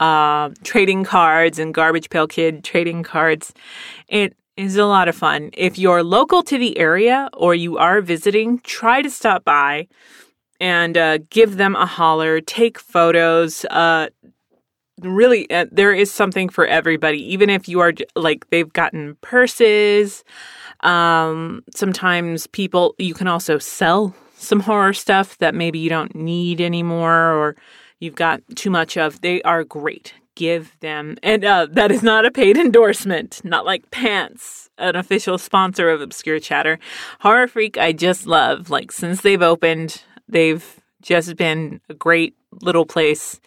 uh, 0.00 0.50
trading 0.64 1.04
cards 1.04 1.58
and 1.58 1.72
Garbage 1.72 2.10
Pail 2.10 2.26
Kid 2.26 2.64
trading 2.64 3.02
cards. 3.02 3.52
It 4.08 4.34
is 4.56 4.76
a 4.76 4.86
lot 4.86 5.08
of 5.08 5.14
fun. 5.14 5.50
If 5.52 5.78
you're 5.78 6.02
local 6.02 6.42
to 6.44 6.58
the 6.58 6.76
area 6.78 7.28
or 7.34 7.54
you 7.54 7.78
are 7.78 8.00
visiting, 8.00 8.58
try 8.60 9.02
to 9.02 9.10
stop 9.10 9.44
by 9.44 9.86
and 10.58 10.96
uh, 10.96 11.18
give 11.30 11.56
them 11.56 11.76
a 11.76 11.86
holler, 11.86 12.40
take 12.40 12.78
photos. 12.78 13.64
Uh, 13.66 14.08
really, 15.00 15.50
uh, 15.50 15.66
there 15.70 15.92
is 15.92 16.12
something 16.12 16.48
for 16.48 16.66
everybody, 16.66 17.18
even 17.32 17.48
if 17.48 17.68
you 17.68 17.80
are 17.80 17.92
like 18.16 18.48
they've 18.50 18.72
gotten 18.72 19.16
purses. 19.22 20.24
Um, 20.80 21.62
sometimes 21.74 22.46
people, 22.48 22.94
you 22.98 23.14
can 23.14 23.28
also 23.28 23.58
sell 23.58 24.14
some 24.36 24.60
horror 24.60 24.94
stuff 24.94 25.36
that 25.38 25.54
maybe 25.54 25.78
you 25.78 25.90
don't 25.90 26.14
need 26.14 26.60
anymore 26.60 27.32
or 27.32 27.56
you've 28.00 28.16
got 28.16 28.42
too 28.56 28.70
much 28.70 28.96
of. 28.96 29.20
They 29.20 29.40
are 29.42 29.62
great. 29.64 30.14
Give 30.34 30.74
them, 30.80 31.16
and 31.22 31.44
uh, 31.44 31.66
that 31.70 31.92
is 31.92 32.02
not 32.02 32.24
a 32.24 32.30
paid 32.30 32.56
endorsement, 32.56 33.42
not 33.44 33.66
like 33.66 33.90
pants, 33.90 34.70
an 34.78 34.96
official 34.96 35.36
sponsor 35.36 35.90
of 35.90 36.00
Obscure 36.00 36.40
Chatter. 36.40 36.78
Horror 37.20 37.46
Freak, 37.46 37.76
I 37.76 37.92
just 37.92 38.26
love. 38.26 38.70
Like, 38.70 38.90
since 38.90 39.20
they've 39.20 39.42
opened, 39.42 40.02
they've 40.28 40.80
just 41.02 41.36
been 41.36 41.80
a 41.90 41.94
great 41.94 42.34
little 42.62 42.86
place 42.86 43.40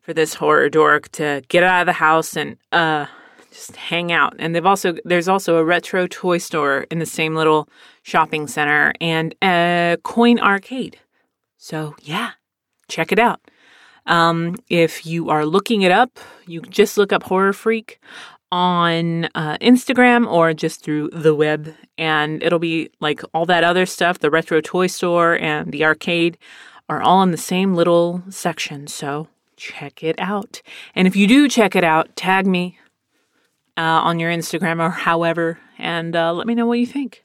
for 0.00 0.12
this 0.12 0.34
horror 0.34 0.68
dork 0.68 1.08
to 1.12 1.42
get 1.48 1.62
out 1.62 1.82
of 1.82 1.86
the 1.86 1.92
house 1.92 2.36
and, 2.36 2.56
uh, 2.72 3.06
just 3.54 3.76
hang 3.76 4.10
out. 4.10 4.34
And 4.38 4.54
they've 4.54 4.66
also 4.66 4.96
there's 5.04 5.28
also 5.28 5.56
a 5.56 5.64
retro 5.64 6.06
toy 6.08 6.38
store 6.38 6.86
in 6.90 6.98
the 6.98 7.06
same 7.06 7.34
little 7.34 7.68
shopping 8.02 8.48
center 8.48 8.92
and 9.00 9.34
a 9.42 9.96
coin 10.02 10.40
arcade. 10.40 10.98
So 11.56 11.94
yeah, 12.02 12.32
check 12.88 13.12
it 13.12 13.18
out. 13.18 13.40
Um, 14.06 14.56
if 14.68 15.06
you 15.06 15.30
are 15.30 15.46
looking 15.46 15.82
it 15.82 15.90
up, 15.90 16.18
you 16.46 16.60
just 16.62 16.98
look 16.98 17.12
up 17.12 17.22
Horror 17.22 17.52
Freak 17.52 18.00
on 18.52 19.24
uh, 19.34 19.58
Instagram 19.58 20.30
or 20.30 20.54
just 20.54 20.82
through 20.82 21.10
the 21.10 21.34
web, 21.34 21.74
and 21.98 22.42
it'll 22.42 22.58
be 22.58 22.90
like 23.00 23.22
all 23.32 23.46
that 23.46 23.64
other 23.64 23.86
stuff 23.86 24.18
the 24.18 24.30
retro 24.30 24.60
toy 24.60 24.86
store 24.86 25.36
and 25.38 25.72
the 25.72 25.84
arcade 25.84 26.38
are 26.88 27.02
all 27.02 27.22
in 27.22 27.30
the 27.30 27.36
same 27.36 27.74
little 27.74 28.22
section. 28.28 28.86
So 28.86 29.28
check 29.56 30.02
it 30.02 30.16
out. 30.18 30.62
And 30.94 31.08
if 31.08 31.16
you 31.16 31.26
do 31.26 31.48
check 31.48 31.74
it 31.74 31.84
out, 31.84 32.14
tag 32.14 32.46
me 32.46 32.78
uh, 33.76 33.80
on 33.80 34.20
your 34.20 34.30
Instagram 34.30 34.80
or 34.80 34.90
however, 34.90 35.58
and 35.78 36.14
uh, 36.14 36.32
let 36.32 36.46
me 36.46 36.54
know 36.54 36.66
what 36.66 36.78
you 36.78 36.86
think. 36.86 37.24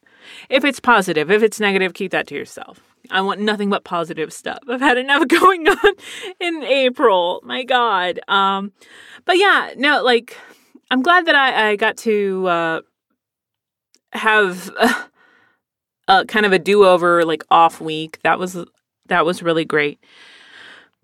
If 0.50 0.64
it's 0.64 0.80
positive, 0.80 1.30
if 1.30 1.44
it's 1.44 1.60
negative, 1.60 1.94
keep 1.94 2.12
that 2.12 2.28
to 2.28 2.36
yourself. 2.36 2.89
I 3.12 3.22
want 3.22 3.40
nothing 3.40 3.70
but 3.70 3.84
positive 3.84 4.32
stuff. 4.32 4.60
I've 4.68 4.82
had 4.82 4.98
enough 4.98 5.28
going 5.28 5.68
on 5.68 5.94
in 6.40 6.64
April. 6.64 7.42
My 7.44 7.64
God. 7.64 8.20
Um, 8.28 8.72
but 9.26 9.38
yeah, 9.38 9.74
no, 9.78 10.04
like 10.04 10.38
I'm 10.92 11.02
glad 11.02 11.26
that 11.26 11.36
I, 11.36 11.70
I 11.70 11.76
got 11.76 11.98
to 11.98 12.48
uh, 12.48 12.82
have 14.14 14.72
a 16.08 16.26
kind 16.26 16.46
of 16.46 16.52
a 16.52 16.60
do-over, 16.60 17.24
like 17.26 17.44
off 17.52 17.80
week. 17.80 18.20
That 18.24 18.40
was 18.40 18.58
that 19.08 19.26
was 19.26 19.44
really 19.44 19.66
great. 19.66 20.00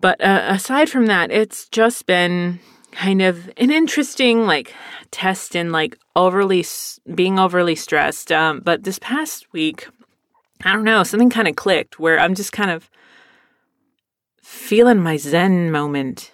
But 0.00 0.20
uh, 0.20 0.42
aside 0.48 0.90
from 0.90 1.06
that, 1.06 1.30
it's 1.30 1.68
just 1.68 2.06
been 2.06 2.60
kind 2.92 3.22
of 3.22 3.50
an 3.56 3.70
interesting 3.70 4.46
like 4.46 4.74
test 5.10 5.54
in 5.54 5.70
like 5.70 5.98
overly 6.14 6.64
being 7.14 7.38
overly 7.38 7.74
stressed. 7.74 8.32
Um, 8.32 8.60
but 8.60 8.84
this 8.84 8.98
past 8.98 9.52
week, 9.52 9.88
I 10.64 10.72
don't 10.72 10.84
know, 10.84 11.02
something 11.02 11.30
kind 11.30 11.48
of 11.48 11.56
clicked 11.56 11.98
where 11.98 12.18
I'm 12.18 12.34
just 12.34 12.52
kind 12.52 12.70
of 12.70 12.90
feeling 14.42 14.98
my 14.98 15.16
Zen 15.16 15.70
moment. 15.70 16.32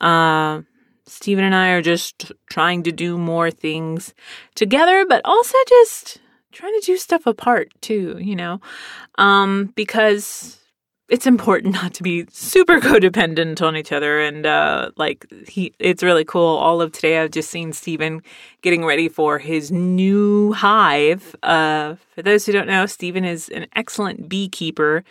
Uh, 0.00 0.62
Stephen 1.06 1.44
and 1.44 1.54
I 1.54 1.70
are 1.70 1.82
just 1.82 2.32
trying 2.48 2.82
to 2.84 2.92
do 2.92 3.18
more 3.18 3.50
things 3.50 4.14
together, 4.54 5.04
but 5.08 5.20
also 5.24 5.56
just 5.68 6.18
trying 6.52 6.78
to 6.78 6.86
do 6.86 6.96
stuff 6.96 7.26
apart 7.26 7.72
too, 7.80 8.18
you 8.20 8.36
know? 8.36 8.60
Um, 9.18 9.72
because 9.74 10.58
it's 11.12 11.26
important 11.26 11.74
not 11.74 11.92
to 11.92 12.02
be 12.02 12.24
super 12.30 12.80
codependent 12.80 13.60
on 13.60 13.76
each 13.76 13.92
other 13.92 14.18
and 14.18 14.46
uh 14.46 14.90
like 14.96 15.30
he 15.46 15.72
it's 15.78 16.02
really 16.02 16.24
cool 16.24 16.56
all 16.56 16.80
of 16.80 16.90
today 16.90 17.18
i've 17.18 17.30
just 17.30 17.50
seen 17.50 17.72
stephen 17.72 18.22
getting 18.62 18.84
ready 18.84 19.08
for 19.08 19.38
his 19.38 19.70
new 19.70 20.52
hive 20.54 21.36
uh 21.42 21.94
for 22.14 22.22
those 22.22 22.46
who 22.46 22.52
don't 22.52 22.66
know 22.66 22.86
stephen 22.86 23.24
is 23.26 23.50
an 23.50 23.66
excellent 23.76 24.26
beekeeper 24.28 25.04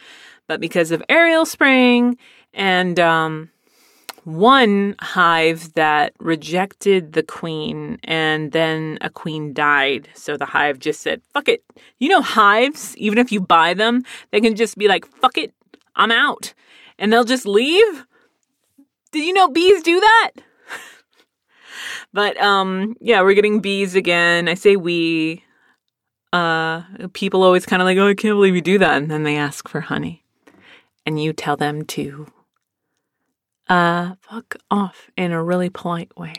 but 0.48 0.60
because 0.60 0.90
of 0.90 1.04
aerial 1.08 1.46
spring 1.46 2.18
and 2.52 3.00
um 3.00 3.50
one 4.24 4.96
hive 5.00 5.74
that 5.74 6.14
rejected 6.20 7.14
the 7.14 7.24
queen 7.24 7.98
and 8.04 8.52
then 8.52 9.00
a 9.02 9.10
queen 9.10 9.52
died. 9.52 10.08
So 10.14 10.38
the 10.38 10.46
hive 10.46 10.78
just 10.78 11.02
said, 11.02 11.24
fuck 11.34 11.50
it. 11.50 11.64
You 11.98 12.10
know, 12.10 12.22
hives, 12.22 12.96
even 12.98 13.18
if 13.18 13.32
you 13.32 13.42
buy 13.42 13.74
them, 13.74 14.04
they 14.30 14.40
can 14.40 14.56
just 14.56 14.78
be 14.78 14.88
like, 14.88 15.08
fuck 15.08 15.40
it. 15.40 15.56
I'm 16.02 16.12
out. 16.12 16.56
And 16.98 17.14
they'll 17.14 17.24
just 17.24 17.46
leave? 17.46 18.08
Did 19.12 19.24
you 19.24 19.34
know 19.34 19.48
bees 19.50 19.84
do 19.84 20.00
that? 20.00 20.32
but 22.14 22.42
um 22.42 22.96
yeah, 23.00 23.22
we're 23.22 23.36
getting 23.36 23.60
bees 23.60 23.94
again. 23.94 24.48
I 24.48 24.56
say 24.56 24.76
we 24.76 25.44
uh 26.34 26.82
people 27.14 27.44
always 27.44 27.68
kind 27.68 27.84
of 27.84 27.86
like, 27.86 28.00
"Oh, 28.00 28.08
I 28.08 28.16
can't 28.16 28.36
believe 28.36 28.56
you 28.56 28.62
do 28.62 28.80
that." 28.80 28.98
And 28.98 29.12
then 29.12 29.22
they 29.22 29.38
ask 29.38 29.68
for 29.70 29.82
honey. 29.82 30.24
And 31.06 31.22
you 31.22 31.34
tell 31.34 31.56
them 31.56 31.86
to 31.86 32.26
uh 33.70 34.16
fuck 34.22 34.56
off 34.72 35.12
in 35.16 35.32
a 35.32 35.44
really 35.44 35.70
polite 35.70 36.18
way. 36.18 36.34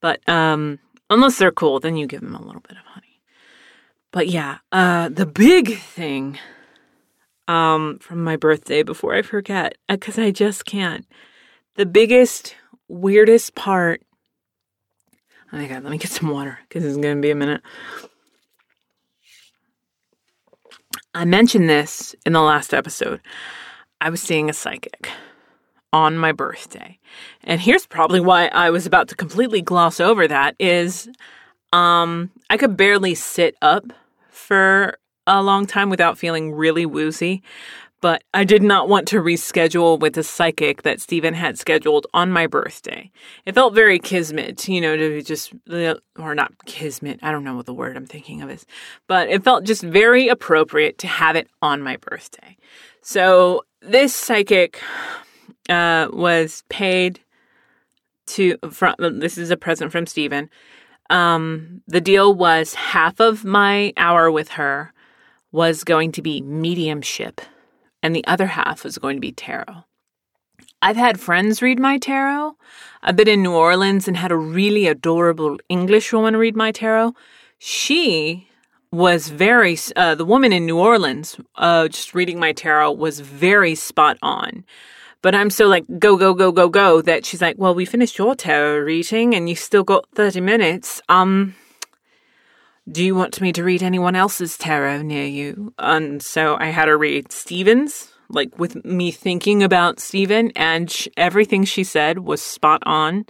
But 0.00 0.26
um 0.28 0.78
unless 1.10 1.36
they're 1.38 1.50
cool, 1.50 1.80
then 1.80 1.96
you 1.96 2.06
give 2.06 2.20
them 2.20 2.36
a 2.36 2.42
little 2.46 2.60
bit 2.60 2.76
of 2.76 2.84
honey. 2.84 3.20
But 4.12 4.28
yeah, 4.28 4.58
uh 4.70 5.08
the 5.08 5.26
big 5.26 5.78
thing 5.78 6.38
um, 7.48 7.98
from 7.98 8.22
my 8.22 8.36
birthday 8.36 8.82
before 8.82 9.14
I 9.14 9.22
forget, 9.22 9.76
because 9.88 10.18
uh, 10.18 10.22
I 10.22 10.30
just 10.30 10.64
can't. 10.64 11.06
The 11.74 11.86
biggest, 11.86 12.54
weirdest 12.86 13.54
part. 13.54 14.02
Oh 15.52 15.56
my 15.56 15.66
god, 15.66 15.82
let 15.82 15.90
me 15.90 15.98
get 15.98 16.10
some 16.10 16.28
water 16.28 16.58
because 16.68 16.84
it's 16.84 16.98
going 16.98 17.16
to 17.16 17.22
be 17.22 17.30
a 17.30 17.34
minute. 17.34 17.62
I 21.14 21.24
mentioned 21.24 21.68
this 21.68 22.14
in 22.26 22.34
the 22.34 22.42
last 22.42 22.74
episode. 22.74 23.20
I 24.00 24.10
was 24.10 24.20
seeing 24.20 24.50
a 24.50 24.52
psychic 24.52 25.10
on 25.92 26.18
my 26.18 26.32
birthday. 26.32 26.98
And 27.44 27.60
here's 27.60 27.86
probably 27.86 28.20
why 28.20 28.48
I 28.48 28.70
was 28.70 28.84
about 28.84 29.08
to 29.08 29.16
completely 29.16 29.62
gloss 29.62 30.00
over 30.00 30.28
that 30.28 30.54
is 30.58 31.08
um 31.72 32.30
I 32.50 32.56
could 32.56 32.76
barely 32.76 33.14
sit 33.14 33.56
up 33.62 33.84
for 34.28 34.98
a 35.36 35.42
long 35.42 35.66
time 35.66 35.90
without 35.90 36.18
feeling 36.18 36.52
really 36.52 36.86
woozy. 36.86 37.42
but 38.00 38.22
I 38.32 38.44
did 38.44 38.62
not 38.62 38.88
want 38.88 39.08
to 39.08 39.16
reschedule 39.16 39.98
with 39.98 40.16
a 40.16 40.22
psychic 40.22 40.82
that 40.82 41.00
Stephen 41.00 41.34
had 41.34 41.58
scheduled 41.58 42.06
on 42.14 42.30
my 42.30 42.46
birthday. 42.46 43.10
It 43.44 43.54
felt 43.54 43.74
very 43.74 43.98
kismet, 43.98 44.68
you 44.68 44.80
know, 44.80 44.96
to 44.96 45.22
just, 45.22 45.52
or 46.18 46.34
not 46.34 46.52
kismet, 46.66 47.18
I 47.22 47.32
don't 47.32 47.44
know 47.44 47.56
what 47.56 47.66
the 47.66 47.74
word 47.74 47.96
I'm 47.96 48.06
thinking 48.06 48.40
of 48.42 48.50
is, 48.50 48.66
but 49.08 49.28
it 49.28 49.42
felt 49.42 49.64
just 49.64 49.82
very 49.82 50.28
appropriate 50.28 50.98
to 50.98 51.08
have 51.08 51.34
it 51.34 51.48
on 51.60 51.82
my 51.82 51.96
birthday. 51.96 52.56
So 53.02 53.64
this 53.80 54.14
psychic 54.14 54.80
uh, 55.68 56.08
was 56.12 56.62
paid 56.68 57.20
to, 58.28 58.58
from, 58.70 58.94
this 58.98 59.38
is 59.38 59.50
a 59.50 59.56
present 59.56 59.90
from 59.90 60.06
Stephen. 60.06 60.50
Um, 61.10 61.82
the 61.88 62.02
deal 62.02 62.32
was 62.32 62.74
half 62.74 63.18
of 63.18 63.44
my 63.44 63.92
hour 63.96 64.30
with 64.30 64.50
her 64.50 64.92
was 65.52 65.84
going 65.84 66.12
to 66.12 66.22
be 66.22 66.40
mediumship 66.40 67.40
and 68.02 68.14
the 68.14 68.26
other 68.26 68.46
half 68.46 68.84
was 68.84 68.98
going 68.98 69.16
to 69.16 69.20
be 69.20 69.32
tarot. 69.32 69.84
I've 70.80 70.96
had 70.96 71.18
friends 71.18 71.60
read 71.60 71.80
my 71.80 71.98
tarot. 71.98 72.56
I've 73.02 73.16
been 73.16 73.28
in 73.28 73.42
New 73.42 73.54
Orleans 73.54 74.06
and 74.06 74.16
had 74.16 74.30
a 74.30 74.36
really 74.36 74.86
adorable 74.86 75.58
English 75.68 76.12
woman 76.12 76.36
read 76.36 76.54
my 76.54 76.70
tarot. 76.70 77.14
She 77.58 78.48
was 78.92 79.28
very, 79.28 79.76
uh, 79.96 80.14
the 80.14 80.24
woman 80.24 80.52
in 80.52 80.66
New 80.66 80.78
Orleans, 80.78 81.36
uh, 81.56 81.88
just 81.88 82.14
reading 82.14 82.38
my 82.38 82.52
tarot 82.52 82.92
was 82.92 83.20
very 83.20 83.74
spot 83.74 84.18
on. 84.22 84.64
But 85.20 85.34
I'm 85.34 85.50
so 85.50 85.66
like, 85.66 85.84
go, 85.98 86.16
go, 86.16 86.32
go, 86.32 86.52
go, 86.52 86.68
go, 86.68 87.02
that 87.02 87.26
she's 87.26 87.42
like, 87.42 87.56
well, 87.58 87.74
we 87.74 87.84
finished 87.84 88.16
your 88.16 88.36
tarot 88.36 88.78
reading 88.78 89.34
and 89.34 89.48
you 89.48 89.56
still 89.56 89.82
got 89.82 90.06
30 90.14 90.40
minutes. 90.40 91.02
Um, 91.08 91.56
do 92.90 93.04
you 93.04 93.14
want 93.14 93.40
me 93.40 93.52
to 93.52 93.64
read 93.64 93.82
anyone 93.82 94.16
else's 94.16 94.56
tarot 94.56 95.02
near 95.02 95.26
you? 95.26 95.72
And 95.78 96.22
so 96.22 96.56
I 96.58 96.66
had 96.66 96.88
her 96.88 96.96
read 96.96 97.32
Stephen's, 97.32 98.12
like 98.28 98.58
with 98.58 98.84
me 98.84 99.10
thinking 99.10 99.62
about 99.62 100.00
Stephen, 100.00 100.52
and 100.56 100.90
sh- 100.90 101.08
everything 101.16 101.64
she 101.64 101.84
said 101.84 102.20
was 102.20 102.40
spot 102.40 102.82
on. 102.86 103.26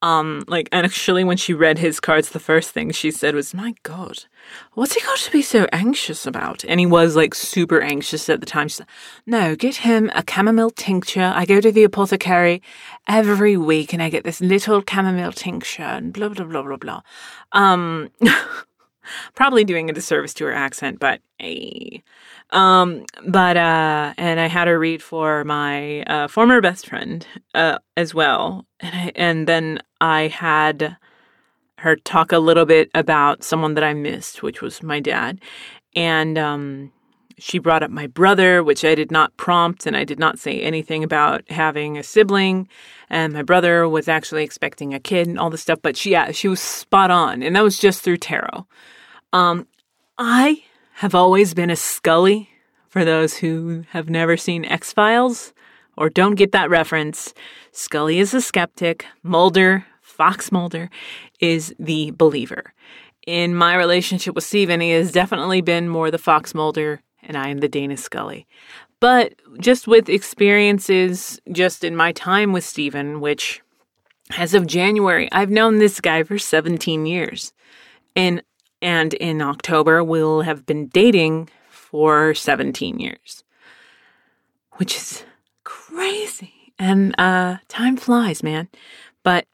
Um, 0.00 0.44
like 0.46 0.68
and 0.70 0.86
actually, 0.86 1.24
when 1.24 1.36
she 1.36 1.54
read 1.54 1.78
his 1.78 1.98
cards, 1.98 2.30
the 2.30 2.38
first 2.38 2.70
thing 2.70 2.92
she 2.92 3.10
said 3.10 3.34
was, 3.34 3.52
"My 3.52 3.74
God, 3.82 4.26
what's 4.74 4.94
he 4.94 5.00
got 5.00 5.18
to 5.18 5.32
be 5.32 5.42
so 5.42 5.66
anxious 5.72 6.24
about?" 6.24 6.64
And 6.64 6.78
he 6.78 6.86
was 6.86 7.16
like 7.16 7.34
super 7.34 7.80
anxious 7.80 8.28
at 8.28 8.38
the 8.38 8.46
time. 8.46 8.68
"No, 9.26 9.56
get 9.56 9.76
him 9.76 10.08
a 10.14 10.22
chamomile 10.28 10.70
tincture. 10.70 11.32
I 11.34 11.44
go 11.46 11.60
to 11.60 11.72
the 11.72 11.82
apothecary 11.82 12.62
every 13.08 13.56
week, 13.56 13.92
and 13.92 14.00
I 14.00 14.08
get 14.08 14.22
this 14.22 14.40
little 14.40 14.84
chamomile 14.88 15.32
tincture, 15.32 15.82
and 15.82 16.12
blah 16.12 16.28
blah 16.28 16.44
blah 16.44 16.62
blah 16.62 16.76
blah." 16.76 17.00
Um. 17.50 18.10
probably 19.34 19.64
doing 19.64 19.90
a 19.90 19.92
disservice 19.92 20.34
to 20.34 20.44
her 20.44 20.52
accent, 20.52 20.98
but 20.98 21.20
hey. 21.38 22.02
Um, 22.50 23.04
but 23.26 23.56
uh, 23.56 24.14
and 24.16 24.40
I 24.40 24.46
had 24.46 24.68
her 24.68 24.78
read 24.78 25.02
for 25.02 25.44
my 25.44 26.02
uh, 26.02 26.28
former 26.28 26.60
best 26.60 26.86
friend 26.86 27.26
uh, 27.54 27.78
as 27.96 28.14
well, 28.14 28.66
and 28.80 28.94
I, 28.94 29.12
and 29.14 29.46
then 29.46 29.80
I 30.00 30.28
had 30.28 30.96
her 31.78 31.96
talk 31.96 32.32
a 32.32 32.38
little 32.38 32.64
bit 32.64 32.90
about 32.94 33.44
someone 33.44 33.74
that 33.74 33.84
I 33.84 33.92
missed, 33.94 34.42
which 34.42 34.62
was 34.62 34.82
my 34.82 34.98
dad, 34.98 35.40
and 35.94 36.38
um, 36.38 36.90
she 37.38 37.58
brought 37.58 37.82
up 37.82 37.90
my 37.90 38.06
brother, 38.06 38.62
which 38.62 38.84
I 38.84 38.94
did 38.94 39.10
not 39.10 39.36
prompt, 39.36 39.86
and 39.86 39.96
I 39.96 40.04
did 40.04 40.18
not 40.18 40.38
say 40.38 40.60
anything 40.60 41.04
about 41.04 41.48
having 41.50 41.96
a 41.96 42.02
sibling. 42.02 42.68
And 43.08 43.32
my 43.32 43.42
brother 43.42 43.88
was 43.88 44.08
actually 44.08 44.42
expecting 44.42 44.92
a 44.92 45.00
kid 45.00 45.26
and 45.26 45.38
all 45.38 45.50
this 45.50 45.62
stuff, 45.62 45.78
but 45.82 45.96
she 45.96 46.10
yeah, 46.10 46.32
she 46.32 46.48
was 46.48 46.60
spot 46.60 47.10
on, 47.10 47.42
and 47.42 47.54
that 47.56 47.62
was 47.62 47.78
just 47.78 48.02
through 48.02 48.18
tarot. 48.18 48.66
Um, 49.32 49.66
I 50.16 50.64
have 50.94 51.14
always 51.14 51.54
been 51.54 51.70
a 51.70 51.76
Scully 51.76 52.50
for 52.88 53.04
those 53.04 53.36
who 53.36 53.84
have 53.90 54.08
never 54.08 54.36
seen 54.36 54.64
X 54.64 54.92
Files 54.92 55.52
or 55.96 56.08
don't 56.08 56.36
get 56.36 56.52
that 56.52 56.70
reference. 56.70 57.34
Scully 57.72 58.18
is 58.18 58.32
a 58.32 58.40
skeptic, 58.40 59.04
Mulder, 59.22 59.84
Fox 60.00 60.50
Mulder, 60.50 60.88
is 61.40 61.74
the 61.78 62.12
believer. 62.12 62.72
In 63.26 63.54
my 63.54 63.74
relationship 63.74 64.34
with 64.34 64.44
Stephen, 64.44 64.80
he 64.80 64.90
has 64.90 65.12
definitely 65.12 65.60
been 65.60 65.88
more 65.88 66.10
the 66.10 66.18
Fox 66.18 66.54
Mulder, 66.54 67.00
and 67.22 67.36
I 67.36 67.48
am 67.48 67.58
the 67.58 67.68
Dana 67.68 67.96
Scully. 67.96 68.46
But 69.00 69.34
just 69.60 69.86
with 69.86 70.08
experiences, 70.08 71.40
just 71.52 71.84
in 71.84 71.94
my 71.94 72.12
time 72.12 72.52
with 72.52 72.64
Stephen, 72.64 73.20
which 73.20 73.60
as 74.36 74.54
of 74.54 74.66
January, 74.66 75.28
I've 75.30 75.50
known 75.50 75.78
this 75.78 76.00
guy 76.00 76.22
for 76.22 76.38
17 76.38 77.06
years. 77.06 77.52
And 78.16 78.42
and 78.80 79.14
in 79.14 79.42
October, 79.42 80.02
we'll 80.04 80.42
have 80.42 80.66
been 80.66 80.86
dating 80.88 81.48
for 81.68 82.34
17 82.34 82.98
years, 82.98 83.44
which 84.72 84.96
is 84.96 85.24
crazy. 85.64 86.72
And 86.78 87.14
uh, 87.18 87.58
time 87.68 87.96
flies, 87.96 88.42
man. 88.42 88.68
But, 89.24 89.46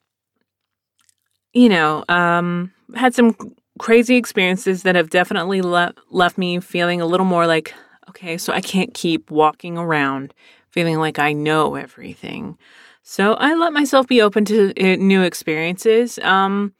you 1.53 1.69
know, 1.69 2.05
um, 2.09 2.73
had 2.95 3.15
some 3.15 3.35
crazy 3.79 4.17
experiences 4.17 4.83
that 4.83 4.95
have 4.95 5.11
definitely 5.11 5.63
le- 5.63 5.95
left 6.11 6.37
me 6.37 6.61
feeling 6.61 7.01
a 7.01 7.07
little 7.07 7.27
more 7.27 7.47
like, 7.47 7.75
okay, 8.11 8.37
so 8.37 8.53
I 8.53 8.61
can't 8.61 8.93
keep 8.95 9.31
walking 9.31 9.79
around 9.79 10.35
feeling 10.71 10.99
like 10.99 11.19
I 11.19 11.33
know 11.33 11.77
everything. 11.77 12.59
So 13.03 13.35
I 13.35 13.55
let 13.55 13.73
myself 13.73 14.07
be 14.07 14.21
open 14.21 14.45
to 14.47 14.73
uh, 14.81 14.97
new 14.97 15.23
experiences. 15.23 16.19
Um, 16.21 16.75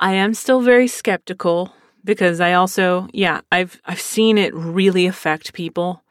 I 0.00 0.14
am 0.14 0.32
still 0.32 0.62
very 0.62 0.88
skeptical 0.88 1.74
because 2.04 2.40
I 2.40 2.54
also, 2.54 3.06
yeah, 3.12 3.42
I've 3.52 3.80
I've 3.84 4.00
seen 4.00 4.38
it 4.38 4.54
really 4.54 5.06
affect 5.06 5.52
people 5.52 6.02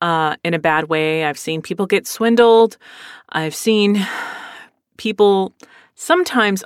uh, 0.00 0.36
in 0.42 0.54
a 0.54 0.58
bad 0.58 0.88
way. 0.88 1.24
I've 1.24 1.38
seen 1.38 1.60
people 1.60 1.86
get 1.86 2.06
swindled. 2.06 2.78
I've 3.28 3.54
seen 3.54 4.06
people 4.96 5.52
sometimes. 5.94 6.64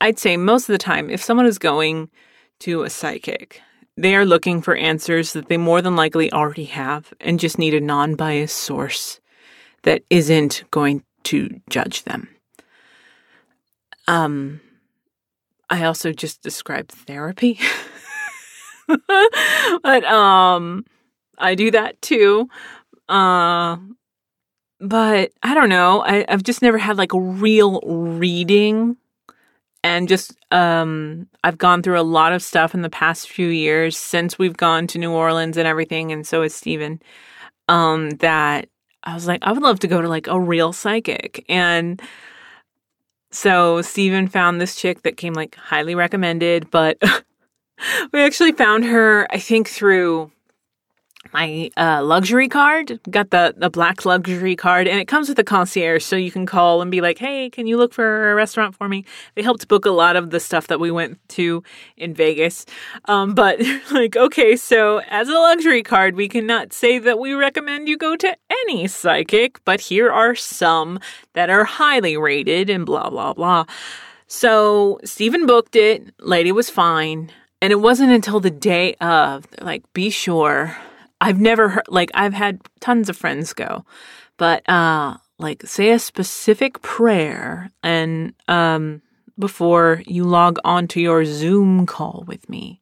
I'd 0.00 0.18
say 0.18 0.36
most 0.36 0.68
of 0.68 0.72
the 0.72 0.78
time, 0.78 1.08
if 1.08 1.22
someone 1.22 1.46
is 1.46 1.58
going 1.58 2.10
to 2.60 2.82
a 2.82 2.90
psychic, 2.90 3.62
they 3.96 4.16
are 4.16 4.26
looking 4.26 4.60
for 4.60 4.74
answers 4.74 5.32
that 5.34 5.48
they 5.48 5.56
more 5.56 5.80
than 5.80 5.94
likely 5.94 6.32
already 6.32 6.64
have, 6.64 7.14
and 7.20 7.38
just 7.38 7.58
need 7.58 7.74
a 7.74 7.80
non-biased 7.80 8.56
source 8.56 9.20
that 9.84 10.02
isn't 10.10 10.64
going 10.72 11.04
to 11.22 11.60
judge 11.70 12.02
them. 12.02 12.28
Um 14.08 14.60
I 15.72 15.84
also 15.84 16.12
just 16.12 16.42
described 16.42 16.92
therapy. 16.92 17.58
but 18.86 20.04
um 20.04 20.84
I 21.38 21.54
do 21.54 21.70
that 21.70 22.00
too. 22.02 22.48
Uh 23.08 23.78
but 24.80 25.32
I 25.42 25.54
don't 25.54 25.70
know. 25.70 26.02
I, 26.04 26.26
I've 26.28 26.42
just 26.42 26.60
never 26.60 26.76
had 26.76 26.98
like 26.98 27.14
a 27.14 27.20
real 27.20 27.80
reading 27.86 28.98
and 29.82 30.08
just 30.08 30.36
um 30.50 31.26
I've 31.42 31.56
gone 31.56 31.82
through 31.82 31.98
a 31.98 32.02
lot 32.02 32.34
of 32.34 32.42
stuff 32.42 32.74
in 32.74 32.82
the 32.82 32.90
past 32.90 33.30
few 33.30 33.48
years 33.48 33.96
since 33.96 34.38
we've 34.38 34.58
gone 34.58 34.86
to 34.88 34.98
New 34.98 35.12
Orleans 35.12 35.56
and 35.56 35.66
everything 35.66 36.12
and 36.12 36.26
so 36.26 36.42
has 36.42 36.54
Stephen. 36.54 37.00
Um 37.68 38.10
that 38.18 38.68
I 39.04 39.14
was 39.14 39.26
like, 39.26 39.40
I 39.42 39.52
would 39.52 39.62
love 39.62 39.80
to 39.80 39.88
go 39.88 40.02
to 40.02 40.08
like 40.08 40.26
a 40.26 40.38
real 40.38 40.74
psychic. 40.74 41.46
And 41.48 42.02
so 43.32 43.82
Stephen 43.82 44.28
found 44.28 44.60
this 44.60 44.76
chick 44.76 45.02
that 45.02 45.16
came 45.16 45.32
like 45.32 45.56
highly 45.56 45.94
recommended, 45.94 46.70
but 46.70 46.98
we 48.12 48.20
actually 48.20 48.52
found 48.52 48.84
her, 48.84 49.26
I 49.30 49.38
think, 49.38 49.68
through 49.68 50.30
my 51.32 51.70
uh, 51.76 52.02
luxury 52.02 52.48
card. 52.48 53.00
Got 53.10 53.30
the 53.30 53.54
the 53.56 53.70
black 53.70 54.04
luxury 54.04 54.56
card, 54.56 54.86
and 54.86 55.00
it 55.00 55.08
comes 55.08 55.28
with 55.28 55.38
a 55.38 55.44
concierge, 55.44 56.04
so 56.04 56.16
you 56.16 56.30
can 56.30 56.46
call 56.46 56.82
and 56.82 56.90
be 56.90 57.00
like, 57.00 57.18
"Hey, 57.18 57.50
can 57.50 57.66
you 57.66 57.76
look 57.76 57.94
for 57.94 58.30
a 58.30 58.34
restaurant 58.34 58.74
for 58.74 58.88
me?" 58.88 59.04
They 59.34 59.42
helped 59.42 59.66
book 59.68 59.86
a 59.86 59.90
lot 59.90 60.16
of 60.16 60.30
the 60.30 60.40
stuff 60.40 60.66
that 60.68 60.80
we 60.80 60.90
went 60.90 61.18
to 61.30 61.62
in 61.96 62.14
Vegas. 62.14 62.66
Um, 63.06 63.34
but 63.34 63.60
like, 63.90 64.16
okay, 64.16 64.56
so 64.56 65.00
as 65.08 65.28
a 65.28 65.34
luxury 65.34 65.82
card, 65.82 66.16
we 66.16 66.28
cannot 66.28 66.72
say 66.72 66.98
that 66.98 67.18
we 67.18 67.32
recommend 67.32 67.88
you 67.88 67.96
go 67.96 68.16
to 68.16 68.36
any 68.50 68.86
psychic, 68.86 69.64
but 69.64 69.80
here 69.80 70.10
are 70.10 70.34
some 70.34 71.00
that 71.34 71.50
are 71.50 71.64
highly 71.64 72.16
rated 72.16 72.70
and 72.70 72.86
blah 72.86 73.10
blah 73.10 73.32
blah. 73.32 73.64
So 74.26 74.98
Stephen 75.04 75.46
booked 75.46 75.76
it. 75.76 76.14
Lady 76.18 76.52
was 76.52 76.70
fine. 76.70 77.30
And 77.60 77.70
it 77.70 77.80
wasn't 77.80 78.10
until 78.10 78.40
the 78.40 78.50
day 78.50 78.94
of, 78.94 79.46
like, 79.60 79.84
be 79.92 80.10
sure. 80.10 80.76
I've 81.22 81.40
never 81.40 81.68
heard, 81.68 81.84
like, 81.88 82.10
I've 82.14 82.34
had 82.34 82.60
tons 82.80 83.08
of 83.08 83.16
friends 83.16 83.52
go, 83.52 83.84
but, 84.38 84.68
uh, 84.68 85.18
like, 85.38 85.62
say 85.64 85.90
a 85.90 85.98
specific 85.98 86.82
prayer 86.82 87.70
and, 87.82 88.34
um, 88.48 89.02
before 89.38 90.02
you 90.06 90.24
log 90.24 90.58
on 90.64 90.88
to 90.88 91.00
your 91.00 91.24
Zoom 91.24 91.86
call 91.86 92.24
with 92.26 92.48
me. 92.50 92.80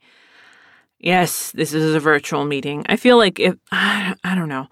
Yes, 0.98 1.52
this 1.52 1.74
is 1.74 1.94
a 1.94 2.00
virtual 2.00 2.46
meeting. 2.46 2.84
I 2.88 2.96
feel 2.96 3.18
like 3.18 3.38
if, 3.38 3.56
I, 3.70 4.14
I 4.24 4.34
don't 4.34 4.48
know. 4.48 4.68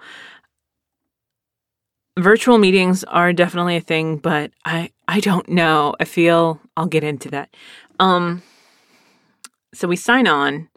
Virtual 2.19 2.57
meetings 2.59 3.05
are 3.05 3.33
definitely 3.33 3.77
a 3.77 3.81
thing, 3.81 4.17
but 4.17 4.51
I, 4.65 4.91
I 5.07 5.21
don't 5.21 5.49
know. 5.49 5.95
I 6.01 6.05
feel 6.05 6.59
I'll 6.75 6.87
get 6.87 7.05
into 7.05 7.31
that. 7.31 7.55
Um, 8.01 8.43
so 9.75 9.87
we 9.87 9.97
sign 9.97 10.27
on, 10.27 10.69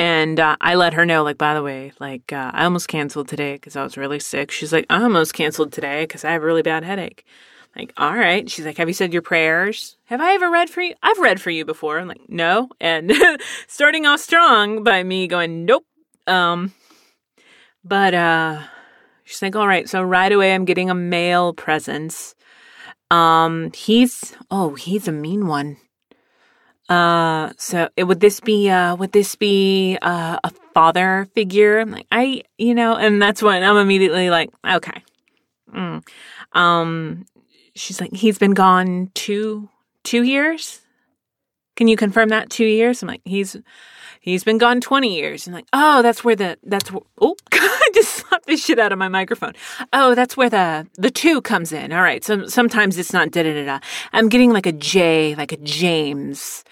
And 0.00 0.40
uh, 0.40 0.56
I 0.62 0.76
let 0.76 0.94
her 0.94 1.04
know, 1.04 1.22
like, 1.22 1.36
by 1.36 1.52
the 1.52 1.62
way, 1.62 1.92
like, 2.00 2.32
uh, 2.32 2.50
I 2.54 2.64
almost 2.64 2.88
canceled 2.88 3.28
today 3.28 3.52
because 3.52 3.76
I 3.76 3.82
was 3.82 3.98
really 3.98 4.18
sick. 4.18 4.50
She's 4.50 4.72
like, 4.72 4.86
I 4.88 5.02
almost 5.02 5.34
canceled 5.34 5.74
today 5.74 6.04
because 6.04 6.24
I 6.24 6.32
have 6.32 6.42
a 6.42 6.46
really 6.46 6.62
bad 6.62 6.84
headache. 6.84 7.26
Like, 7.76 7.92
all 7.98 8.14
right. 8.16 8.48
She's 8.50 8.64
like, 8.64 8.78
have 8.78 8.88
you 8.88 8.94
said 8.94 9.12
your 9.12 9.20
prayers? 9.20 9.98
Have 10.06 10.22
I 10.22 10.32
ever 10.32 10.50
read 10.50 10.70
for 10.70 10.80
you? 10.80 10.94
I've 11.02 11.18
read 11.18 11.38
for 11.38 11.50
you 11.50 11.66
before. 11.66 11.98
I'm 11.98 12.08
like, 12.08 12.22
no. 12.28 12.70
And 12.80 13.12
starting 13.68 14.06
off 14.06 14.20
strong 14.20 14.82
by 14.84 15.02
me 15.02 15.26
going, 15.26 15.66
nope. 15.66 15.84
Um, 16.26 16.72
but 17.84 18.14
uh, 18.14 18.62
she's 19.24 19.42
like, 19.42 19.54
all 19.54 19.68
right. 19.68 19.86
So 19.86 20.02
right 20.02 20.32
away, 20.32 20.54
I'm 20.54 20.64
getting 20.64 20.88
a 20.88 20.94
male 20.94 21.52
presence. 21.52 22.34
Um, 23.10 23.70
he's 23.74 24.34
oh, 24.50 24.76
he's 24.76 25.08
a 25.08 25.12
mean 25.12 25.46
one. 25.46 25.76
Uh, 26.90 27.52
so 27.56 27.88
it, 27.96 28.04
would 28.04 28.18
this 28.18 28.40
be 28.40 28.68
uh, 28.68 28.96
would 28.96 29.12
this 29.12 29.36
be 29.36 29.96
uh, 30.02 30.40
a 30.42 30.50
father 30.74 31.28
figure? 31.34 31.78
I'm 31.78 31.92
like, 31.92 32.08
I, 32.10 32.42
you 32.58 32.74
know, 32.74 32.96
and 32.96 33.22
that's 33.22 33.42
when 33.42 33.62
I'm 33.62 33.76
immediately 33.76 34.28
like, 34.28 34.50
okay. 34.68 35.04
Mm. 35.72 36.04
Um, 36.52 37.26
she's 37.76 38.00
like, 38.00 38.12
he's 38.12 38.38
been 38.38 38.54
gone 38.54 39.12
two 39.14 39.68
two 40.02 40.24
years. 40.24 40.80
Can 41.76 41.86
you 41.86 41.96
confirm 41.96 42.30
that 42.30 42.50
two 42.50 42.66
years? 42.66 43.02
I'm 43.02 43.08
like, 43.08 43.22
he's 43.24 43.56
he's 44.30 44.44
been 44.44 44.58
gone 44.58 44.80
20 44.80 45.14
years. 45.14 45.46
And 45.46 45.54
like, 45.54 45.66
oh, 45.72 46.02
that's 46.02 46.24
where 46.24 46.36
the, 46.36 46.58
that's, 46.62 46.90
oh, 47.20 47.36
I 47.52 47.90
just 47.94 48.14
slapped 48.14 48.46
this 48.46 48.64
shit 48.64 48.78
out 48.78 48.92
of 48.92 48.98
my 48.98 49.08
microphone. 49.08 49.52
Oh, 49.92 50.14
that's 50.14 50.36
where 50.36 50.50
the, 50.50 50.86
the 50.94 51.10
two 51.10 51.40
comes 51.42 51.72
in. 51.72 51.92
All 51.92 52.02
right. 52.02 52.24
So 52.24 52.46
sometimes 52.46 52.98
it's 52.98 53.12
not 53.12 53.30
da 53.30 53.42
da 53.42 53.52
da 53.52 53.64
da. 53.64 53.78
I'm 54.12 54.28
getting 54.28 54.52
like 54.52 54.66
a 54.66 54.72
J, 54.72 55.34
like 55.36 55.52
a 55.52 55.56
James. 55.58 56.64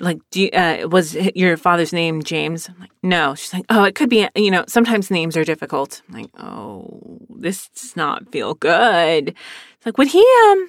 Like, 0.00 0.18
do 0.30 0.42
you, 0.42 0.50
uh, 0.50 0.86
was 0.88 1.14
your 1.34 1.56
father's 1.56 1.92
name 1.92 2.22
James? 2.22 2.68
I'm 2.68 2.78
like, 2.78 2.92
no. 3.02 3.34
She's 3.34 3.52
like, 3.52 3.64
oh, 3.68 3.82
it 3.82 3.96
could 3.96 4.08
be, 4.08 4.28
you 4.36 4.50
know, 4.50 4.64
sometimes 4.68 5.10
names 5.10 5.36
are 5.36 5.44
difficult. 5.44 6.02
I'm 6.08 6.14
like, 6.14 6.30
oh, 6.38 7.18
this 7.30 7.68
does 7.70 7.96
not 7.96 8.30
feel 8.30 8.54
good. 8.54 9.30
It's 9.30 9.86
like, 9.86 9.98
would 9.98 10.08
he, 10.08 10.24
um, 10.46 10.68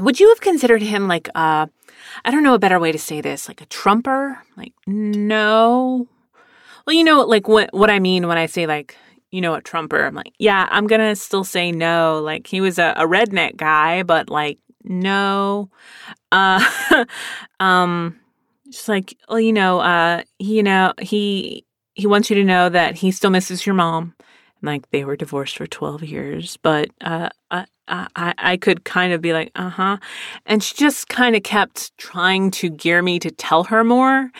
would 0.00 0.20
you 0.20 0.28
have 0.28 0.40
considered 0.40 0.82
him 0.82 1.08
like, 1.08 1.30
uh, 1.34 1.66
I 2.24 2.30
don't 2.30 2.42
know 2.42 2.54
a 2.54 2.58
better 2.58 2.78
way 2.78 2.92
to 2.92 2.98
say 2.98 3.20
this, 3.20 3.48
like 3.48 3.60
a 3.60 3.66
trumper? 3.66 4.42
Like, 4.56 4.72
no. 4.86 6.08
Well, 6.86 6.96
you 6.96 7.04
know, 7.04 7.22
like 7.22 7.48
what, 7.48 7.72
what 7.72 7.90
I 7.90 7.98
mean 7.98 8.26
when 8.26 8.38
I 8.38 8.46
say 8.46 8.66
like, 8.66 8.96
you 9.30 9.40
know, 9.40 9.54
a 9.54 9.60
trumper, 9.60 10.04
I'm 10.04 10.14
like, 10.14 10.32
yeah, 10.38 10.68
I'm 10.70 10.86
going 10.86 11.00
to 11.00 11.14
still 11.14 11.44
say 11.44 11.70
no. 11.72 12.20
Like 12.20 12.46
he 12.46 12.60
was 12.60 12.78
a, 12.78 12.94
a 12.96 13.06
redneck 13.06 13.56
guy, 13.56 14.02
but 14.02 14.28
like, 14.28 14.58
no. 14.84 15.70
Uh, 16.32 17.04
um, 17.60 18.18
just 18.68 18.88
like, 18.88 19.16
well, 19.28 19.40
you 19.40 19.52
know, 19.52 19.80
uh, 19.80 20.22
you 20.38 20.62
know, 20.62 20.92
he, 21.00 21.64
he 21.94 22.06
wants 22.06 22.30
you 22.30 22.36
to 22.36 22.44
know 22.44 22.68
that 22.68 22.96
he 22.96 23.10
still 23.10 23.30
misses 23.30 23.66
your 23.66 23.74
mom. 23.74 24.14
Like 24.62 24.90
they 24.90 25.04
were 25.04 25.16
divorced 25.16 25.56
for 25.56 25.66
12 25.66 26.02
years, 26.04 26.56
but, 26.58 26.90
uh, 27.00 27.30
uh 27.50 27.64
I, 27.90 28.34
I 28.38 28.56
could 28.56 28.84
kind 28.84 29.12
of 29.12 29.20
be 29.20 29.32
like, 29.32 29.50
uh 29.54 29.68
huh. 29.68 29.96
And 30.46 30.62
she 30.62 30.74
just 30.74 31.08
kind 31.08 31.36
of 31.36 31.42
kept 31.42 31.96
trying 31.98 32.50
to 32.52 32.70
gear 32.70 33.02
me 33.02 33.18
to 33.18 33.30
tell 33.30 33.64
her 33.64 33.84
more. 33.84 34.30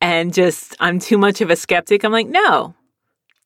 And 0.00 0.32
just, 0.32 0.76
I'm 0.80 0.98
too 0.98 1.18
much 1.18 1.40
of 1.40 1.50
a 1.50 1.56
skeptic. 1.56 2.04
I'm 2.04 2.12
like, 2.12 2.28
no, 2.28 2.74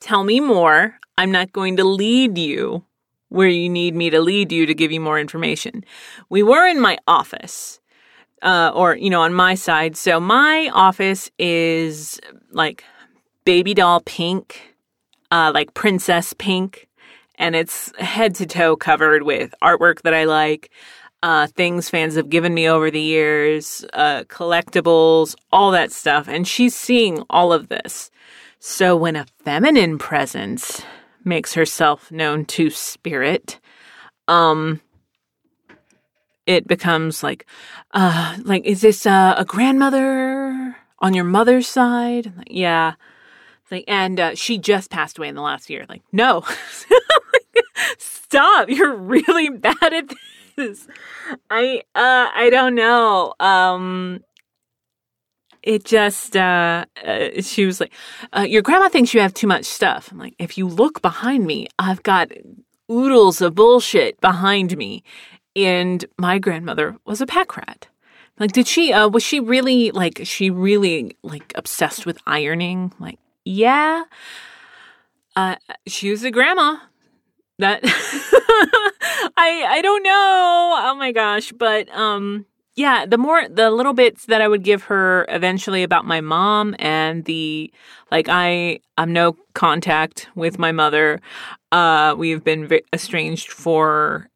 tell 0.01 0.25
me 0.25 0.41
more. 0.41 0.99
I'm 1.19 1.31
not 1.31 1.53
going 1.53 1.77
to 1.77 1.85
lead 1.85 2.39
you 2.39 2.85
where 3.29 3.49
you 3.49 3.69
need 3.69 3.95
me 3.95 4.11
to 4.11 4.21
lead 4.21 4.53
you 4.53 4.67
to 4.67 4.75
give 4.75 4.93
you 4.93 5.01
more 5.01 5.19
information. 5.19 5.85
We 6.29 6.43
were 6.43 6.67
in 6.67 6.81
my 6.81 6.99
office, 7.07 7.81
uh, 8.43 8.71
or, 8.75 8.97
you 8.97 9.11
know, 9.11 9.23
on 9.23 9.35
my 9.35 9.55
side. 9.55 9.97
So 9.97 10.21
my 10.21 10.71
office 10.73 11.31
is 11.39 12.21
like 12.51 12.85
baby 13.45 13.75
doll 13.75 14.01
pink, 14.01 14.77
uh, 15.31 15.51
like 15.53 15.75
princess 15.75 16.35
pink 16.39 16.86
and 17.39 17.57
it's 17.57 17.93
head 17.99 18.35
to 18.37 18.47
toe 18.47 18.77
covered 18.77 19.23
with 19.23 19.55
artwork 19.63 20.03
that 20.03 20.15
I 20.15 20.25
like, 20.25 20.71
uh, 21.23 21.47
things 21.49 21.91
fans 21.91 22.15
have 22.15 22.29
given 22.29 22.55
me 22.55 22.69
over 22.69 22.91
the 22.91 23.01
years, 23.01 23.85
uh, 23.95 24.25
collectibles, 24.25 25.35
all 25.51 25.71
that 25.73 25.93
stuff. 25.93 26.29
And 26.29 26.47
she's 26.47 26.75
seeing 26.75 27.25
all 27.31 27.53
of 27.53 27.69
this. 27.69 28.11
So 28.59 28.97
when 28.97 29.17
a 29.17 29.27
feminine 29.45 29.99
presence 29.99 30.83
makes 31.25 31.55
herself 31.55 32.11
known 32.11 32.45
to 32.47 32.71
spirit, 32.71 33.59
um, 34.29 34.81
it 36.47 36.67
becomes 36.67 37.23
like, 37.23 37.47
uh, 37.93 38.37
like, 38.45 38.65
is 38.65 38.81
this 38.81 39.07
uh, 39.07 39.35
a 39.37 39.45
grandmother 39.45 40.77
on 41.01 41.15
your 41.15 41.25
mother's 41.25 41.67
side? 41.67 42.33
Like, 42.37 42.49
yeah. 42.51 42.95
Like, 43.71 43.85
and 43.89 44.21
uh, 44.21 44.35
she 44.35 44.59
just 44.59 44.91
passed 44.91 45.19
away 45.19 45.29
in 45.29 45.35
the 45.35 45.43
last 45.43 45.69
year. 45.69 45.87
Like, 45.89 46.03
no, 46.13 46.45
stop. 47.99 48.69
You're 48.69 48.95
really 48.95 49.49
bad 49.59 49.93
at 49.93 50.13
this. 50.57 50.87
I 51.51 51.83
uh 51.95 52.29
I 52.35 52.49
don't 52.51 52.75
know. 52.75 53.35
Um 53.41 54.21
it 55.63 55.85
just 55.85 56.37
uh, 56.37 56.85
uh 57.05 57.41
she 57.41 57.67
was 57.67 57.81
like 57.81 57.93
uh, 58.37 58.47
your 58.49 58.63
grandma 58.63 58.89
thinks 58.89 59.13
you 59.13 59.21
have 59.21 59.35
too 59.35 59.47
much 59.47 59.65
stuff. 59.65 60.11
I'm 60.11 60.19
like 60.19 60.35
if 60.39 60.57
you 60.57 60.67
look 60.67 61.03
behind 61.03 61.47
me, 61.47 61.69
I've 61.79 62.03
got 62.03 62.31
oodles 62.91 63.41
of 63.41 63.55
bullshit 63.55 64.21
behind 64.21 64.77
me. 64.77 65.03
And 65.55 66.05
my 66.19 66.39
grandmother 66.39 66.97
was 67.05 67.21
a 67.21 67.27
pack 67.27 67.57
rat. 67.57 67.89
Like 68.39 68.53
did 68.53 68.67
she 68.67 68.93
uh 68.93 69.09
was 69.09 69.23
she 69.23 69.41
really 69.41 69.91
like 69.91 70.21
she 70.25 70.51
really 70.51 71.17
like 71.23 71.53
obsessed 71.55 72.07
with 72.07 72.19
ironing? 72.27 72.93
Like 72.99 73.19
yeah. 73.47 74.05
Uh 75.35 75.57
she 75.87 76.11
was 76.11 76.25
a 76.25 76.31
grandma 76.31 76.77
that 77.59 77.81
I 77.85 79.65
I 79.69 79.81
don't 79.83 80.03
know. 80.03 80.75
Oh 80.85 80.95
my 80.99 81.13
gosh, 81.13 81.53
but 81.53 81.89
um 81.97 82.45
yeah, 82.75 83.07
the 83.07 83.17
more 83.17 83.49
the 83.49 83.71
little 83.71 83.95
bits 83.95 84.27
that 84.27 84.43
I 84.43 84.49
would 84.49 84.63
give 84.63 84.83
her 84.85 85.25
eventually 85.31 85.83
about 85.83 86.05
my 86.05 86.21
mom 86.21 86.75
and 86.79 87.25
the 87.25 87.73
like 88.11 88.27
I 88.29 88.81
I'm 88.99 89.13
no 89.13 89.37
contact 89.55 90.29
with 90.35 90.59
my 90.59 90.73
mother. 90.73 91.21
Uh 91.73 92.15
we've 92.19 92.43
been 92.43 92.69
estranged 92.93 93.53
for 93.53 94.29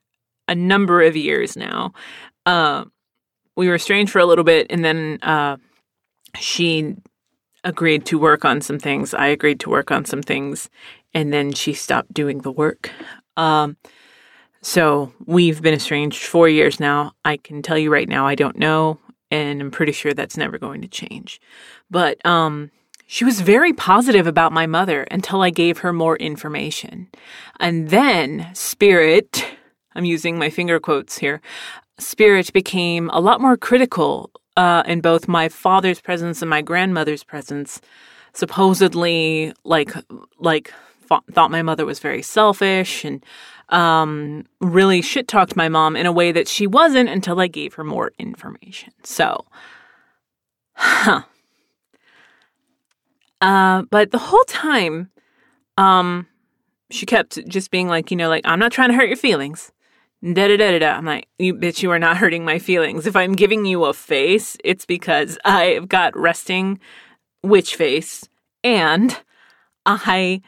a 0.49 0.55
number 0.55 1.03
of 1.03 1.17
years 1.17 1.57
now. 1.57 1.93
Uh 2.47 2.85
we 3.57 3.69
were 3.69 3.75
estranged 3.75 4.13
for 4.13 4.21
a 4.21 4.27
little 4.27 4.45
bit 4.45 4.69
and 4.71 4.85
then 4.85 5.19
uh 5.23 5.57
she 6.39 6.97
agreed 7.65 8.05
to 8.07 8.19
work 8.19 8.45
on 8.45 8.61
some 8.61 8.79
things. 8.79 9.15
I 9.15 9.27
agreed 9.27 9.61
to 9.61 9.71
work 9.71 9.91
on 9.91 10.05
some 10.05 10.23
things 10.23 10.71
and 11.15 11.33
then 11.33 11.53
she 11.53 11.73
stopped 11.73 12.15
doing 12.15 12.39
the 12.39 12.53
work. 12.53 12.91
Um, 13.37 13.77
so 14.63 15.13
we've 15.25 15.63
been 15.63 15.75
estranged 15.75 16.25
four 16.25 16.49
years 16.49 16.81
now. 16.81 17.13
I 17.25 17.39
can 17.39 17.63
tell 17.63 17.79
you 17.79 17.93
right 17.93 18.09
now, 18.09 18.27
I 18.27 18.35
don't 18.35 18.59
know, 18.59 18.99
and 19.31 19.61
I'm 19.61 19.71
pretty 19.71 19.93
sure 19.93 20.13
that's 20.13 20.37
never 20.37 20.59
going 20.59 20.83
to 20.83 20.89
change. 20.89 21.41
But 21.91 22.25
um, 22.27 22.71
she 23.07 23.25
was 23.25 23.41
very 23.41 23.73
positive 23.73 24.27
about 24.27 24.53
my 24.53 24.67
mother 24.67 25.05
until 25.11 25.43
I 25.43 25.51
gave 25.51 25.79
her 25.79 25.93
more 25.93 26.17
information. 26.17 27.09
And 27.59 27.89
then 27.89 28.51
Spirit, 28.55 29.45
I'm 29.95 30.05
using 30.05 30.39
my 30.39 30.51
finger 30.51 30.79
quotes 30.79 31.19
here, 31.19 31.41
Spirit 31.99 32.53
became 32.53 33.11
a 33.11 33.21
lot 33.21 33.41
more 33.41 33.57
critical 33.57 34.31
uh, 34.57 34.83
in 34.87 35.01
both 35.01 35.29
my 35.29 35.49
father's 35.49 36.01
presence 36.01 36.43
and 36.43 36.51
my 36.51 36.63
grandmother's 36.63 37.25
presence. 37.25 37.81
Supposedly, 38.33 39.53
like, 39.65 39.93
like 40.39 40.73
thought 41.33 41.51
my 41.51 41.63
mother 41.63 41.85
was 41.85 41.99
very 41.99 42.23
selfish 42.23 43.05
and 43.05 43.25
um, 43.71 44.45
really 44.61 45.03
shit 45.03 45.29
talked 45.29 45.57
my 45.57 45.69
mom 45.69 45.97
in 45.97 46.07
a 46.07 46.13
way 46.13 46.33
that 46.33 46.49
she 46.49 46.67
wasn't 46.67 47.09
until 47.09 47.41
I 47.41 47.47
gave 47.47 47.75
her 47.75 47.85
more 47.85 48.13
information. 48.19 48.93
So, 49.03 49.47
huh. 50.75 51.23
Uh, 53.41 53.83
but 53.91 54.11
the 54.11 54.19
whole 54.19 54.45
time, 54.47 55.11
um, 55.79 56.27
she 56.91 57.07
kept 57.07 57.47
just 57.49 57.71
being 57.71 57.89
like, 57.89 58.11
you 58.11 58.17
know, 58.17 58.29
like, 58.29 58.43
I'm 58.45 58.59
not 58.59 58.73
trying 58.73 58.91
to 58.91 58.95
hurt 58.95 59.09
your 59.09 59.17
feelings. 59.17 59.73
Da 60.23 60.49
da 60.49 60.57
da 60.57 60.71
da 60.73 60.79
da. 60.79 60.91
I'm 60.97 61.07
like, 61.07 61.29
you 61.39 61.55
bitch, 61.55 61.83
you 61.83 61.91
are 61.91 61.99
not 61.99 62.19
hurting 62.19 62.45
my 62.45 62.59
feelings. 62.59 63.07
If 63.07 63.17
I'm 63.17 63.33
giving 63.33 63.65
you 63.65 63.85
a 63.85 63.95
face, 63.95 64.57
it's 64.63 64.85
because 64.85 65.39
I've 65.47 65.89
got 65.89 66.17
resting 66.17 66.79
witch 67.43 67.75
face 67.75 68.29
and 68.63 69.19
I 69.87 70.43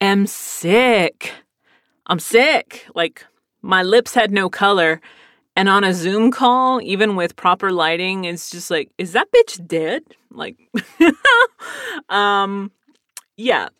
am 0.00 0.28
sick. 0.28 1.32
I'm 2.06 2.20
sick. 2.20 2.86
Like, 2.94 3.26
my 3.62 3.82
lips 3.82 4.14
had 4.14 4.30
no 4.30 4.48
color. 4.48 5.00
And 5.56 5.68
on 5.68 5.82
a 5.82 5.92
Zoom 5.94 6.30
call, 6.30 6.80
even 6.82 7.16
with 7.16 7.34
proper 7.34 7.72
lighting, 7.72 8.26
it's 8.26 8.50
just 8.50 8.70
like, 8.70 8.92
is 8.98 9.12
that 9.12 9.28
bitch 9.32 9.66
dead? 9.66 10.02
Like, 10.30 10.56
um, 12.10 12.70
yeah, 13.36 13.70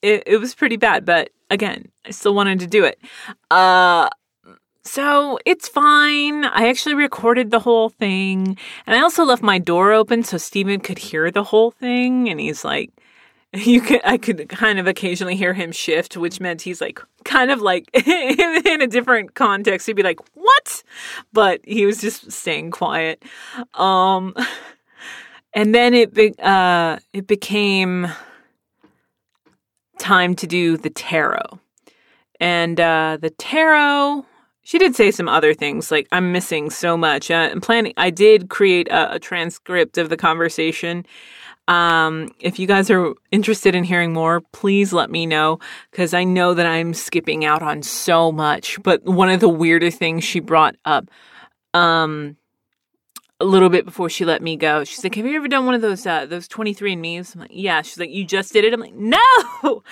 it, 0.00 0.22
it 0.26 0.36
was 0.38 0.54
pretty 0.54 0.76
bad. 0.76 1.04
But 1.04 1.30
again, 1.50 1.90
I 2.06 2.12
still 2.12 2.34
wanted 2.34 2.60
to 2.60 2.66
do 2.68 2.84
it. 2.84 2.98
Uh, 3.50 4.08
so 4.84 5.38
it's 5.46 5.68
fine. 5.68 6.44
I 6.44 6.68
actually 6.68 6.94
recorded 6.94 7.50
the 7.50 7.60
whole 7.60 7.88
thing. 7.88 8.56
And 8.86 8.96
I 8.96 9.00
also 9.00 9.24
left 9.24 9.42
my 9.42 9.58
door 9.58 9.92
open 9.92 10.22
so 10.22 10.36
Steven 10.36 10.80
could 10.80 10.98
hear 10.98 11.30
the 11.30 11.44
whole 11.44 11.70
thing. 11.70 12.28
And 12.28 12.38
he's 12.38 12.64
like, 12.64 12.90
you 13.54 13.80
could 13.80 14.00
I 14.04 14.18
could 14.18 14.48
kind 14.48 14.78
of 14.78 14.86
occasionally 14.86 15.36
hear 15.36 15.54
him 15.54 15.70
shift, 15.70 16.16
which 16.16 16.40
meant 16.40 16.62
he's 16.62 16.80
like 16.80 17.00
kind 17.24 17.50
of 17.50 17.62
like 17.62 17.88
in 18.06 18.82
a 18.82 18.86
different 18.86 19.34
context. 19.34 19.86
He'd 19.86 19.94
be 19.94 20.02
like, 20.02 20.20
"What?" 20.34 20.82
But 21.32 21.60
he 21.64 21.86
was 21.86 22.00
just 22.00 22.32
staying 22.32 22.72
quiet. 22.72 23.22
Um, 23.74 24.34
and 25.54 25.74
then 25.74 25.94
it 25.94 26.14
be, 26.14 26.34
uh, 26.42 26.98
it 27.12 27.28
became 27.28 28.08
time 29.98 30.34
to 30.34 30.46
do 30.48 30.76
the 30.76 30.90
tarot, 30.90 31.60
and 32.40 32.80
uh, 32.80 33.18
the 33.20 33.30
tarot. 33.30 34.26
She 34.64 34.78
did 34.78 34.96
say 34.96 35.10
some 35.10 35.28
other 35.28 35.54
things 35.54 35.90
like 35.90 36.08
I'm 36.10 36.32
missing 36.32 36.70
so 36.70 36.96
much. 36.96 37.30
Uh, 37.30 37.50
I'm 37.52 37.60
planning. 37.60 37.94
I 37.96 38.10
did 38.10 38.48
create 38.50 38.88
a, 38.88 39.14
a 39.14 39.18
transcript 39.18 39.98
of 39.98 40.08
the 40.08 40.16
conversation 40.16 41.06
um, 41.66 42.28
if 42.40 42.58
you 42.58 42.66
guys 42.66 42.90
are 42.90 43.14
interested 43.30 43.74
in 43.74 43.84
hearing 43.84 44.12
more, 44.12 44.42
please 44.52 44.92
let 44.92 45.10
me 45.10 45.24
know 45.24 45.60
because 45.90 46.12
I 46.12 46.24
know 46.24 46.52
that 46.54 46.66
I'm 46.66 46.92
skipping 46.92 47.44
out 47.44 47.62
on 47.62 47.82
so 47.82 48.30
much. 48.30 48.82
But 48.82 49.04
one 49.04 49.30
of 49.30 49.40
the 49.40 49.48
weirder 49.48 49.90
things 49.90 50.24
she 50.24 50.40
brought 50.40 50.76
up, 50.84 51.10
um, 51.72 52.36
a 53.40 53.44
little 53.44 53.70
bit 53.70 53.84
before 53.84 54.10
she 54.10 54.24
let 54.24 54.42
me 54.42 54.56
go, 54.56 54.84
she's 54.84 55.02
like, 55.02 55.14
"Have 55.14 55.26
you 55.26 55.36
ever 55.36 55.48
done 55.48 55.66
one 55.66 55.74
of 55.74 55.80
those 55.80 56.06
uh, 56.06 56.26
those 56.26 56.48
23 56.48 56.92
and 56.92 57.02
Me's?" 57.02 57.34
I'm 57.34 57.40
like, 57.42 57.50
"Yeah." 57.52 57.82
She's 57.82 57.98
like, 57.98 58.10
"You 58.10 58.24
just 58.24 58.52
did 58.52 58.64
it?" 58.64 58.72
I'm 58.72 58.80
like, 58.80 58.94
"No, 58.94 59.18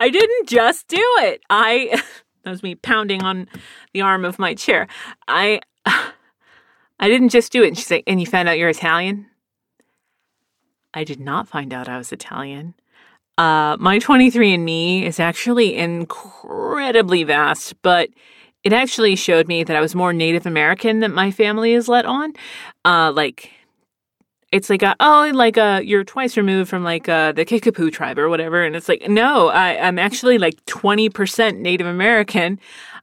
I 0.00 0.10
didn't 0.10 0.48
just 0.48 0.86
do 0.88 1.04
it. 1.20 1.40
I 1.48 2.00
that 2.44 2.50
was 2.50 2.62
me 2.62 2.74
pounding 2.74 3.22
on 3.22 3.48
the 3.92 4.00
arm 4.00 4.24
of 4.24 4.38
my 4.38 4.54
chair. 4.54 4.86
I 5.28 5.60
I 5.86 7.08
didn't 7.08 7.30
just 7.30 7.52
do 7.52 7.62
it." 7.62 7.68
And 7.68 7.78
she's 7.78 7.90
like, 7.90 8.04
"And 8.06 8.20
you 8.20 8.26
found 8.26 8.48
out 8.48 8.58
you're 8.58 8.68
Italian?" 8.68 9.26
I 10.94 11.04
did 11.04 11.20
not 11.20 11.48
find 11.48 11.72
out 11.72 11.88
I 11.88 11.98
was 11.98 12.12
Italian. 12.12 12.74
Uh, 13.38 13.76
my 13.80 13.98
23andMe 13.98 15.02
is 15.02 15.18
actually 15.18 15.74
incredibly 15.76 17.24
vast, 17.24 17.80
but 17.82 18.10
it 18.62 18.72
actually 18.72 19.16
showed 19.16 19.48
me 19.48 19.64
that 19.64 19.74
I 19.76 19.80
was 19.80 19.94
more 19.94 20.12
Native 20.12 20.46
American 20.46 21.00
than 21.00 21.12
my 21.12 21.30
family 21.30 21.72
is 21.72 21.88
let 21.88 22.04
on. 22.04 22.34
Uh, 22.84 23.10
like, 23.10 23.50
it's 24.52 24.68
like, 24.68 24.82
a, 24.82 24.94
oh, 25.00 25.30
like 25.34 25.56
a, 25.56 25.62
uh, 25.62 25.78
you're 25.80 26.04
twice 26.04 26.36
removed 26.36 26.68
from 26.68 26.84
like 26.84 27.08
uh, 27.08 27.32
the 27.32 27.46
Kickapoo 27.46 27.90
tribe 27.90 28.18
or 28.18 28.28
whatever. 28.28 28.62
And 28.62 28.76
it's 28.76 28.88
like, 28.88 29.08
no, 29.08 29.48
I, 29.48 29.78
I'm 29.78 29.98
actually 29.98 30.36
like 30.36 30.62
20% 30.66 31.58
Native 31.58 31.86
American. 31.86 32.60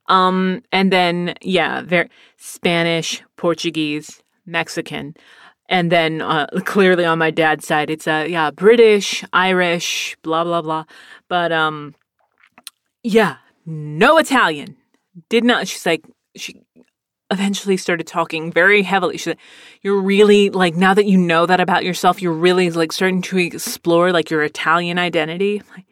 Um, 0.09 0.63
and 0.71 0.91
then, 0.91 1.35
yeah, 1.41 1.81
very 1.81 2.09
Spanish, 2.37 3.21
Portuguese, 3.37 4.21
Mexican. 4.45 5.15
And 5.69 5.91
then 5.91 6.21
uh, 6.21 6.47
clearly 6.65 7.05
on 7.05 7.19
my 7.19 7.31
dad's 7.31 7.65
side, 7.65 7.89
it's 7.89 8.07
a 8.07 8.21
uh, 8.21 8.23
yeah 8.23 8.51
British, 8.51 9.23
Irish, 9.31 10.17
blah 10.23 10.43
blah 10.43 10.61
blah. 10.61 10.85
But 11.29 11.51
um, 11.51 11.95
yeah, 13.03 13.37
no 13.65 14.17
Italian. 14.17 14.75
Did 15.29 15.43
not. 15.43 15.67
She's 15.67 15.85
like 15.85 16.03
she 16.35 16.61
eventually 17.31 17.77
started 17.77 18.07
talking 18.07 18.51
very 18.51 18.81
heavily. 18.81 19.17
She's 19.17 19.27
like, 19.27 19.39
"You're 19.81 20.01
really 20.01 20.49
like 20.49 20.75
now 20.75 20.95
that 20.95 21.05
you 21.05 21.17
know 21.17 21.45
that 21.45 21.59
about 21.59 21.85
yourself, 21.85 22.21
you're 22.21 22.33
really 22.33 22.71
like 22.71 22.91
starting 22.91 23.21
to 23.23 23.37
explore 23.37 24.11
like 24.11 24.31
your 24.31 24.43
Italian 24.43 24.97
identity." 24.97 25.61
Like, 25.75 25.85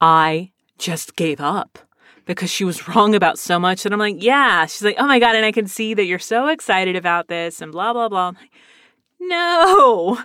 I 0.00 0.52
just 0.78 1.16
gave 1.16 1.40
up 1.40 1.78
because 2.24 2.50
she 2.50 2.64
was 2.64 2.88
wrong 2.88 3.14
about 3.14 3.38
so 3.38 3.58
much 3.58 3.84
And 3.84 3.94
I'm 3.94 4.00
like, 4.00 4.22
yeah. 4.22 4.66
She's 4.66 4.82
like, 4.82 4.96
oh 4.98 5.06
my 5.06 5.18
God. 5.18 5.36
And 5.36 5.44
I 5.44 5.52
can 5.52 5.66
see 5.66 5.94
that 5.94 6.04
you're 6.04 6.18
so 6.18 6.48
excited 6.48 6.96
about 6.96 7.28
this 7.28 7.60
and 7.60 7.72
blah, 7.72 7.92
blah, 7.92 8.08
blah. 8.08 8.28
I'm 8.28 8.34
like, 8.34 8.50
no, 9.20 10.18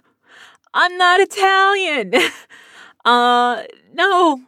I'm 0.73 0.97
not 0.97 1.19
Italian. 1.19 2.13
uh, 3.05 3.63
no. 3.93 4.41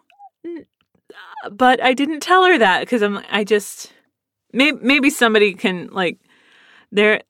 But 1.52 1.82
I 1.84 1.94
didn't 1.94 2.22
tell 2.22 2.46
her 2.46 2.58
that 2.58 2.82
because 2.82 3.02
I'm, 3.02 3.20
I 3.30 3.44
just, 3.44 3.94
maybe, 4.54 4.78
maybe 4.82 5.10
somebody 5.10 5.54
can 5.54 5.88
like, 5.92 6.18
there, 6.92 7.22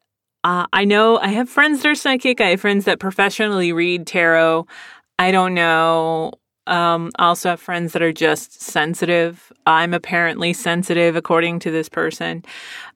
uh, 0.43 0.67
I 0.71 0.85
know 0.85 1.17
I 1.17 1.29
have 1.29 1.49
friends 1.49 1.81
that 1.81 1.89
are 1.89 1.95
psychic. 1.95 2.39
I 2.39 2.49
have 2.49 2.61
friends 2.61 2.85
that 2.85 2.99
professionally 2.99 3.73
read 3.73 4.07
tarot. 4.07 4.65
I 5.19 5.31
don't 5.31 5.53
know 5.53 6.31
um, 6.67 7.11
I 7.17 7.27
also 7.27 7.49
have 7.49 7.59
friends 7.59 7.93
that 7.93 8.01
are 8.01 8.13
just 8.13 8.61
sensitive. 8.61 9.51
I'm 9.65 9.93
apparently 9.93 10.53
sensitive, 10.53 11.15
according 11.15 11.59
to 11.59 11.71
this 11.71 11.89
person. 11.89 12.43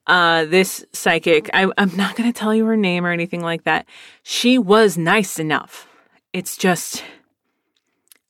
Uh, 0.08 0.46
this 0.46 0.86
psychic, 0.94 1.50
I, 1.54 1.72
I'm 1.78 1.96
not 1.96 2.16
going 2.16 2.32
to 2.32 2.38
tell 2.38 2.54
you 2.54 2.66
her 2.66 2.78
name 2.78 3.06
or 3.06 3.12
anything 3.12 3.42
like 3.42 3.64
that. 3.64 3.86
She 4.24 4.58
was 4.58 4.98
nice 4.98 5.40
enough. 5.40 5.88
It's 6.34 6.58
just 6.58 7.04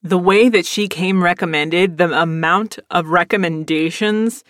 the 0.04 0.18
way 0.18 0.50
that 0.50 0.66
she 0.66 0.88
came 0.88 1.24
recommended, 1.24 1.98
the 1.98 2.12
amount 2.20 2.80
of 2.90 3.08
recommendations, 3.08 4.44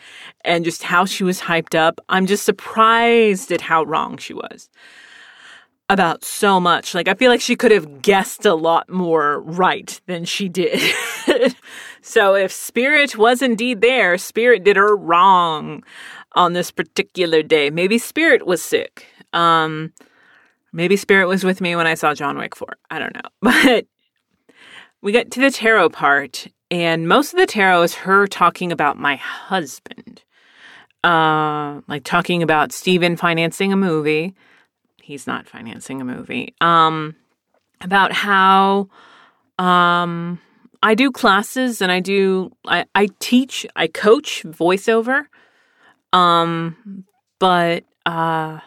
and 0.45 0.63
just 0.63 0.83
how 0.83 1.05
she 1.05 1.23
was 1.23 1.41
hyped 1.41 1.75
up. 1.75 1.99
I'm 2.07 2.25
just 2.25 2.45
surprised 2.45 3.51
at 3.51 3.61
how 3.61 3.83
wrong 3.83 4.17
she 4.17 4.33
was 4.33 4.69
about 5.91 6.23
so 6.23 6.59
much. 6.59 6.95
Like, 6.95 7.07
I 7.07 7.13
feel 7.13 7.29
like 7.29 7.41
she 7.41 7.55
could 7.55 7.71
have 7.71 8.01
guessed 8.01 8.45
a 8.45 8.55
lot 8.55 8.89
more 8.89 9.41
right 9.41 9.99
than 10.07 10.23
she 10.23 10.47
did. 10.47 10.79
so, 12.01 12.33
if 12.33 12.51
Spirit 12.51 13.17
was 13.17 13.41
indeed 13.41 13.81
there, 13.81 14.17
Spirit 14.17 14.63
did 14.63 14.77
her 14.77 14.95
wrong 14.95 15.83
on 16.33 16.53
this 16.53 16.71
particular 16.71 17.43
day. 17.43 17.69
Maybe 17.69 17.97
Spirit 17.97 18.45
was 18.45 18.63
sick. 18.63 19.05
Um, 19.33 19.91
maybe 20.71 20.95
Spirit 20.95 21.27
was 21.27 21.43
with 21.43 21.59
me 21.59 21.75
when 21.75 21.87
I 21.87 21.95
saw 21.95 22.13
John 22.13 22.37
Wick 22.37 22.55
4. 22.55 22.77
I 22.89 22.99
don't 22.99 23.13
know. 23.13 23.21
But 23.41 23.85
we 25.01 25.11
get 25.11 25.31
to 25.31 25.41
the 25.41 25.51
tarot 25.51 25.89
part, 25.89 26.47
and 26.69 27.07
most 27.07 27.33
of 27.33 27.39
the 27.39 27.47
tarot 27.47 27.81
is 27.83 27.95
her 27.95 28.27
talking 28.27 28.71
about 28.71 28.97
my 28.97 29.15
husband. 29.15 30.23
Uh, 31.03 31.81
like 31.87 32.03
talking 32.03 32.43
about 32.43 32.71
Steven 32.71 33.17
financing 33.17 33.73
a 33.73 33.75
movie 33.75 34.35
he's 35.11 35.27
not 35.27 35.45
financing 35.45 35.99
a 35.99 36.05
movie. 36.05 36.55
Um, 36.61 37.15
about 37.81 38.13
how 38.13 38.87
um, 39.59 40.39
I 40.81 40.95
do 40.95 41.11
classes 41.11 41.81
and 41.81 41.91
I 41.91 41.99
do 41.99 42.51
I, 42.65 42.85
I 42.95 43.09
teach 43.19 43.65
I 43.75 43.87
coach 43.87 44.43
voiceover. 44.45 45.25
Um, 46.13 47.05
but 47.39 47.83
uh, 48.05 48.59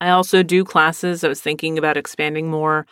I 0.00 0.08
also 0.10 0.42
do 0.42 0.64
classes. 0.64 1.24
I 1.24 1.28
was 1.28 1.42
thinking 1.42 1.76
about 1.76 1.98
expanding 1.98 2.50
more 2.50 2.86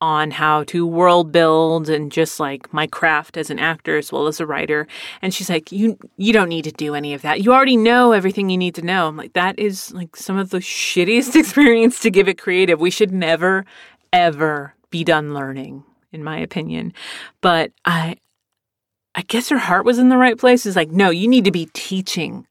on 0.00 0.30
how 0.30 0.64
to 0.64 0.86
world 0.86 1.32
build 1.32 1.88
and 1.88 2.12
just 2.12 2.38
like 2.38 2.72
my 2.72 2.86
craft 2.86 3.36
as 3.36 3.50
an 3.50 3.58
actor 3.58 3.96
as 3.98 4.12
well 4.12 4.26
as 4.26 4.40
a 4.40 4.46
writer. 4.46 4.86
And 5.22 5.34
she's 5.34 5.50
like, 5.50 5.72
"You 5.72 5.98
you 6.16 6.32
don't 6.32 6.48
need 6.48 6.64
to 6.64 6.72
do 6.72 6.94
any 6.94 7.14
of 7.14 7.22
that. 7.22 7.42
You 7.42 7.52
already 7.52 7.76
know 7.76 8.12
everything 8.12 8.50
you 8.50 8.58
need 8.58 8.74
to 8.76 8.82
know." 8.82 9.08
I'm 9.08 9.16
like, 9.16 9.32
"That 9.32 9.58
is 9.58 9.92
like 9.92 10.16
some 10.16 10.36
of 10.36 10.50
the 10.50 10.58
shittiest 10.58 11.34
experience 11.40 12.00
to 12.00 12.10
give 12.10 12.28
it 12.28 12.38
creative. 12.38 12.80
We 12.80 12.90
should 12.90 13.12
never 13.12 13.64
ever 14.12 14.74
be 14.90 15.04
done 15.04 15.34
learning." 15.34 15.84
In 16.10 16.24
my 16.24 16.38
opinion, 16.38 16.94
but 17.42 17.72
I 17.84 18.16
I 19.14 19.22
guess 19.22 19.48
her 19.50 19.58
heart 19.58 19.84
was 19.84 19.98
in 19.98 20.08
the 20.08 20.16
right 20.16 20.38
place. 20.38 20.64
Is 20.64 20.76
like, 20.76 20.90
no, 20.90 21.10
you 21.10 21.28
need 21.28 21.44
to 21.44 21.50
be 21.50 21.68
teaching 21.74 22.46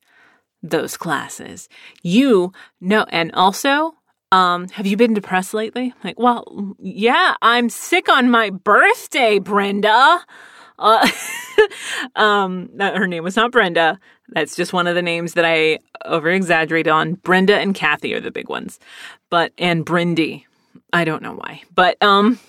those 0.62 0.98
classes. 0.98 1.70
You 2.04 2.52
know, 2.82 3.06
and 3.10 3.32
also 3.34 3.96
um, 4.32 4.68
have 4.70 4.86
you 4.86 4.98
been 4.98 5.14
depressed 5.14 5.54
lately? 5.54 5.94
Like, 6.04 6.20
well, 6.20 6.76
yeah, 6.80 7.36
I'm 7.42 7.70
sick 7.70 8.10
on 8.10 8.30
my 8.30 8.50
birthday, 8.50 9.40
Brenda. 9.40 10.20
Uh, 10.78 11.10
um, 12.16 12.70
her 12.80 13.08
name 13.08 13.24
was 13.24 13.36
not 13.36 13.52
Brenda. 13.52 14.00
That's 14.30 14.56
just 14.56 14.74
one 14.74 14.88
of 14.88 14.96
the 14.96 15.02
names 15.02 15.34
that 15.34 15.46
I 15.46 15.80
over 16.06 16.30
exaggerate 16.30 16.88
on. 16.88 17.14
Brenda 17.16 17.58
and 17.58 17.74
Kathy 17.74 18.14
are 18.14 18.20
the 18.20 18.32
big 18.32 18.50
ones, 18.50 18.80
but 19.30 19.54
and 19.58 19.86
Brindy. 19.86 20.44
I 20.94 21.06
don't 21.06 21.24
know 21.24 21.34
why, 21.34 21.64
but 21.74 22.02
um, 22.02 22.40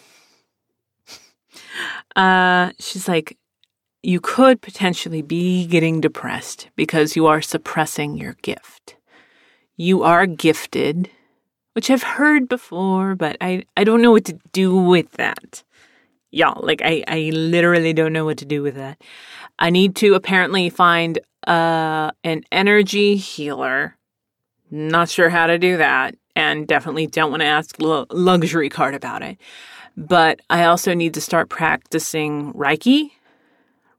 uh, 2.16 2.72
she's 2.78 3.08
like, 3.08 3.36
you 4.02 4.20
could 4.20 4.60
potentially 4.60 5.22
be 5.22 5.66
getting 5.66 6.00
depressed 6.00 6.68
because 6.76 7.16
you 7.16 7.26
are 7.26 7.42
suppressing 7.42 8.16
your 8.16 8.34
gift. 8.42 8.96
You 9.76 10.02
are 10.02 10.26
gifted 10.26 11.10
which 11.78 11.90
I've 11.90 12.02
heard 12.02 12.48
before, 12.48 13.14
but 13.14 13.36
I, 13.40 13.62
I 13.76 13.84
don't 13.84 14.02
know 14.02 14.10
what 14.10 14.24
to 14.24 14.36
do 14.50 14.76
with 14.76 15.12
that. 15.12 15.62
Y'all, 16.32 16.60
like 16.66 16.82
I, 16.84 17.04
I 17.06 17.30
literally 17.32 17.92
don't 17.92 18.12
know 18.12 18.24
what 18.24 18.38
to 18.38 18.44
do 18.44 18.64
with 18.64 18.74
that. 18.74 19.00
I 19.60 19.70
need 19.70 19.94
to 19.94 20.14
apparently 20.14 20.70
find 20.70 21.20
uh 21.46 22.10
an 22.24 22.42
energy 22.50 23.14
healer. 23.14 23.96
Not 24.72 25.08
sure 25.08 25.28
how 25.28 25.46
to 25.46 25.56
do 25.56 25.76
that, 25.76 26.16
and 26.34 26.66
definitely 26.66 27.06
don't 27.06 27.30
want 27.30 27.42
to 27.42 27.46
ask 27.46 27.80
l- 27.80 28.08
luxury 28.10 28.68
card 28.68 28.96
about 28.96 29.22
it. 29.22 29.38
But 29.96 30.40
I 30.50 30.64
also 30.64 30.94
need 30.94 31.14
to 31.14 31.20
start 31.20 31.48
practicing 31.48 32.52
Reiki, 32.54 33.12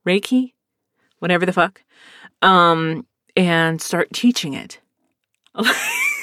Reiki, 0.06 0.52
whatever 1.20 1.46
the 1.46 1.54
fuck, 1.54 1.82
um, 2.42 3.08
and 3.38 3.82
start 3.82 4.12
teaching 4.12 4.54
it. 4.54 4.82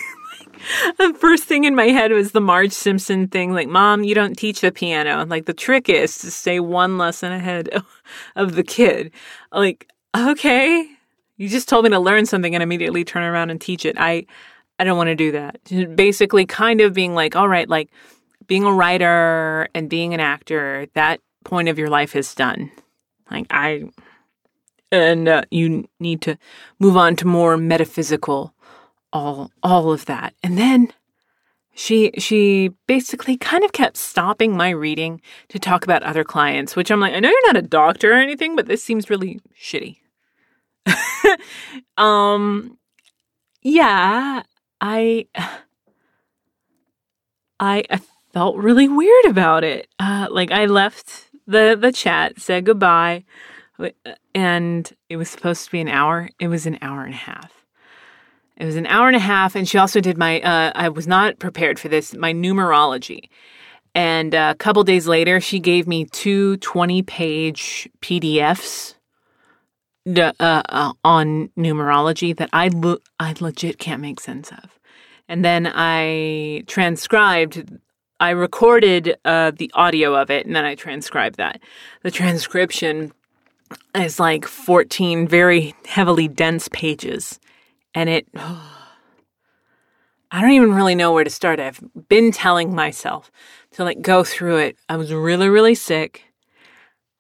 the 0.99 1.15
first 1.19 1.45
thing 1.45 1.65
in 1.65 1.75
my 1.75 1.89
head 1.89 2.13
was 2.13 2.33
the 2.33 2.41
Marge 2.41 2.73
Simpson 2.73 3.29
thing, 3.29 3.53
like, 3.53 3.69
Mom, 3.69 4.05
you 4.05 4.15
don't 4.15 4.37
teach 4.37 4.61
the 4.61 4.73
piano. 4.73 5.25
Like, 5.27 5.47
the 5.47 5.55
trick 5.55 5.89
is 5.89 6.19
to 6.19 6.31
stay 6.31 6.61
one 6.61 6.99
lesson 6.99 7.33
ahead 7.33 7.71
of 8.37 8.55
the 8.55 8.63
kid. 8.63 9.13
Like, 9.53 9.89
okay, 10.17 10.89
you 11.37 11.49
just 11.49 11.69
told 11.69 11.85
me 11.85 11.91
to 11.91 11.99
learn 11.99 12.27
something 12.27 12.55
and 12.55 12.63
immediately 12.63 13.05
turn 13.05 13.23
around 13.23 13.51
and 13.51 13.61
teach 13.61 13.85
it. 13.85 13.97
I, 13.99 14.27
I 14.79 14.85
don't 14.85 14.97
want 14.97 15.09
to 15.09 15.15
do 15.15 15.33
that. 15.33 15.97
Basically, 15.97 16.47
kind 16.47 16.81
of 16.81 16.95
being 16.95 17.15
like, 17.15 17.37
all 17.37 17.49
right, 17.49 17.69
like 17.69 17.91
being 18.47 18.65
a 18.65 18.73
writer 18.73 19.69
and 19.75 19.91
being 19.91 20.15
an 20.15 20.21
actor, 20.21 20.87
that 20.95 21.21
point 21.45 21.69
of 21.69 21.79
your 21.79 21.89
life 21.89 22.17
is 22.17 22.35
done. 22.35 22.71
Like, 23.31 23.47
I, 23.51 23.91
and 24.93 25.29
uh, 25.29 25.43
you 25.51 25.89
need 26.01 26.23
to 26.23 26.39
move 26.79 26.97
on 26.97 27.17
to 27.17 27.27
more 27.27 27.57
metaphysical 27.57 28.55
all 29.17 29.51
all 29.63 29.93
of 29.93 30.05
that. 30.05 30.35
And 30.43 30.59
then 30.59 30.93
she 31.75 32.11
she 32.19 32.71
basically 32.87 33.37
kind 33.37 33.65
of 33.65 33.73
kept 33.73 33.97
stopping 33.97 34.57
my 34.57 34.71
reading 34.71 35.21
to 35.49 35.59
talk 35.59 35.85
about 35.85 36.03
other 36.03 36.25
clients, 36.25 36.77
which 36.77 36.91
I'm 36.91 37.01
like, 37.01 37.15
I 37.15 37.21
know 37.21 37.31
you're 37.31 37.47
not 37.47 37.57
a 37.57 37.63
doctor 37.63 38.13
or 38.13 38.17
anything, 38.17 38.57
but 38.57 38.67
this 38.67 38.85
seems 38.85 39.11
really 39.11 39.41
shitty. 39.59 39.99
um 41.97 42.79
yeah, 43.63 44.43
I 44.81 45.27
I 47.59 47.85
felt 48.33 48.57
really 48.57 48.89
weird 48.89 49.25
about 49.27 49.65
it. 49.65 49.89
Uh 49.99 50.29
like 50.31 50.51
I 50.51 50.67
left 50.67 51.31
the 51.47 51.77
the 51.81 51.93
chat, 51.93 52.39
said 52.39 52.67
goodbye, 52.67 53.25
and 54.35 54.93
it 55.09 55.17
was 55.17 55.31
supposed 55.31 55.65
to 55.65 55.71
be 55.71 55.81
an 55.81 55.89
hour. 55.89 56.29
It 56.39 56.49
was 56.49 56.67
an 56.67 56.79
hour 56.83 57.03
and 57.05 57.15
a 57.15 57.17
half. 57.17 57.56
It 58.57 58.65
was 58.65 58.77
an 58.77 58.87
hour 58.87 59.07
and 59.07 59.17
a 59.17 59.21
half, 59.21 59.55
and 59.55 59.69
she 59.69 59.77
also 59.77 60.01
did 60.01 60.17
my. 60.17 60.41
Uh, 60.41 60.73
I 60.75 60.89
was 60.89 61.07
not 61.07 61.39
prepared 61.39 61.79
for 61.79 61.89
this. 61.89 62.15
My 62.15 62.33
numerology, 62.33 63.29
and 63.95 64.35
uh, 64.35 64.55
a 64.55 64.59
couple 64.59 64.83
days 64.83 65.07
later, 65.07 65.41
she 65.41 65.61
gave 65.61 65.87
me 65.87 66.07
two 66.07 66.57
20-page 66.59 67.89
PDFs 68.01 68.95
uh, 70.17 70.33
uh, 70.41 70.93
on 71.05 71.49
numerology 71.59 72.35
that 72.37 72.49
I 72.53 72.69
lo- 72.69 73.01
I 73.21 73.35
legit 73.39 73.79
can't 73.79 74.01
make 74.01 74.21
sense 74.21 74.51
of, 74.51 74.79
and 75.29 75.45
then 75.45 75.71
I 75.75 76.63
transcribed. 76.67 77.79
I 78.19 78.31
recorded 78.31 79.19
uh, 79.27 79.51
the 79.51 79.71
audio 79.75 80.15
of 80.15 80.31
it, 80.31 80.47
and 80.47 80.57
then 80.57 80.65
I 80.65 80.77
transcribed 80.77 81.37
that. 81.37 81.61
The 82.03 82.11
transcription 82.11 83.13
is 83.95 84.19
like 84.19 84.47
14 84.47 85.29
very 85.29 85.75
heavily 85.85 86.27
dense 86.27 86.69
pages 86.69 87.39
and 87.97 88.09
it 88.11 88.29
I 90.31 90.41
don't 90.41 90.53
even 90.53 90.75
really 90.75 90.95
know 90.95 91.13
where 91.13 91.25
to 91.25 91.31
start. 91.31 91.59
I've 91.59 91.81
been 92.09 92.31
telling 92.31 92.75
myself 92.75 93.33
to 93.73 93.85
like 93.85 94.03
go 94.03 94.23
through 94.23 94.59
it. 94.59 94.77
I 94.89 94.97
was 94.97 95.13
really 95.13 95.49
really 95.49 95.75
sick. 95.75 96.25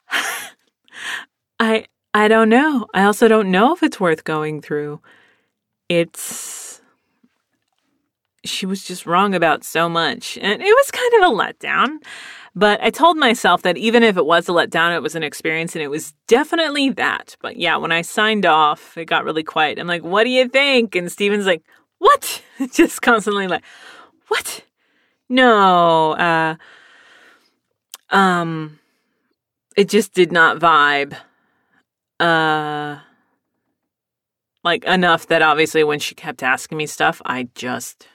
I 1.58 1.86
I 2.14 2.28
don't 2.28 2.48
know. 2.48 2.86
I 2.94 3.04
also 3.04 3.26
don't 3.26 3.50
know 3.50 3.74
if 3.74 3.82
it's 3.82 3.98
worth 3.98 4.22
going 4.22 4.60
through. 4.60 5.00
It's 5.88 6.80
she 8.44 8.66
was 8.66 8.84
just 8.84 9.06
wrong 9.06 9.34
about 9.34 9.64
so 9.64 9.88
much 9.88 10.38
and 10.40 10.62
it 10.62 10.64
was 10.64 10.90
kind 10.92 11.14
of 11.14 11.32
a 11.32 11.34
letdown. 11.34 11.88
But 12.58 12.82
I 12.82 12.88
told 12.88 13.18
myself 13.18 13.60
that 13.62 13.76
even 13.76 14.02
if 14.02 14.16
it 14.16 14.24
was 14.24 14.48
a 14.48 14.52
letdown, 14.52 14.96
it 14.96 15.02
was 15.02 15.14
an 15.14 15.22
experience 15.22 15.76
and 15.76 15.82
it 15.82 15.88
was 15.88 16.14
definitely 16.26 16.88
that. 16.90 17.36
But 17.42 17.58
yeah, 17.58 17.76
when 17.76 17.92
I 17.92 18.00
signed 18.00 18.46
off, 18.46 18.96
it 18.96 19.04
got 19.04 19.24
really 19.24 19.42
quiet. 19.42 19.78
I'm 19.78 19.86
like, 19.86 20.02
what 20.02 20.24
do 20.24 20.30
you 20.30 20.48
think? 20.48 20.94
And 20.94 21.12
Steven's 21.12 21.44
like, 21.44 21.62
what? 21.98 22.42
Just 22.72 23.02
constantly 23.02 23.46
like, 23.46 23.62
what? 24.28 24.64
No, 25.28 26.12
uh, 26.12 26.54
um, 28.10 28.78
it 29.76 29.88
just 29.88 30.14
did 30.14 30.30
not 30.30 30.58
vibe. 30.58 31.16
Uh, 32.20 33.00
like 34.62 34.84
enough 34.84 35.26
that 35.26 35.42
obviously 35.42 35.82
when 35.84 35.98
she 35.98 36.14
kept 36.14 36.42
asking 36.42 36.78
me 36.78 36.86
stuff, 36.86 37.20
I 37.26 37.48
just 37.54 38.06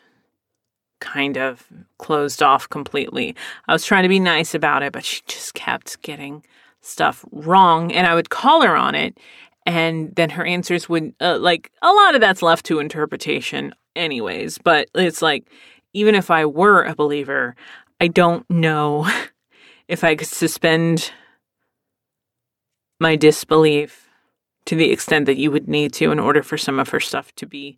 kind 1.01 1.37
of 1.37 1.67
closed 1.97 2.41
off 2.41 2.69
completely. 2.69 3.35
I 3.67 3.73
was 3.73 3.85
trying 3.85 4.03
to 4.03 4.09
be 4.09 4.19
nice 4.19 4.55
about 4.55 4.83
it, 4.83 4.93
but 4.93 5.03
she 5.03 5.21
just 5.27 5.53
kept 5.53 6.01
getting 6.01 6.45
stuff 6.79 7.25
wrong. 7.31 7.91
And 7.91 8.07
I 8.07 8.15
would 8.15 8.29
call 8.29 8.61
her 8.61 8.75
on 8.75 8.95
it. 8.95 9.17
And 9.65 10.15
then 10.15 10.29
her 10.31 10.45
answers 10.45 10.87
would, 10.87 11.13
uh, 11.19 11.37
like, 11.39 11.71
a 11.81 11.91
lot 11.91 12.15
of 12.15 12.21
that's 12.21 12.41
left 12.41 12.65
to 12.67 12.79
interpretation, 12.79 13.73
anyways. 13.95 14.57
But 14.57 14.89
it's 14.95 15.21
like, 15.21 15.45
even 15.93 16.15
if 16.15 16.31
I 16.31 16.45
were 16.45 16.83
a 16.83 16.95
believer, 16.95 17.55
I 17.99 18.07
don't 18.07 18.49
know 18.49 19.07
if 19.87 20.03
I 20.03 20.15
could 20.15 20.27
suspend 20.27 21.11
my 22.99 23.15
disbelief 23.15 24.07
to 24.65 24.75
the 24.75 24.91
extent 24.91 25.25
that 25.25 25.37
you 25.37 25.51
would 25.51 25.67
need 25.67 25.93
to 25.93 26.11
in 26.11 26.19
order 26.19 26.43
for 26.43 26.57
some 26.57 26.79
of 26.79 26.89
her 26.89 26.99
stuff 26.99 27.33
to 27.35 27.45
be 27.45 27.77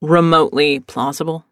remotely 0.00 0.80
plausible. 0.80 1.44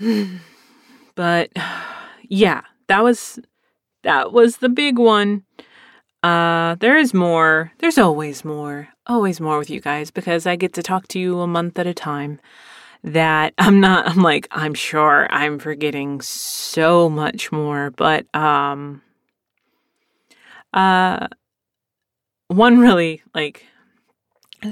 but 1.14 1.50
yeah, 2.28 2.62
that 2.88 3.02
was 3.02 3.38
that 4.02 4.32
was 4.32 4.58
the 4.58 4.68
big 4.68 4.98
one. 4.98 5.44
Uh, 6.22 6.76
there 6.76 6.96
is 6.96 7.12
more. 7.12 7.72
There's 7.78 7.98
always 7.98 8.44
more. 8.44 8.88
Always 9.06 9.40
more 9.40 9.58
with 9.58 9.68
you 9.70 9.80
guys 9.80 10.10
because 10.10 10.46
I 10.46 10.56
get 10.56 10.72
to 10.74 10.82
talk 10.82 11.08
to 11.08 11.18
you 11.18 11.40
a 11.40 11.46
month 11.46 11.78
at 11.78 11.86
a 11.86 11.94
time. 11.94 12.40
That 13.02 13.52
I'm 13.58 13.80
not 13.80 14.08
I'm 14.08 14.22
like 14.22 14.48
I'm 14.50 14.74
sure 14.74 15.26
I'm 15.30 15.58
forgetting 15.58 16.20
so 16.22 17.08
much 17.10 17.52
more, 17.52 17.90
but 17.90 18.26
um 18.34 19.02
uh 20.72 21.28
one 22.48 22.78
really 22.78 23.22
like 23.34 23.66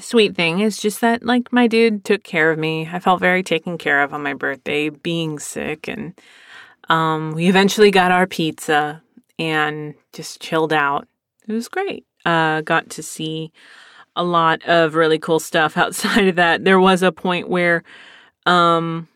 sweet 0.00 0.34
thing 0.34 0.60
is 0.60 0.78
just 0.78 1.00
that 1.00 1.24
like 1.24 1.52
my 1.52 1.66
dude 1.66 2.04
took 2.04 2.22
care 2.22 2.50
of 2.50 2.58
me. 2.58 2.88
I 2.90 2.98
felt 2.98 3.20
very 3.20 3.42
taken 3.42 3.78
care 3.78 4.02
of 4.02 4.14
on 4.14 4.22
my 4.22 4.34
birthday, 4.34 4.88
being 4.88 5.38
sick, 5.38 5.88
and 5.88 6.14
um, 6.88 7.32
we 7.32 7.48
eventually 7.48 7.90
got 7.90 8.10
our 8.10 8.26
pizza 8.26 9.02
and 9.38 9.94
just 10.12 10.40
chilled 10.40 10.72
out. 10.72 11.08
It 11.48 11.52
was 11.52 11.68
great. 11.68 12.06
Uh, 12.24 12.60
got 12.60 12.90
to 12.90 13.02
see 13.02 13.52
a 14.14 14.22
lot 14.22 14.62
of 14.64 14.94
really 14.94 15.18
cool 15.18 15.40
stuff 15.40 15.76
outside 15.76 16.28
of 16.28 16.36
that. 16.36 16.64
There 16.64 16.80
was 16.80 17.02
a 17.02 17.12
point 17.12 17.48
where 17.48 17.82
um, 18.46 19.08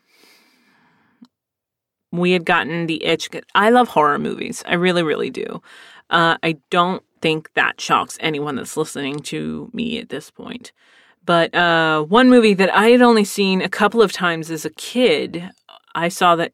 we 2.11 2.31
had 2.31 2.45
gotten 2.45 2.87
the 2.87 3.03
itch. 3.03 3.29
I 3.53 3.69
love 3.69 3.89
horror 3.89 4.19
movies. 4.19 4.63
I 4.65 4.75
really, 4.75 5.03
really 5.03 5.29
do. 5.29 5.61
Uh, 6.09 6.37
I 6.41 6.57
don't 6.69 7.03
think 7.27 7.53
that 7.55 7.81
shocks 7.81 8.17
anyone 8.21 8.55
that's 8.55 8.77
listening 8.77 9.19
to 9.19 9.69
me 9.73 9.99
at 9.99 10.07
this 10.07 10.31
point. 10.31 10.71
But 11.25 11.53
uh, 11.53 12.03
one 12.03 12.29
movie 12.29 12.53
that 12.53 12.73
I 12.73 12.87
had 12.87 13.01
only 13.01 13.25
seen 13.25 13.61
a 13.61 13.67
couple 13.67 14.01
of 14.01 14.13
times 14.13 14.49
as 14.49 14.63
a 14.63 14.69
kid, 14.69 15.49
I 15.93 16.07
saw 16.07 16.37
that 16.37 16.53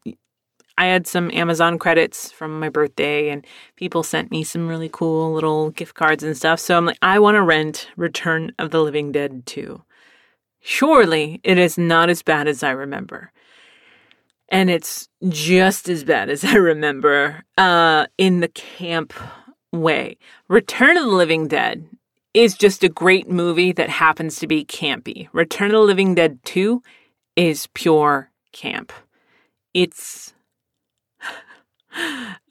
I 0.76 0.86
had 0.86 1.06
some 1.06 1.30
Amazon 1.30 1.78
credits 1.78 2.32
from 2.32 2.58
my 2.58 2.70
birthday, 2.70 3.28
and 3.28 3.46
people 3.76 4.02
sent 4.02 4.32
me 4.32 4.42
some 4.42 4.66
really 4.66 4.88
cool 4.88 5.32
little 5.32 5.70
gift 5.70 5.94
cards 5.94 6.24
and 6.24 6.36
stuff. 6.36 6.58
So 6.58 6.76
I'm 6.76 6.86
like, 6.86 6.98
I 7.00 7.20
want 7.20 7.36
to 7.36 7.42
rent 7.42 7.88
Return 7.96 8.50
of 8.58 8.72
the 8.72 8.82
Living 8.82 9.12
Dead 9.12 9.46
2. 9.46 9.80
Surely 10.58 11.40
it 11.44 11.56
is 11.56 11.78
not 11.78 12.10
as 12.10 12.22
bad 12.22 12.48
as 12.48 12.64
I 12.64 12.72
remember. 12.72 13.30
And 14.48 14.70
it's 14.70 15.08
just 15.28 15.88
as 15.88 16.02
bad 16.02 16.30
as 16.30 16.42
I 16.44 16.54
remember 16.54 17.44
uh, 17.56 18.06
in 18.18 18.40
the 18.40 18.48
camp 18.48 19.12
way. 19.74 20.16
Return 20.48 20.96
of 20.96 21.04
the 21.04 21.10
Living 21.10 21.48
Dead 21.48 21.86
is 22.34 22.54
just 22.54 22.82
a 22.82 22.88
great 22.88 23.28
movie 23.28 23.72
that 23.72 23.88
happens 23.88 24.38
to 24.40 24.46
be 24.46 24.64
campy. 24.64 25.28
Return 25.32 25.70
of 25.70 25.74
the 25.74 25.80
Living 25.80 26.14
Dead 26.14 26.40
2 26.44 26.82
is 27.36 27.68
pure 27.68 28.30
camp. 28.52 28.92
It's. 29.72 30.34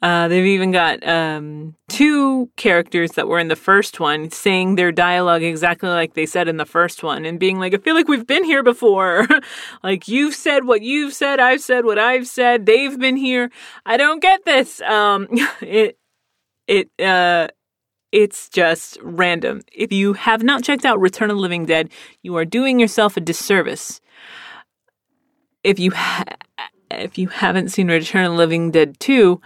Uh, 0.00 0.26
they've 0.28 0.46
even 0.46 0.70
got 0.70 1.06
um, 1.06 1.74
two 1.90 2.50
characters 2.56 3.12
that 3.12 3.28
were 3.28 3.38
in 3.38 3.48
the 3.48 3.56
first 3.56 4.00
one 4.00 4.30
saying 4.30 4.74
their 4.74 4.90
dialogue 4.90 5.42
exactly 5.42 5.88
like 5.88 6.14
they 6.14 6.24
said 6.24 6.48
in 6.48 6.56
the 6.56 6.64
first 6.64 7.02
one 7.02 7.26
and 7.26 7.38
being 7.38 7.58
like, 7.58 7.74
I 7.74 7.76
feel 7.76 7.94
like 7.94 8.08
we've 8.08 8.26
been 8.26 8.44
here 8.44 8.62
before. 8.62 9.26
like, 9.82 10.08
you've 10.08 10.34
said 10.34 10.64
what 10.64 10.80
you've 10.80 11.12
said, 11.12 11.40
I've 11.40 11.60
said 11.60 11.84
what 11.84 11.98
I've 11.98 12.26
said, 12.26 12.64
they've 12.64 12.98
been 12.98 13.16
here. 13.16 13.50
I 13.84 13.98
don't 13.98 14.20
get 14.20 14.46
this. 14.46 14.80
Um, 14.80 15.28
it, 15.60 15.98
it 16.66 16.90
uh 17.00 17.48
it's 18.12 18.48
just 18.48 18.96
random. 19.02 19.62
If 19.72 19.92
you 19.92 20.12
have 20.12 20.44
not 20.44 20.62
checked 20.62 20.84
out 20.84 21.00
Return 21.00 21.30
of 21.30 21.36
the 21.36 21.42
Living 21.42 21.66
Dead, 21.66 21.90
you 22.22 22.36
are 22.36 22.44
doing 22.44 22.78
yourself 22.78 23.16
a 23.16 23.20
disservice. 23.20 24.00
If 25.64 25.80
you 25.80 25.90
ha- 25.90 26.36
if 26.92 27.18
you 27.18 27.26
haven't 27.26 27.70
seen 27.70 27.88
Return 27.88 28.26
of 28.26 28.32
the 28.32 28.38
Living 28.38 28.70
Dead 28.70 29.00
2, 29.00 29.40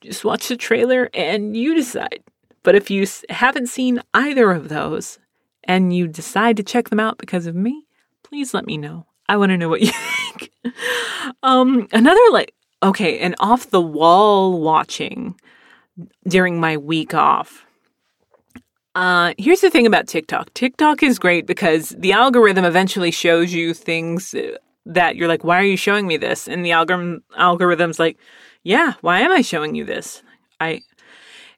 just 0.00 0.24
watch 0.24 0.48
the 0.48 0.56
trailer 0.56 1.10
and 1.12 1.54
you 1.54 1.74
decide. 1.74 2.22
But 2.62 2.74
if 2.74 2.90
you 2.90 3.06
haven't 3.28 3.66
seen 3.66 4.00
either 4.14 4.50
of 4.50 4.70
those 4.70 5.18
and 5.64 5.94
you 5.94 6.08
decide 6.08 6.56
to 6.56 6.62
check 6.62 6.88
them 6.88 7.00
out 7.00 7.18
because 7.18 7.46
of 7.46 7.54
me, 7.54 7.86
please 8.22 8.54
let 8.54 8.64
me 8.64 8.78
know. 8.78 9.06
I 9.28 9.36
want 9.36 9.50
to 9.50 9.58
know 9.58 9.68
what 9.68 9.82
you 9.82 9.92
think. 9.92 10.50
um, 11.42 11.86
another 11.92 12.20
like 12.32 12.54
okay, 12.82 13.18
and 13.18 13.34
off 13.40 13.68
the 13.68 13.80
wall 13.80 14.58
watching 14.58 15.38
during 16.28 16.60
my 16.60 16.76
week 16.76 17.14
off. 17.14 17.64
Uh, 18.94 19.34
here's 19.38 19.60
the 19.60 19.70
thing 19.70 19.86
about 19.86 20.08
TikTok. 20.08 20.52
TikTok 20.54 21.02
is 21.02 21.18
great 21.18 21.46
because 21.46 21.90
the 21.90 22.12
algorithm 22.12 22.64
eventually 22.64 23.10
shows 23.10 23.52
you 23.52 23.72
things 23.72 24.34
uh, 24.34 24.56
that 24.84 25.16
you're 25.16 25.28
like, 25.28 25.44
why 25.44 25.58
are 25.60 25.64
you 25.64 25.76
showing 25.76 26.06
me 26.06 26.16
this? 26.16 26.48
And 26.48 26.64
the 26.64 26.72
algorithm 26.72 27.22
algorithm's 27.36 27.98
like, 27.98 28.18
yeah, 28.64 28.94
why 29.00 29.20
am 29.20 29.30
I 29.30 29.42
showing 29.42 29.74
you 29.74 29.84
this? 29.84 30.22
I 30.60 30.82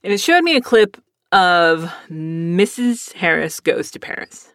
and 0.05 0.13
it 0.13 0.21
showed 0.21 0.43
me 0.43 0.57
a 0.57 0.61
clip 0.61 0.97
of 1.31 1.93
Mrs. 2.11 3.13
Harris 3.15 3.61
Goes 3.61 3.91
to 3.93 3.99
Paris, 3.99 4.53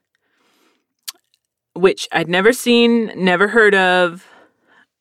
which 1.73 2.07
I'd 2.11 2.29
never 2.29 2.53
seen, 2.53 3.11
never 3.15 3.47
heard 3.47 3.73
of, 3.73 4.27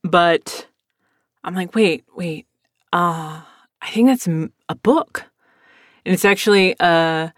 but 0.02 0.66
I'm 1.44 1.54
like, 1.54 1.74
wait, 1.74 2.04
wait, 2.16 2.46
uh, 2.92 3.42
I 3.82 3.90
think 3.90 4.08
that's 4.08 4.28
a 4.68 4.74
book. 4.74 5.24
And 6.04 6.14
it's 6.14 6.24
actually 6.24 6.76
a 6.80 7.32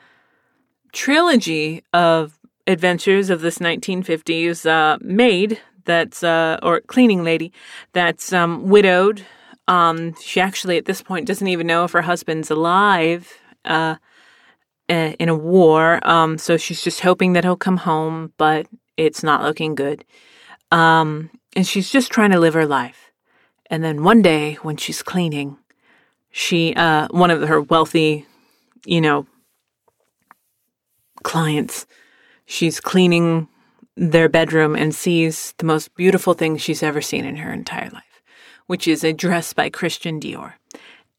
trilogy 0.93 1.82
of 1.93 2.39
adventures 2.66 3.30
of 3.30 3.41
this 3.41 3.59
1950s 3.59 4.66
uh, 4.68 4.99
maid 5.01 5.61
that's, 5.84 6.22
uh, 6.22 6.59
or 6.62 6.80
cleaning 6.82 7.24
lady 7.24 7.53
that's 7.93 8.32
um, 8.32 8.68
widowed. 8.68 9.24
Um, 9.66 10.14
she 10.22 10.41
actually, 10.41 10.76
at 10.76 10.84
this 10.84 11.03
point, 11.03 11.26
doesn't 11.26 11.49
even 11.49 11.66
know 11.66 11.84
if 11.84 11.93
her 11.93 12.03
husband's 12.03 12.51
alive. 12.51 13.32
Uh, 13.64 13.97
uh, 14.89 15.12
in 15.18 15.28
a 15.28 15.34
war. 15.34 16.01
Um, 16.09 16.39
so 16.39 16.57
she's 16.57 16.82
just 16.82 17.01
hoping 17.01 17.34
that 17.34 17.45
he'll 17.45 17.57
come 17.57 17.78
home, 17.78 18.32
but 18.36 18.66
it's 18.97 19.22
not 19.22 19.43
looking 19.43 19.74
good. 19.74 20.05
Um, 20.70 21.30
and 21.55 21.66
she's 21.66 21.91
just 21.91 22.11
trying 22.11 22.30
to 22.30 22.41
live 22.41 22.55
her 22.55 22.66
life. 22.66 23.12
And 23.70 23.84
then 23.84 24.03
one 24.03 24.22
day 24.22 24.55
when 24.62 24.76
she's 24.76 25.03
cleaning, 25.03 25.59
she, 26.31 26.74
uh, 26.74 27.09
one 27.11 27.31
of 27.31 27.43
her 27.49 27.61
wealthy, 27.61 28.26
you 28.85 29.01
know, 29.01 29.26
clients, 31.22 31.87
she's 32.47 32.81
cleaning 32.81 33.49
their 33.97 34.29
bedroom 34.29 34.76
and 34.76 34.95
sees 34.95 35.55
the 35.59 35.66
most 35.66 35.95
beautiful 35.95 36.35
thing 36.35 36.57
she's 36.57 36.83
ever 36.83 37.01
seen 37.01 37.24
in 37.24 37.37
her 37.37 37.53
entire 37.53 37.91
life, 37.91 38.22
which 38.66 38.87
is 38.87 39.03
a 39.03 39.12
dress 39.12 39.53
by 39.53 39.68
Christian 39.68 40.20
Dior. 40.20 40.55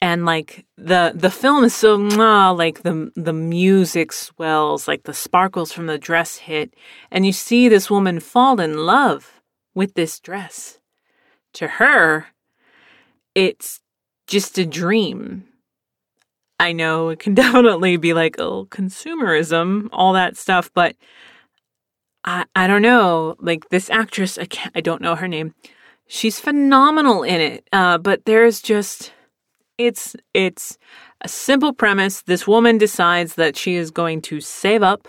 And 0.02 0.26
like 0.26 0.66
the 0.78 1.12
the 1.14 1.30
film 1.30 1.66
is 1.66 1.76
so 1.76 1.98
mwah, 1.98 2.58
like 2.58 2.84
the 2.84 3.12
the 3.18 3.34
music 3.34 4.14
swells 4.14 4.88
like 4.88 5.04
the 5.04 5.14
sparkles 5.14 5.74
from 5.74 5.88
the 5.88 5.98
dress 5.98 6.38
hit 6.38 6.74
and 7.12 7.26
you 7.26 7.34
see 7.34 7.68
this 7.68 7.90
woman 7.90 8.22
fall 8.22 8.62
in 8.62 8.86
love 8.86 9.42
with 9.76 9.96
this 9.96 10.22
dress. 10.22 10.80
To 11.54 11.68
her 11.68 12.28
it's 13.36 13.82
just 14.30 14.58
a 14.58 14.66
dream 14.66 15.44
i 16.60 16.72
know 16.72 17.10
it 17.10 17.20
can 17.20 17.34
definitely 17.44 17.98
be 17.98 18.14
like 18.14 18.40
oh 18.40 18.66
consumerism 18.72 19.90
all 19.92 20.14
that 20.14 20.38
stuff 20.38 20.72
but 20.74 20.96
i 22.24 22.46
i 22.56 22.68
don't 22.68 22.82
know 22.82 23.36
like 23.40 23.68
this 23.70 23.90
actress 23.90 24.38
i 24.38 24.46
can't 24.46 24.76
i 24.76 24.82
don't 24.82 25.02
know 25.02 25.16
her 25.16 25.28
name 25.28 25.54
she's 26.08 26.40
phenomenal 26.40 27.24
in 27.24 27.42
it 27.42 27.68
uh, 27.74 27.98
but 27.98 28.24
there's 28.26 28.62
just 28.62 29.12
it's 29.80 30.16
it's 30.34 30.78
a 31.22 31.28
simple 31.28 31.74
premise. 31.74 32.22
This 32.22 32.48
woman 32.48 32.78
decides 32.78 33.36
that 33.36 33.58
she 33.58 33.76
is 33.76 33.92
going 33.92 34.22
to 34.24 34.40
save 34.42 34.84
up 34.84 35.08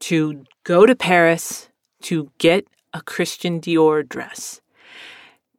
to 0.00 0.44
go 0.64 0.86
to 0.86 0.96
Paris 0.96 1.68
to 2.02 2.30
get 2.38 2.66
a 2.94 3.02
Christian 3.02 3.60
Dior 3.60 4.08
dress. 4.08 4.60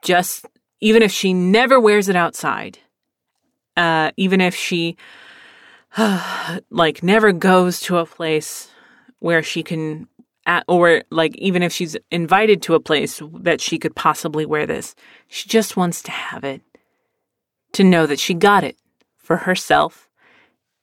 Just 0.01 0.45
even 0.81 1.03
if 1.03 1.11
she 1.11 1.33
never 1.33 1.79
wears 1.79 2.09
it 2.09 2.15
outside, 2.15 2.79
uh, 3.77 4.11
even 4.17 4.41
if 4.41 4.55
she 4.55 4.97
like 6.69 7.03
never 7.03 7.31
goes 7.31 7.79
to 7.81 7.97
a 7.97 8.05
place 8.05 8.69
where 9.19 9.43
she 9.43 9.63
can 9.63 10.07
at, 10.45 10.63
or 10.67 11.03
like 11.11 11.35
even 11.37 11.61
if 11.61 11.71
she's 11.71 11.95
invited 12.09 12.61
to 12.63 12.73
a 12.73 12.79
place 12.79 13.21
that 13.33 13.61
she 13.61 13.77
could 13.77 13.95
possibly 13.95 14.45
wear 14.45 14.65
this, 14.65 14.95
she 15.27 15.47
just 15.47 15.77
wants 15.77 16.01
to 16.01 16.11
have 16.11 16.43
it 16.43 16.61
to 17.73 17.83
know 17.83 18.05
that 18.05 18.19
she 18.19 18.33
got 18.33 18.63
it 18.63 18.77
for 19.17 19.37
herself. 19.37 20.09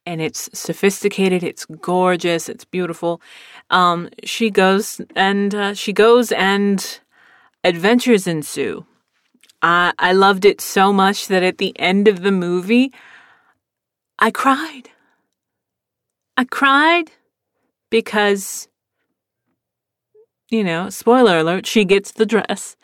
And 0.06 0.22
it's 0.22 0.48
sophisticated, 0.58 1.42
it's 1.42 1.66
gorgeous, 1.66 2.48
it's 2.48 2.64
beautiful. 2.64 3.20
Um, 3.68 4.08
she 4.24 4.48
goes 4.48 5.02
and 5.14 5.54
uh, 5.54 5.74
she 5.74 5.92
goes 5.92 6.32
and 6.32 7.00
adventures 7.62 8.26
ensue. 8.26 8.86
I, 9.62 9.92
I 9.98 10.12
loved 10.12 10.44
it 10.44 10.60
so 10.60 10.92
much 10.92 11.28
that 11.28 11.42
at 11.42 11.58
the 11.58 11.78
end 11.78 12.08
of 12.08 12.22
the 12.22 12.32
movie, 12.32 12.92
I 14.18 14.30
cried. 14.30 14.90
I 16.36 16.44
cried 16.44 17.10
because, 17.90 18.68
you 20.50 20.62
know, 20.62 20.90
spoiler 20.90 21.38
alert, 21.38 21.66
she 21.66 21.84
gets 21.84 22.12
the 22.12 22.26
dress 22.26 22.76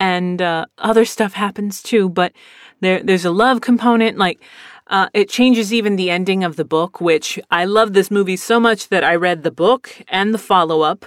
and 0.00 0.42
uh, 0.42 0.66
other 0.78 1.04
stuff 1.04 1.34
happens 1.34 1.82
too. 1.82 2.08
But 2.08 2.32
there, 2.80 3.02
there's 3.02 3.24
a 3.24 3.30
love 3.30 3.60
component. 3.60 4.18
Like, 4.18 4.40
uh, 4.88 5.08
it 5.12 5.28
changes 5.28 5.72
even 5.72 5.96
the 5.96 6.10
ending 6.10 6.42
of 6.44 6.56
the 6.56 6.64
book, 6.64 7.00
which 7.00 7.38
I 7.50 7.64
love 7.64 7.92
this 7.92 8.10
movie 8.10 8.36
so 8.36 8.58
much 8.58 8.88
that 8.88 9.04
I 9.04 9.14
read 9.14 9.42
the 9.42 9.50
book 9.50 10.02
and 10.08 10.32
the 10.32 10.38
follow 10.38 10.80
up. 10.82 11.04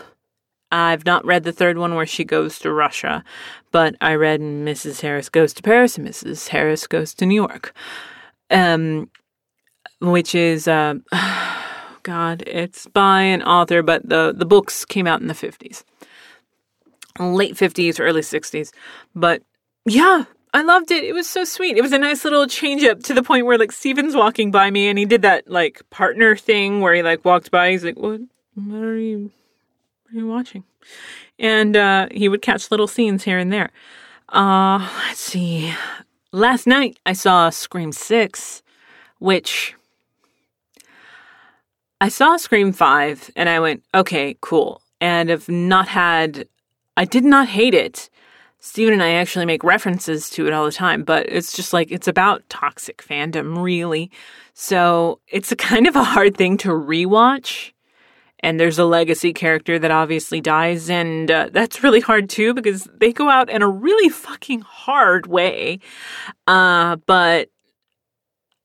I've 0.71 1.05
not 1.05 1.25
read 1.25 1.43
the 1.43 1.51
third 1.51 1.77
one 1.77 1.95
where 1.95 2.05
she 2.05 2.23
goes 2.23 2.57
to 2.59 2.71
Russia, 2.71 3.23
but 3.71 3.95
I 4.01 4.15
read 4.15 4.39
Mrs. 4.39 5.01
Harris 5.01 5.29
Goes 5.29 5.53
to 5.53 5.61
Paris 5.63 5.97
and 5.97 6.07
Mrs. 6.07 6.47
Harris 6.47 6.87
Goes 6.87 7.13
to 7.15 7.25
New 7.25 7.35
York. 7.35 7.73
Um, 8.49 9.09
which 9.99 10.33
is, 10.33 10.67
uh, 10.67 10.95
God, 12.03 12.43
it's 12.47 12.87
by 12.87 13.21
an 13.21 13.43
author, 13.43 13.83
but 13.83 14.07
the, 14.07 14.33
the 14.35 14.45
books 14.45 14.85
came 14.85 15.07
out 15.07 15.21
in 15.21 15.27
the 15.27 15.33
50s, 15.33 15.83
late 17.19 17.55
50s, 17.55 17.99
early 17.99 18.21
60s. 18.21 18.71
But 19.13 19.43
yeah, 19.85 20.25
I 20.53 20.63
loved 20.63 20.91
it. 20.91 21.03
It 21.03 21.13
was 21.13 21.29
so 21.29 21.43
sweet. 21.43 21.77
It 21.77 21.81
was 21.81 21.93
a 21.93 21.97
nice 21.97 22.23
little 22.25 22.47
change 22.47 22.83
up 22.83 23.03
to 23.03 23.13
the 23.13 23.23
point 23.23 23.45
where 23.45 23.57
like 23.57 23.71
Steven's 23.71 24.15
walking 24.15 24.51
by 24.51 24.69
me 24.69 24.89
and 24.89 24.97
he 24.97 25.05
did 25.05 25.21
that 25.21 25.49
like 25.49 25.81
partner 25.89 26.35
thing 26.35 26.81
where 26.81 26.93
he 26.93 27.03
like 27.03 27.23
walked 27.23 27.51
by. 27.51 27.71
He's 27.71 27.85
like, 27.85 27.97
"What? 27.97 28.21
What 28.55 28.83
are 28.83 28.97
you? 28.97 29.31
Are 30.11 30.17
you 30.17 30.27
watching?" 30.27 30.63
And 31.39 31.75
uh, 31.75 32.07
he 32.11 32.29
would 32.29 32.41
catch 32.41 32.71
little 32.71 32.87
scenes 32.87 33.23
here 33.23 33.37
and 33.37 33.51
there. 33.51 33.71
Uh, 34.29 34.87
let's 35.07 35.19
see. 35.19 35.73
Last 36.31 36.67
night 36.67 36.97
I 37.05 37.13
saw 37.13 37.49
Scream 37.49 37.91
Six, 37.91 38.63
which 39.19 39.75
I 41.99 42.09
saw 42.09 42.37
Scream 42.37 42.73
Five, 42.73 43.29
and 43.35 43.49
I 43.49 43.59
went, 43.59 43.83
"Okay, 43.93 44.37
cool." 44.41 44.81
And 44.99 45.29
have 45.29 45.49
not 45.49 45.87
had. 45.87 46.47
I 46.97 47.05
did 47.05 47.23
not 47.23 47.47
hate 47.47 47.73
it 47.73 48.09
Steven 48.63 48.93
and 48.93 49.03
I 49.03 49.13
actually 49.13 49.47
make 49.47 49.63
references 49.63 50.29
to 50.31 50.45
it 50.45 50.53
all 50.53 50.65
the 50.65 50.71
time, 50.71 51.03
but 51.03 51.25
it's 51.27 51.51
just 51.51 51.73
like 51.73 51.91
it's 51.91 52.07
about 52.07 52.47
toxic 52.47 53.03
fandom, 53.03 53.61
really. 53.61 54.11
So 54.53 55.19
it's 55.27 55.51
a 55.51 55.55
kind 55.55 55.87
of 55.87 55.95
a 55.95 56.03
hard 56.03 56.37
thing 56.37 56.57
to 56.57 56.69
rewatch. 56.69 57.71
And 58.43 58.59
there's 58.59 58.79
a 58.79 58.85
legacy 58.85 59.33
character 59.33 59.77
that 59.77 59.91
obviously 59.91 60.41
dies, 60.41 60.89
and 60.89 61.29
uh, 61.29 61.49
that's 61.51 61.83
really 61.83 61.99
hard 61.99 62.29
too 62.29 62.53
because 62.53 62.89
they 62.95 63.13
go 63.13 63.29
out 63.29 63.49
in 63.49 63.61
a 63.61 63.69
really 63.69 64.09
fucking 64.09 64.61
hard 64.61 65.27
way. 65.27 65.79
Uh, 66.47 66.95
but 67.05 67.49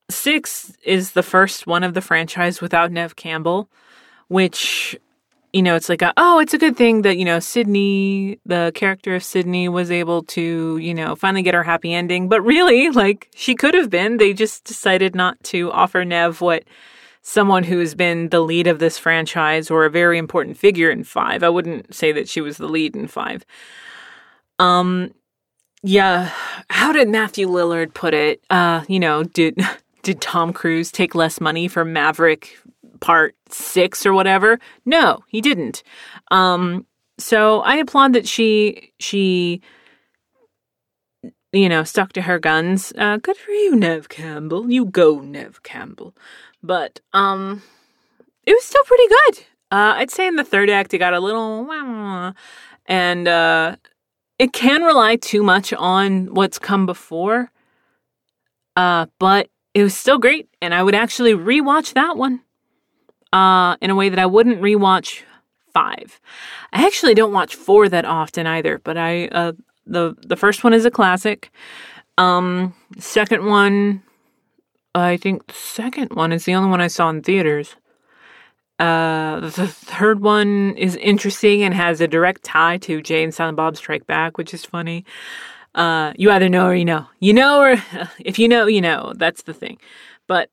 six 0.09 0.75
is 0.83 1.11
the 1.11 1.23
first 1.23 1.67
one 1.67 1.83
of 1.83 1.93
the 1.93 2.01
franchise 2.01 2.59
without 2.59 2.91
Nev 2.91 3.15
Campbell, 3.15 3.69
which 4.29 4.97
you 5.53 5.63
know, 5.63 5.75
it's 5.75 5.89
like, 5.89 6.01
a, 6.01 6.13
oh, 6.17 6.39
it's 6.39 6.53
a 6.53 6.57
good 6.57 6.75
thing 6.75 7.03
that, 7.03 7.17
you 7.17 7.25
know, 7.25 7.39
Sidney, 7.39 8.37
the 8.45 8.71
character 8.75 9.15
of 9.15 9.23
Sidney 9.23 9.69
was 9.69 9.89
able 9.89 10.21
to, 10.23 10.77
you 10.77 10.93
know, 10.93 11.15
finally 11.15 11.41
get 11.41 11.53
her 11.53 11.63
happy 11.63 11.93
ending. 11.93 12.27
But 12.27 12.41
really, 12.41 12.89
like, 12.91 13.29
she 13.33 13.55
could 13.55 13.73
have 13.73 13.89
been. 13.89 14.17
They 14.17 14.33
just 14.33 14.65
decided 14.65 15.15
not 15.15 15.41
to 15.45 15.71
offer 15.71 16.03
Nev 16.03 16.41
what 16.41 16.63
someone 17.27 17.65
who 17.65 17.77
has 17.79 17.93
been 17.93 18.29
the 18.29 18.39
lead 18.39 18.67
of 18.67 18.79
this 18.79 18.97
franchise 18.97 19.69
or 19.69 19.83
a 19.83 19.89
very 19.89 20.17
important 20.17 20.57
figure 20.57 20.89
in 20.89 21.03
five. 21.03 21.43
I 21.43 21.49
wouldn't 21.49 21.93
say 21.93 22.13
that 22.13 22.29
she 22.29 22.39
was 22.39 22.55
the 22.55 22.69
lead 22.69 22.95
in 22.95 23.07
five. 23.07 23.45
Um, 24.59 25.13
yeah. 25.83 26.31
How 26.69 26.93
did 26.93 27.09
Matthew 27.09 27.49
Lillard 27.49 27.93
put 27.93 28.13
it? 28.13 28.41
Uh, 28.49 28.85
you 28.87 28.97
know, 28.97 29.23
did 29.23 29.59
did 30.03 30.21
Tom 30.21 30.53
Cruise 30.53 30.89
take 30.89 31.15
less 31.15 31.41
money 31.41 31.67
for 31.67 31.83
Maverick 31.83 32.57
part 33.01 33.35
six 33.49 34.05
or 34.05 34.13
whatever. 34.13 34.57
No, 34.85 35.19
he 35.27 35.41
didn't. 35.41 35.83
Um, 36.31 36.85
so 37.17 37.59
I 37.59 37.75
applaud 37.75 38.13
that 38.13 38.25
she 38.25 38.93
she 38.99 39.61
you 41.51 41.67
know 41.67 41.83
stuck 41.83 42.13
to 42.13 42.21
her 42.21 42.39
guns. 42.39 42.93
Uh, 42.97 43.17
good 43.17 43.35
for 43.35 43.51
you, 43.51 43.75
Nev 43.75 44.07
Campbell. 44.07 44.71
You 44.71 44.85
go, 44.85 45.19
Nev 45.19 45.61
Campbell. 45.63 46.15
But 46.63 46.99
um, 47.13 47.61
it 48.45 48.51
was 48.51 48.63
still 48.63 48.83
pretty 48.83 49.07
good. 49.07 49.45
Uh, 49.71 49.93
I'd 49.97 50.11
say 50.11 50.27
in 50.27 50.35
the 50.35 50.43
third 50.43 50.69
act 50.69 50.93
it 50.93 50.99
got 50.99 51.13
a 51.13 51.19
little 51.19 51.65
and 52.85 53.27
uh, 53.27 53.75
it 54.39 54.53
can 54.53 54.83
rely 54.83 55.17
too 55.17 55.43
much 55.43 55.73
on 55.73 56.33
what's 56.33 56.57
come 56.59 56.85
before. 56.85 57.51
Uh, 58.75 59.07
but 59.19 59.49
it 59.73 59.83
was 59.83 59.95
still 59.95 60.17
great, 60.17 60.49
and 60.61 60.73
I 60.73 60.83
would 60.83 60.95
actually 60.95 61.33
rewatch 61.33 61.93
that 61.93 62.17
one. 62.17 62.41
Uh, 63.33 63.75
in 63.81 63.89
a 63.89 63.95
way 63.95 64.07
that 64.07 64.19
I 64.19 64.25
wouldn't 64.25 64.61
rewatch 64.61 65.23
five. 65.73 66.21
I 66.71 66.85
actually 66.85 67.13
don't 67.13 67.33
watch 67.33 67.55
four 67.55 67.89
that 67.89 68.05
often 68.05 68.47
either, 68.47 68.79
but 68.79 68.97
I 68.97 69.27
uh, 69.27 69.51
the 69.85 70.15
the 70.25 70.37
first 70.37 70.63
one 70.63 70.73
is 70.73 70.85
a 70.85 70.91
classic. 70.91 71.51
Um, 72.17 72.73
second 72.97 73.45
one, 73.45 74.01
I 74.99 75.17
think 75.17 75.47
the 75.47 75.53
second 75.53 76.13
one 76.13 76.31
is 76.31 76.45
the 76.45 76.55
only 76.55 76.69
one 76.69 76.81
I 76.81 76.87
saw 76.87 77.09
in 77.09 77.21
theaters. 77.21 77.75
Uh, 78.79 79.39
the 79.39 79.67
third 79.67 80.21
one 80.21 80.75
is 80.77 80.95
interesting 80.97 81.63
and 81.63 81.73
has 81.73 81.99
a 81.99 82.07
direct 82.07 82.43
tie 82.43 82.77
to 82.77 83.01
Jay 83.01 83.23
and 83.23 83.33
Silent 83.33 83.57
Bob 83.57 83.75
Strike 83.75 84.05
Back, 84.05 84.37
which 84.37 84.53
is 84.53 84.65
funny. 84.65 85.03
Uh, 85.73 86.13
you 86.15 86.29
either 86.31 86.49
know 86.49 86.67
or 86.67 86.75
you 86.75 86.85
know. 86.85 87.07
You 87.19 87.33
know, 87.33 87.59
or 87.59 87.71
if 88.19 88.37
you 88.37 88.47
know, 88.47 88.67
you 88.67 88.81
know. 88.81 89.13
That's 89.15 89.43
the 89.43 89.53
thing. 89.53 89.77
But 90.27 90.49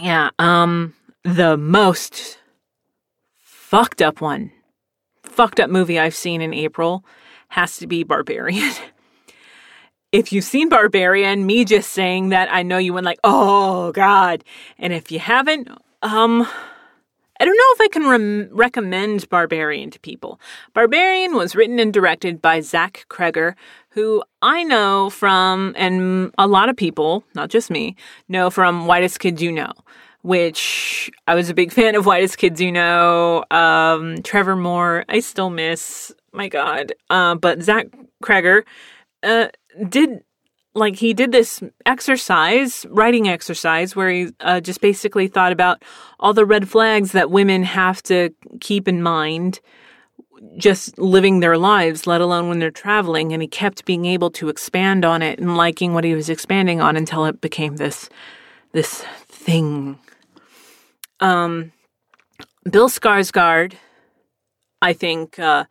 yeah, 0.00 0.30
um, 0.38 0.94
the 1.22 1.56
most 1.56 2.38
fucked 3.38 4.02
up 4.02 4.20
one, 4.20 4.50
fucked 5.22 5.60
up 5.60 5.70
movie 5.70 5.98
I've 5.98 6.14
seen 6.14 6.40
in 6.40 6.52
April 6.52 7.04
has 7.48 7.76
to 7.78 7.86
be 7.86 8.02
Barbarian. 8.02 8.72
if 10.16 10.32
you've 10.32 10.44
seen 10.44 10.70
Barbarian, 10.70 11.44
me 11.44 11.62
just 11.66 11.92
saying 11.92 12.30
that, 12.30 12.48
I 12.50 12.62
know 12.62 12.78
you 12.78 12.94
went 12.94 13.04
like, 13.04 13.18
oh 13.22 13.92
God. 13.92 14.42
And 14.78 14.94
if 14.94 15.12
you 15.12 15.18
haven't, 15.18 15.68
um, 16.00 16.48
I 17.38 17.44
don't 17.44 17.54
know 17.54 17.74
if 17.74 17.80
I 17.82 17.88
can 17.88 18.02
re- 18.04 18.48
recommend 18.50 19.28
Barbarian 19.28 19.90
to 19.90 20.00
people. 20.00 20.40
Barbarian 20.72 21.36
was 21.36 21.54
written 21.54 21.78
and 21.78 21.92
directed 21.92 22.40
by 22.40 22.62
Zach 22.62 23.04
Cregger, 23.10 23.56
who 23.90 24.22
I 24.40 24.62
know 24.62 25.10
from, 25.10 25.74
and 25.76 26.32
a 26.38 26.46
lot 26.46 26.70
of 26.70 26.78
people, 26.78 27.22
not 27.34 27.50
just 27.50 27.70
me, 27.70 27.94
know 28.26 28.48
from 28.48 28.86
Whitest 28.86 29.20
Kids 29.20 29.42
You 29.42 29.52
Know, 29.52 29.72
which 30.22 31.10
I 31.28 31.34
was 31.34 31.50
a 31.50 31.54
big 31.54 31.72
fan 31.74 31.94
of 31.94 32.06
Whitest 32.06 32.38
Kids 32.38 32.58
You 32.58 32.72
Know. 32.72 33.44
Um, 33.50 34.22
Trevor 34.22 34.56
Moore, 34.56 35.04
I 35.10 35.20
still 35.20 35.50
miss, 35.50 36.10
my 36.32 36.48
God. 36.48 36.94
Uh, 37.10 37.34
but 37.34 37.62
Zach 37.62 37.88
Cregger 38.22 38.62
uh, 39.22 39.48
did 39.88 40.22
like 40.74 40.96
he 40.96 41.14
did 41.14 41.32
this 41.32 41.62
exercise, 41.86 42.84
writing 42.90 43.28
exercise, 43.28 43.96
where 43.96 44.10
he 44.10 44.28
uh, 44.40 44.60
just 44.60 44.80
basically 44.80 45.26
thought 45.26 45.52
about 45.52 45.82
all 46.20 46.34
the 46.34 46.44
red 46.44 46.68
flags 46.68 47.12
that 47.12 47.30
women 47.30 47.62
have 47.62 48.02
to 48.04 48.30
keep 48.60 48.86
in 48.86 49.02
mind 49.02 49.60
just 50.58 50.98
living 50.98 51.40
their 51.40 51.56
lives, 51.56 52.06
let 52.06 52.20
alone 52.20 52.50
when 52.50 52.58
they're 52.58 52.70
traveling. 52.70 53.32
And 53.32 53.40
he 53.40 53.48
kept 53.48 53.86
being 53.86 54.04
able 54.04 54.30
to 54.32 54.50
expand 54.50 55.04
on 55.04 55.22
it 55.22 55.38
and 55.38 55.56
liking 55.56 55.94
what 55.94 56.04
he 56.04 56.14
was 56.14 56.28
expanding 56.28 56.80
on 56.82 56.94
until 56.94 57.24
it 57.24 57.40
became 57.40 57.76
this 57.76 58.10
this 58.72 59.02
thing. 59.28 59.98
Um, 61.20 61.72
Bill 62.70 62.90
Skarsgård, 62.90 63.74
I 64.82 64.92
think, 64.92 65.38
uh, 65.38 65.64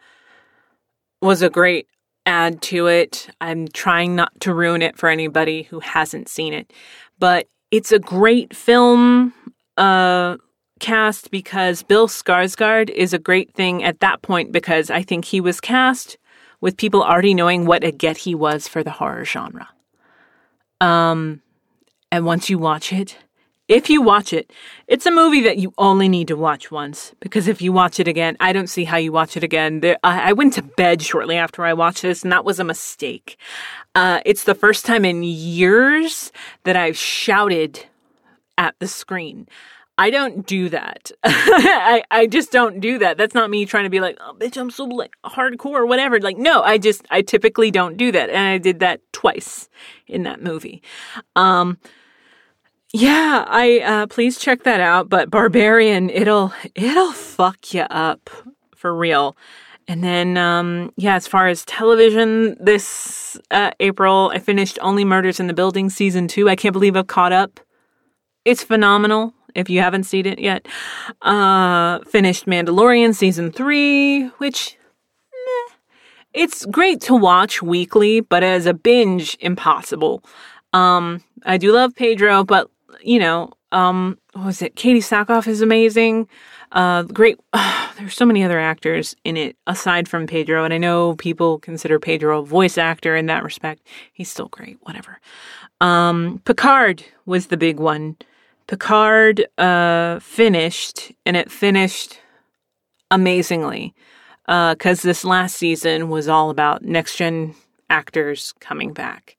was 1.21 1.43
a 1.43 1.49
great 1.49 1.87
add 2.25 2.61
to 2.63 2.87
it. 2.87 3.29
I'm 3.41 3.67
trying 3.67 4.15
not 4.15 4.39
to 4.41 4.53
ruin 4.53 4.81
it 4.81 4.97
for 4.97 5.09
anybody 5.09 5.63
who 5.63 5.79
hasn't 5.79 6.29
seen 6.29 6.53
it, 6.53 6.71
but 7.19 7.47
it's 7.71 7.91
a 7.91 7.99
great 7.99 8.55
film 8.55 9.33
uh, 9.77 10.37
cast 10.79 11.31
because 11.31 11.83
Bill 11.83 12.07
Skarsgård 12.07 12.89
is 12.89 13.13
a 13.13 13.19
great 13.19 13.53
thing 13.53 13.83
at 13.83 13.99
that 13.99 14.21
point 14.21 14.51
because 14.51 14.89
I 14.89 15.01
think 15.01 15.25
he 15.25 15.41
was 15.41 15.59
cast 15.61 16.17
with 16.61 16.77
people 16.77 17.03
already 17.03 17.33
knowing 17.33 17.65
what 17.65 17.83
a 17.83 17.91
get 17.91 18.17
he 18.17 18.33
was 18.33 18.67
for 18.67 18.83
the 18.83 18.91
horror 18.91 19.25
genre. 19.25 19.69
Um, 20.81 21.41
and 22.11 22.25
once 22.25 22.49
you 22.49 22.57
watch 22.57 22.93
it, 22.93 23.17
if 23.67 23.89
you 23.89 24.01
watch 24.01 24.31
it, 24.31 24.51
it's 24.87 25.05
a 25.05 25.11
movie 25.11 25.41
that 25.41 25.57
you 25.57 25.73
only 25.77 26.07
need 26.07 26.27
to 26.27 26.35
watch 26.35 26.69
once 26.69 27.13
because 27.19 27.47
if 27.47 27.61
you 27.61 27.71
watch 27.71 27.99
it 27.99 28.07
again, 28.07 28.37
I 28.39 28.53
don't 28.53 28.67
see 28.67 28.83
how 28.83 28.97
you 28.97 29.11
watch 29.11 29.35
it 29.35 29.43
again. 29.43 29.79
There, 29.79 29.97
I, 30.03 30.29
I, 30.29 30.33
went 30.33 30.53
to 30.53 30.61
bed 30.61 31.01
shortly 31.01 31.35
after 31.35 31.65
I 31.65 31.73
watched 31.73 32.03
this, 32.03 32.23
and 32.23 32.31
that 32.31 32.45
was 32.45 32.59
a 32.59 32.63
mistake. 32.63 33.37
Uh, 33.95 34.19
it's 34.25 34.43
the 34.43 34.55
first 34.55 34.85
time 34.85 35.03
in 35.03 35.23
years 35.23 36.31
that 36.63 36.75
I've 36.75 36.97
shouted 36.97 37.85
at 38.57 38.75
the 38.79 38.87
screen. 38.87 39.47
I 39.97 40.09
don't 40.09 40.45
do 40.45 40.69
that. 40.69 41.11
I, 41.23 42.03
I 42.11 42.27
just 42.27 42.51
don't 42.51 42.81
do 42.81 42.99
that. 42.99 43.17
That's 43.17 43.33
not 43.33 43.49
me 43.49 43.65
trying 43.65 43.85
to 43.85 43.89
be 43.89 44.01
like, 44.01 44.17
oh, 44.19 44.35
bitch, 44.37 44.57
I'm 44.57 44.69
so 44.69 44.83
like 44.83 45.13
hardcore 45.23 45.71
or 45.71 45.85
whatever. 45.85 46.19
Like, 46.19 46.37
no, 46.37 46.61
I 46.61 46.77
just, 46.77 47.05
I 47.09 47.21
typically 47.21 47.71
don't 47.71 47.95
do 47.95 48.11
that. 48.11 48.29
And 48.29 48.37
I 48.37 48.57
did 48.57 48.79
that 48.79 48.99
twice 49.13 49.69
in 50.05 50.23
that 50.23 50.43
movie. 50.43 50.83
Um, 51.35 51.77
yeah, 52.95 53.43
I 53.45 53.79
uh, 53.79 54.07
please 54.07 54.39
check 54.39 54.63
that 54.63 54.79
out. 54.79 55.09
But 55.09 55.29
Barbarian, 55.29 56.09
it'll 56.09 56.53
it'll 56.75 57.11
fuck 57.11 57.73
you 57.73 57.81
up 57.81 58.29
for 58.73 58.95
real. 58.95 59.35
And 59.87 60.03
then, 60.03 60.37
um, 60.37 60.93
yeah, 60.95 61.15
as 61.15 61.27
far 61.27 61.47
as 61.47 61.65
television, 61.65 62.55
this 62.59 63.37
uh, 63.51 63.71
April 63.81 64.31
I 64.33 64.39
finished 64.39 64.79
Only 64.81 65.03
Murders 65.03 65.41
in 65.41 65.47
the 65.47 65.53
Building 65.53 65.89
season 65.89 66.29
two. 66.29 66.47
I 66.49 66.55
can't 66.55 66.71
believe 66.71 66.95
I've 66.95 67.07
caught 67.07 67.33
up. 67.33 67.59
It's 68.45 68.63
phenomenal. 68.63 69.33
If 69.53 69.69
you 69.69 69.81
haven't 69.81 70.05
seen 70.05 70.25
it 70.25 70.39
yet, 70.39 70.65
uh, 71.21 71.99
finished 71.99 72.45
Mandalorian 72.45 73.13
season 73.13 73.51
three, 73.51 74.27
which 74.37 74.77
meh, 75.33 75.75
it's 76.33 76.65
great 76.65 77.01
to 77.01 77.15
watch 77.15 77.61
weekly, 77.61 78.21
but 78.21 78.41
as 78.41 78.65
a 78.65 78.73
binge, 78.73 79.37
impossible. 79.41 80.23
Um, 80.73 81.23
I 81.45 81.57
do 81.57 81.71
love 81.71 81.95
Pedro, 81.95 82.43
but 82.43 82.69
you 83.01 83.19
know, 83.19 83.51
um, 83.71 84.17
what 84.33 84.45
was 84.45 84.61
it? 84.61 84.75
Katee 84.75 84.97
Sackhoff 84.97 85.47
is 85.47 85.61
amazing. 85.61 86.27
Uh, 86.71 87.03
great. 87.03 87.39
Uh, 87.53 87.89
there's 87.97 88.15
so 88.15 88.25
many 88.25 88.43
other 88.43 88.59
actors 88.59 89.15
in 89.23 89.37
it 89.37 89.55
aside 89.67 90.07
from 90.07 90.27
Pedro, 90.27 90.63
and 90.63 90.73
I 90.73 90.77
know 90.77 91.15
people 91.15 91.59
consider 91.59 91.99
Pedro 91.99 92.39
a 92.39 92.45
voice 92.45 92.77
actor 92.77 93.15
in 93.15 93.25
that 93.27 93.43
respect. 93.43 93.81
He's 94.13 94.29
still 94.29 94.47
great. 94.47 94.77
Whatever. 94.81 95.19
Um, 95.81 96.41
Picard 96.45 97.03
was 97.25 97.47
the 97.47 97.57
big 97.57 97.79
one. 97.79 98.17
Picard 98.67 99.45
uh, 99.57 100.19
finished, 100.19 101.11
and 101.25 101.37
it 101.37 101.51
finished 101.51 102.19
amazingly 103.11 103.93
because 104.45 105.05
uh, 105.05 105.07
this 105.07 105.23
last 105.23 105.57
season 105.57 106.09
was 106.09 106.27
all 106.27 106.49
about 106.49 106.83
next 106.83 107.17
gen 107.17 107.55
actors 107.89 108.53
coming 108.59 108.93
back, 108.93 109.37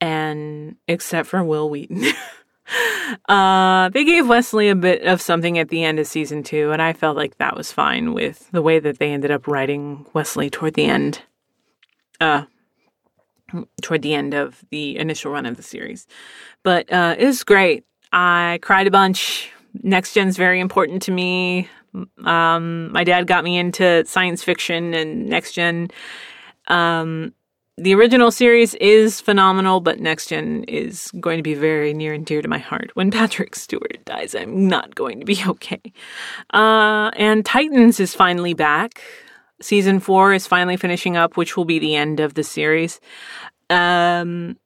and 0.00 0.76
except 0.88 1.28
for 1.28 1.42
Wil 1.44 1.70
Wheaton. 1.70 2.04
Uh, 3.28 3.88
they 3.90 4.04
gave 4.04 4.28
Wesley 4.28 4.68
a 4.68 4.74
bit 4.74 5.02
of 5.02 5.20
something 5.20 5.58
at 5.58 5.68
the 5.68 5.84
end 5.84 5.98
of 5.98 6.06
season 6.06 6.42
two, 6.42 6.72
and 6.72 6.80
I 6.80 6.92
felt 6.92 7.16
like 7.16 7.38
that 7.38 7.56
was 7.56 7.72
fine 7.72 8.12
with 8.12 8.50
the 8.50 8.62
way 8.62 8.78
that 8.78 8.98
they 8.98 9.12
ended 9.12 9.30
up 9.30 9.46
writing 9.46 10.06
Wesley 10.12 10.50
toward 10.50 10.74
the 10.74 10.86
end. 10.86 11.22
Uh, 12.20 12.44
toward 13.82 14.02
the 14.02 14.14
end 14.14 14.34
of 14.34 14.64
the 14.70 14.96
initial 14.96 15.32
run 15.32 15.46
of 15.46 15.56
the 15.56 15.62
series. 15.62 16.06
But 16.62 16.92
uh, 16.92 17.14
it 17.18 17.26
was 17.26 17.44
great. 17.44 17.84
I 18.12 18.58
cried 18.62 18.86
a 18.86 18.90
bunch. 18.90 19.50
Next 19.82 20.14
Gen's 20.14 20.36
very 20.36 20.60
important 20.60 21.02
to 21.02 21.12
me. 21.12 21.68
Um, 22.24 22.92
my 22.92 23.04
dad 23.04 23.26
got 23.26 23.44
me 23.44 23.56
into 23.58 24.04
science 24.06 24.42
fiction 24.42 24.94
and 24.94 25.26
Next 25.26 25.52
Gen. 25.52 25.90
Um, 26.68 27.34
the 27.76 27.94
original 27.94 28.30
series 28.30 28.74
is 28.74 29.20
phenomenal, 29.20 29.80
but 29.80 29.98
Next 29.98 30.28
Gen 30.28 30.64
is 30.68 31.10
going 31.18 31.38
to 31.38 31.42
be 31.42 31.54
very 31.54 31.92
near 31.92 32.12
and 32.12 32.24
dear 32.24 32.40
to 32.40 32.48
my 32.48 32.58
heart. 32.58 32.90
When 32.94 33.10
Patrick 33.10 33.56
Stewart 33.56 33.98
dies, 34.04 34.34
I'm 34.34 34.68
not 34.68 34.94
going 34.94 35.18
to 35.20 35.26
be 35.26 35.42
okay. 35.46 35.80
Uh, 36.52 37.10
and 37.16 37.44
Titans 37.44 37.98
is 37.98 38.14
finally 38.14 38.54
back. 38.54 39.02
Season 39.60 39.98
four 39.98 40.32
is 40.32 40.46
finally 40.46 40.76
finishing 40.76 41.16
up, 41.16 41.36
which 41.36 41.56
will 41.56 41.64
be 41.64 41.78
the 41.78 41.96
end 41.96 42.20
of 42.20 42.34
the 42.34 42.44
series. 42.44 43.00
Um, 43.70 44.56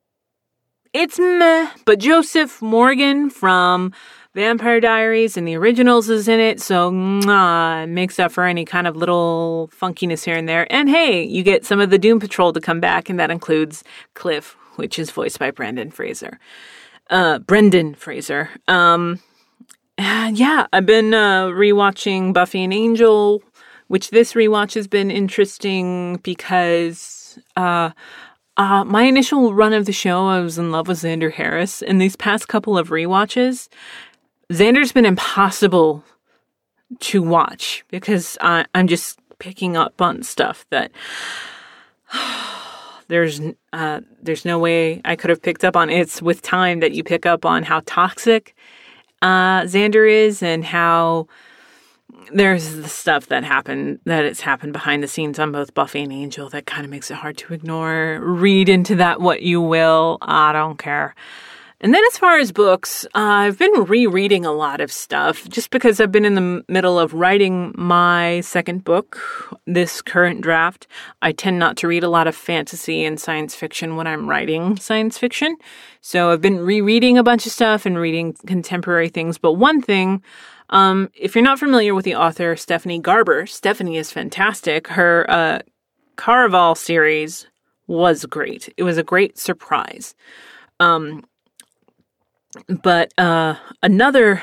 it's 0.92 1.18
meh, 1.18 1.70
but 1.84 1.98
Joseph 1.98 2.60
Morgan 2.60 3.30
from 3.30 3.92
Vampire 4.38 4.78
Diaries 4.78 5.36
and 5.36 5.48
the 5.48 5.56
originals 5.56 6.08
is 6.08 6.28
in 6.28 6.38
it, 6.38 6.60
so 6.60 6.92
mwah, 6.92 7.88
makes 7.88 8.20
up 8.20 8.30
for 8.30 8.44
any 8.44 8.64
kind 8.64 8.86
of 8.86 8.94
little 8.94 9.68
funkiness 9.76 10.24
here 10.24 10.36
and 10.36 10.48
there. 10.48 10.72
And 10.72 10.88
hey, 10.88 11.24
you 11.24 11.42
get 11.42 11.66
some 11.66 11.80
of 11.80 11.90
the 11.90 11.98
Doom 11.98 12.20
Patrol 12.20 12.52
to 12.52 12.60
come 12.60 12.78
back, 12.78 13.10
and 13.10 13.18
that 13.18 13.32
includes 13.32 13.82
Cliff, 14.14 14.56
which 14.76 14.96
is 14.96 15.10
voiced 15.10 15.40
by 15.40 15.50
Brendan 15.50 15.90
Fraser. 15.90 16.38
Uh, 17.10 17.40
Brendan 17.40 17.96
Fraser. 17.96 18.48
Um, 18.68 19.18
yeah, 19.98 20.68
I've 20.72 20.86
been 20.86 21.14
uh, 21.14 21.46
rewatching 21.46 22.32
Buffy 22.32 22.62
and 22.62 22.72
Angel, 22.72 23.42
which 23.88 24.10
this 24.10 24.34
rewatch 24.34 24.74
has 24.74 24.86
been 24.86 25.10
interesting 25.10 26.18
because 26.22 27.40
uh, 27.56 27.90
uh, 28.56 28.84
my 28.84 29.02
initial 29.02 29.52
run 29.52 29.72
of 29.72 29.86
the 29.86 29.92
show, 29.92 30.26
I 30.26 30.38
was 30.38 30.58
in 30.58 30.70
love 30.70 30.86
with 30.86 30.98
Xander 30.98 31.32
Harris, 31.32 31.82
and 31.82 32.00
these 32.00 32.14
past 32.14 32.46
couple 32.46 32.78
of 32.78 32.90
rewatches 32.90 33.68
Xander's 34.50 34.92
been 34.92 35.04
impossible 35.04 36.04
to 37.00 37.22
watch 37.22 37.84
because 37.88 38.38
I, 38.40 38.64
I'm 38.74 38.86
just 38.86 39.18
picking 39.38 39.76
up 39.76 40.00
on 40.00 40.22
stuff 40.22 40.64
that 40.70 40.90
There's 43.08 43.40
uh, 43.72 44.02
there's 44.22 44.44
no 44.44 44.58
way 44.58 45.00
I 45.04 45.16
could 45.16 45.30
have 45.30 45.42
picked 45.42 45.64
up 45.64 45.76
on 45.76 45.88
it's 45.88 46.20
with 46.20 46.42
time 46.42 46.80
that 46.80 46.92
you 46.92 47.02
pick 47.02 47.24
up 47.24 47.46
on 47.46 47.62
how 47.62 47.80
toxic 47.86 48.54
uh, 49.22 49.62
Xander 49.62 50.08
is 50.08 50.42
and 50.42 50.62
how 50.62 51.26
there's 52.32 52.76
the 52.76 52.88
stuff 52.88 53.28
that 53.28 53.44
happened 53.44 54.00
that 54.04 54.26
it's 54.26 54.42
happened 54.42 54.74
behind 54.74 55.02
the 55.02 55.08
scenes 55.08 55.38
on 55.38 55.52
both 55.52 55.72
Buffy 55.72 56.02
and 56.02 56.12
Angel 56.12 56.50
that 56.50 56.66
kind 56.66 56.84
of 56.84 56.90
makes 56.90 57.10
it 57.10 57.14
hard 57.14 57.38
to 57.38 57.54
ignore. 57.54 58.20
Read 58.22 58.68
into 58.68 58.94
that 58.96 59.22
what 59.22 59.40
you 59.40 59.62
will. 59.62 60.18
I 60.20 60.52
don't 60.52 60.78
care. 60.78 61.14
And 61.80 61.94
then, 61.94 62.02
as 62.10 62.18
far 62.18 62.38
as 62.38 62.50
books, 62.50 63.04
uh, 63.14 63.18
I've 63.18 63.58
been 63.58 63.84
rereading 63.84 64.44
a 64.44 64.50
lot 64.50 64.80
of 64.80 64.90
stuff 64.90 65.48
just 65.48 65.70
because 65.70 66.00
I've 66.00 66.10
been 66.10 66.24
in 66.24 66.34
the 66.34 66.64
middle 66.66 66.98
of 66.98 67.14
writing 67.14 67.72
my 67.76 68.40
second 68.40 68.82
book, 68.82 69.20
this 69.64 70.02
current 70.02 70.40
draft. 70.40 70.88
I 71.22 71.30
tend 71.30 71.60
not 71.60 71.76
to 71.76 71.86
read 71.86 72.02
a 72.02 72.08
lot 72.08 72.26
of 72.26 72.34
fantasy 72.34 73.04
and 73.04 73.20
science 73.20 73.54
fiction 73.54 73.94
when 73.94 74.08
I'm 74.08 74.28
writing 74.28 74.76
science 74.76 75.18
fiction. 75.18 75.56
So 76.00 76.32
I've 76.32 76.40
been 76.40 76.58
rereading 76.58 77.16
a 77.16 77.22
bunch 77.22 77.46
of 77.46 77.52
stuff 77.52 77.86
and 77.86 77.96
reading 77.96 78.32
contemporary 78.44 79.08
things. 79.08 79.38
But 79.38 79.52
one 79.52 79.80
thing, 79.80 80.20
um, 80.70 81.10
if 81.14 81.36
you're 81.36 81.44
not 81.44 81.60
familiar 81.60 81.94
with 81.94 82.04
the 82.04 82.16
author 82.16 82.56
Stephanie 82.56 82.98
Garber, 82.98 83.46
Stephanie 83.46 83.98
is 83.98 84.10
fantastic. 84.10 84.88
Her 84.88 85.26
uh, 85.28 85.60
Caraval 86.16 86.76
series 86.76 87.46
was 87.86 88.24
great. 88.24 88.68
It 88.76 88.82
was 88.82 88.98
a 88.98 89.04
great 89.04 89.38
surprise. 89.38 90.16
Um, 90.80 91.24
but 92.82 93.12
uh, 93.18 93.56
another 93.82 94.42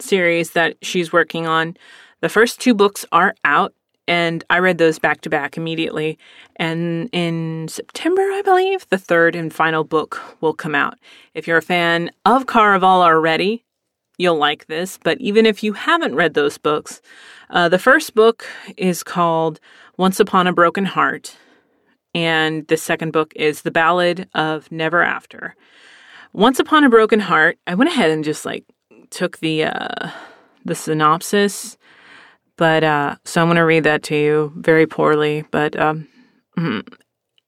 series 0.00 0.52
that 0.52 0.76
she's 0.82 1.12
working 1.12 1.46
on, 1.46 1.76
the 2.20 2.28
first 2.28 2.60
two 2.60 2.74
books 2.74 3.04
are 3.12 3.34
out, 3.44 3.74
and 4.06 4.44
I 4.50 4.58
read 4.58 4.78
those 4.78 4.98
back 4.98 5.20
to 5.22 5.30
back 5.30 5.56
immediately. 5.56 6.18
And 6.56 7.08
in 7.12 7.68
September, 7.68 8.22
I 8.22 8.42
believe, 8.44 8.86
the 8.88 8.98
third 8.98 9.34
and 9.34 9.52
final 9.52 9.84
book 9.84 10.20
will 10.40 10.54
come 10.54 10.74
out. 10.74 10.98
If 11.34 11.46
you're 11.46 11.58
a 11.58 11.62
fan 11.62 12.10
of 12.24 12.46
Caraval 12.46 13.02
already, 13.02 13.64
you'll 14.18 14.36
like 14.36 14.66
this. 14.66 14.98
But 15.02 15.20
even 15.20 15.46
if 15.46 15.62
you 15.62 15.72
haven't 15.72 16.14
read 16.14 16.34
those 16.34 16.58
books, 16.58 17.00
uh, 17.50 17.68
the 17.68 17.78
first 17.78 18.14
book 18.14 18.46
is 18.76 19.02
called 19.02 19.60
Once 19.96 20.20
Upon 20.20 20.46
a 20.46 20.52
Broken 20.52 20.84
Heart, 20.84 21.36
and 22.14 22.66
the 22.68 22.76
second 22.76 23.12
book 23.12 23.32
is 23.36 23.62
The 23.62 23.70
Ballad 23.70 24.28
of 24.34 24.70
Never 24.70 25.02
After. 25.02 25.56
Once 26.34 26.58
Upon 26.58 26.82
a 26.82 26.90
Broken 26.90 27.20
Heart, 27.20 27.58
I 27.64 27.76
went 27.76 27.90
ahead 27.92 28.10
and 28.10 28.24
just 28.24 28.44
like 28.44 28.64
took 29.10 29.38
the 29.38 29.66
uh, 29.66 30.10
the 30.64 30.74
synopsis, 30.74 31.78
but 32.56 32.82
uh, 32.82 33.14
so 33.24 33.40
I'm 33.40 33.46
going 33.46 33.56
to 33.56 33.64
read 33.64 33.84
that 33.84 34.02
to 34.04 34.16
you 34.16 34.52
very 34.56 34.84
poorly. 34.84 35.44
But 35.52 35.78
um, 35.78 36.08
mm, 36.58 36.82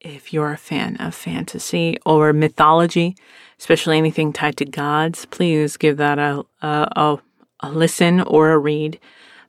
if 0.01 0.32
you're 0.32 0.53
a 0.53 0.57
fan 0.57 0.99
of 0.99 1.16
fantasy 1.16 1.97
or 2.07 2.32
mythology, 2.32 3.16
especially 3.59 3.99
anything 3.99 4.32
tied 4.32 4.57
to 4.59 4.64
gods, 4.64 5.26
please 5.26 5.76
give 5.76 5.97
that 5.97 6.20
a 6.20 6.45
a, 6.62 6.89
a, 6.95 7.18
a 7.64 7.70
listen 7.72 8.20
or 8.20 8.53
a 8.53 8.59
read. 8.59 9.01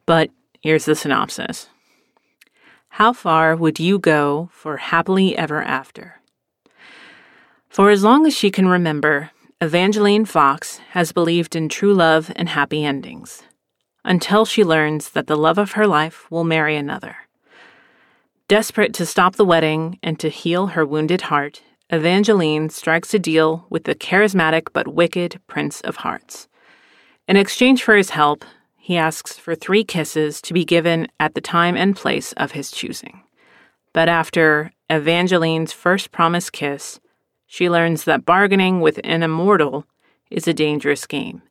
But 0.07 0.31
here's 0.61 0.85
the 0.85 0.95
synopsis. 0.95 1.69
How 2.89 3.13
far 3.13 3.55
would 3.55 3.79
you 3.79 3.99
go 3.99 4.49
for 4.51 4.77
happily 4.77 5.37
ever 5.37 5.61
after? 5.61 6.21
For 7.77 7.91
as 7.91 8.03
long 8.03 8.25
as 8.25 8.35
she 8.35 8.49
can 8.49 8.67
remember, 8.67 9.29
Evangeline 9.61 10.25
Fox 10.25 10.79
has 10.93 11.11
believed 11.11 11.55
in 11.55 11.69
true 11.69 11.93
love 11.93 12.31
and 12.35 12.49
happy 12.49 12.83
endings, 12.83 13.43
until 14.03 14.45
she 14.45 14.63
learns 14.63 15.11
that 15.11 15.27
the 15.27 15.35
love 15.35 15.59
of 15.59 15.73
her 15.73 15.85
life 15.85 16.25
will 16.31 16.43
marry 16.43 16.75
another. 16.75 17.15
Desperate 18.47 18.95
to 18.95 19.05
stop 19.05 19.35
the 19.35 19.45
wedding 19.45 19.99
and 20.01 20.19
to 20.19 20.29
heal 20.29 20.73
her 20.73 20.87
wounded 20.87 21.21
heart, 21.29 21.61
Evangeline 21.91 22.69
strikes 22.71 23.13
a 23.13 23.19
deal 23.19 23.67
with 23.69 23.83
the 23.83 23.93
charismatic 23.93 24.69
but 24.73 24.87
wicked 24.87 25.39
Prince 25.45 25.79
of 25.81 25.97
Hearts. 25.97 26.47
In 27.27 27.37
exchange 27.37 27.83
for 27.83 27.95
his 27.95 28.09
help, 28.09 28.43
he 28.75 28.97
asks 28.97 29.37
for 29.37 29.53
three 29.53 29.83
kisses 29.83 30.41
to 30.41 30.53
be 30.55 30.65
given 30.65 31.09
at 31.19 31.35
the 31.35 31.41
time 31.41 31.77
and 31.77 31.95
place 31.95 32.33
of 32.37 32.53
his 32.53 32.71
choosing. 32.71 33.21
But 33.93 34.09
after 34.09 34.71
Evangeline's 34.91 35.73
first 35.73 36.11
promised 36.11 36.53
kiss, 36.53 36.99
she 37.47 37.69
learns 37.69 38.03
that 38.03 38.25
bargaining 38.25 38.81
with 38.81 38.99
an 39.03 39.23
immortal 39.23 39.85
is 40.29 40.47
a 40.47 40.53
dangerous 40.53 41.07
game, 41.07 41.41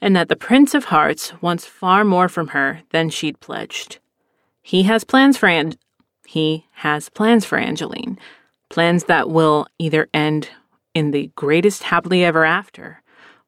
and 0.00 0.16
that 0.16 0.28
the 0.28 0.36
Prince 0.36 0.74
of 0.74 0.86
Hearts 0.86 1.32
wants 1.42 1.66
far 1.66 2.04
more 2.04 2.28
from 2.28 2.48
her 2.48 2.82
than 2.90 3.10
she'd 3.10 3.40
pledged. 3.40 3.98
He 4.62 4.84
has 4.84 5.04
plans 5.04 5.36
for 5.36 5.48
An- 5.48 5.74
he 6.26 6.66
has 6.76 7.08
plans 7.08 7.44
for 7.44 7.58
Angeline, 7.58 8.18
plans 8.70 9.04
that 9.04 9.28
will 9.28 9.66
either 9.78 10.08
end 10.14 10.48
in 10.94 11.10
the 11.10 11.30
greatest 11.34 11.82
happily 11.82 12.24
ever 12.24 12.44
after 12.44 13.02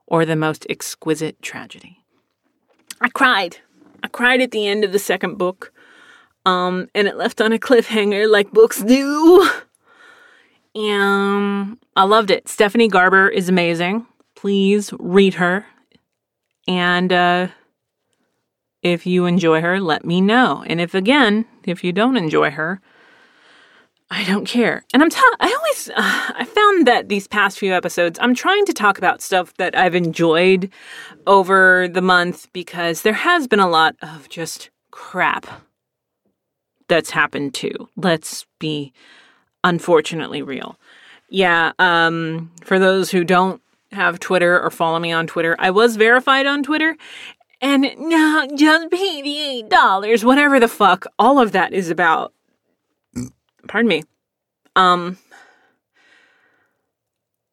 or 0.06 0.24
the 0.24 0.36
most 0.36 0.66
exquisite 0.68 1.40
tragedy. 1.40 2.04
I 3.00 3.08
cried. 3.08 3.58
I 4.02 4.08
cried 4.08 4.40
at 4.40 4.50
the 4.50 4.66
end 4.66 4.84
of 4.84 4.92
the 4.92 4.98
second 4.98 5.38
book. 5.38 5.72
Um, 6.46 6.88
and 6.94 7.08
it 7.08 7.16
left 7.16 7.40
on 7.40 7.52
a 7.52 7.58
cliffhanger 7.58 8.30
like 8.30 8.50
books 8.50 8.82
do. 8.82 9.48
And 10.74 11.78
I 11.96 12.04
loved 12.04 12.30
it. 12.30 12.48
Stephanie 12.48 12.88
Garber 12.88 13.28
is 13.28 13.48
amazing. 13.48 14.06
Please 14.34 14.92
read 14.98 15.34
her. 15.34 15.66
And 16.66 17.12
uh, 17.12 17.48
if 18.82 19.06
you 19.06 19.26
enjoy 19.26 19.60
her, 19.60 19.80
let 19.80 20.04
me 20.04 20.20
know. 20.20 20.64
And 20.66 20.80
if 20.80 20.94
again, 20.94 21.46
if 21.64 21.84
you 21.84 21.92
don't 21.92 22.16
enjoy 22.16 22.50
her, 22.50 22.80
I 24.10 24.24
don't 24.24 24.46
care. 24.46 24.84
And 24.92 25.02
I'm 25.02 25.08
i 25.40 25.54
always 25.56 25.90
uh, 25.90 26.32
I 26.36 26.44
found 26.44 26.86
that 26.86 27.08
these 27.08 27.26
past 27.26 27.58
few 27.58 27.72
episodes 27.72 28.18
I'm 28.20 28.34
trying 28.34 28.64
to 28.66 28.72
talk 28.72 28.98
about 28.98 29.22
stuff 29.22 29.54
that 29.54 29.76
I've 29.76 29.94
enjoyed 29.94 30.70
over 31.26 31.88
the 31.88 32.02
month 32.02 32.52
because 32.52 33.02
there 33.02 33.14
has 33.14 33.46
been 33.46 33.60
a 33.60 33.68
lot 33.68 33.96
of 34.02 34.28
just 34.28 34.70
crap 34.90 35.46
that's 36.86 37.10
happened 37.10 37.54
too. 37.54 37.88
Let's 37.96 38.46
be 38.58 38.92
unfortunately 39.64 40.42
real. 40.42 40.78
Yeah, 41.28 41.72
um, 41.80 42.52
for 42.62 42.78
those 42.78 43.10
who 43.10 43.24
don't 43.24 43.60
have 43.90 44.20
Twitter 44.20 44.60
or 44.60 44.70
follow 44.70 45.00
me 45.00 45.10
on 45.10 45.26
Twitter, 45.26 45.56
I 45.58 45.70
was 45.70 45.96
verified 45.96 46.46
on 46.46 46.62
Twitter. 46.62 46.96
And 47.60 47.82
no, 47.98 48.46
just 48.54 48.90
pay 48.90 49.22
the 49.22 49.38
eight 49.38 49.68
dollars, 49.68 50.24
whatever 50.24 50.60
the 50.60 50.68
fuck 50.68 51.06
all 51.18 51.40
of 51.40 51.52
that 51.52 51.72
is 51.72 51.90
about. 51.90 52.32
Pardon 53.66 53.88
me. 53.88 54.02
Um, 54.76 55.18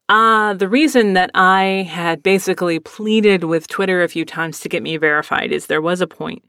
uh, 0.09 0.53
the 0.55 0.67
reason 0.67 1.13
that 1.13 1.31
I 1.33 1.87
had 1.89 2.21
basically 2.21 2.79
pleaded 2.79 3.45
with 3.45 3.69
Twitter 3.69 4.03
a 4.03 4.09
few 4.09 4.25
times 4.25 4.59
to 4.59 4.69
get 4.69 4.83
me 4.83 4.97
verified 4.97 5.53
is 5.53 5.67
there 5.67 5.81
was 5.81 6.01
a 6.01 6.07
point 6.07 6.43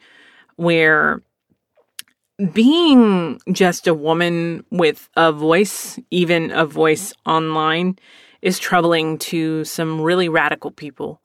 where 0.57 1.23
being 2.53 3.41
just 3.53 3.87
a 3.87 3.95
woman 3.95 4.65
with 4.71 5.09
a 5.17 5.33
voice, 5.33 5.99
even 6.11 6.51
a 6.51 6.67
voice 6.67 7.13
online, 7.27 7.99
is 8.41 8.59
troubling 8.59 9.19
to 9.19 9.65
some 9.65 10.01
really 10.01 10.29
radical 10.29 10.71
people. 10.71 11.21